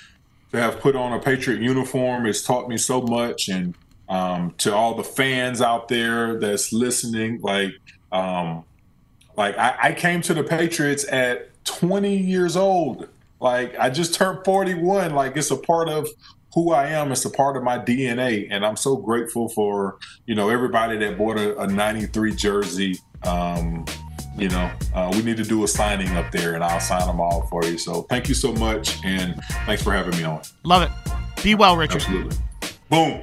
to 0.53 0.59
have 0.59 0.81
put 0.81 0.97
on 0.97 1.13
a 1.13 1.21
Patriot 1.21 1.61
uniform. 1.61 2.25
It's 2.25 2.43
taught 2.43 2.71
me 2.71 2.79
so 2.79 3.03
much, 3.03 3.51
and 3.51 3.75
um, 4.09 4.55
to 4.59 4.75
all 4.75 4.95
the 4.95 5.05
fans 5.05 5.61
out 5.61 5.89
there 5.89 6.41
that's 6.41 6.73
listening, 6.73 7.43
like 7.43 7.75
um, 8.11 8.65
like 9.37 9.59
I, 9.59 9.77
I 9.83 9.93
came 9.93 10.23
to 10.23 10.33
the 10.33 10.43
Patriots 10.43 11.05
at 11.13 11.51
20 11.65 12.17
years 12.17 12.57
old. 12.57 13.09
Like 13.41 13.77
I 13.79 13.91
just 13.91 14.15
turned 14.15 14.45
41. 14.45 15.15
Like 15.15 15.37
it's 15.37 15.51
a 15.51 15.57
part 15.57 15.89
of 15.89 16.09
who 16.55 16.73
I 16.73 16.89
am. 16.89 17.12
It's 17.12 17.25
a 17.25 17.31
part 17.31 17.57
of 17.57 17.62
my 17.62 17.79
DNA, 17.79 18.47
and 18.51 18.65
I'm 18.65 18.77
so 18.77 18.97
grateful 18.97 19.49
for 19.49 19.99
you 20.27 20.35
know 20.35 20.49
everybody 20.49 20.97
that 20.99 21.19
bought 21.19 21.37
a, 21.37 21.59
a 21.61 21.67
93 21.67 22.35
jersey. 22.35 22.99
Um, 23.25 23.85
you 24.37 24.49
know, 24.49 24.71
uh, 24.95 25.11
we 25.15 25.23
need 25.23 25.37
to 25.37 25.45
do 25.45 25.62
a 25.65 25.69
signing 25.69 26.09
up 26.17 26.31
there, 26.33 26.55
and 26.55 26.65
I'll 26.65 26.81
sign 26.81 27.07
them 27.07 27.21
all 27.21 27.47
for 27.49 27.65
you. 27.65 27.79
So 27.79 28.03
thank 28.03 28.29
you 28.29 28.35
so 28.35 28.53
much, 28.53 29.05
and 29.05 29.41
thanks 29.67 29.83
for 29.83 29.93
having 29.93 30.17
me 30.17 30.25
on. 30.25 30.43
Love 30.65 30.83
it. 30.83 31.43
Be 31.43 31.55
well, 31.55 31.77
Richard. 31.77 32.03
Absolutely. 32.03 32.37
Boom. 32.89 33.23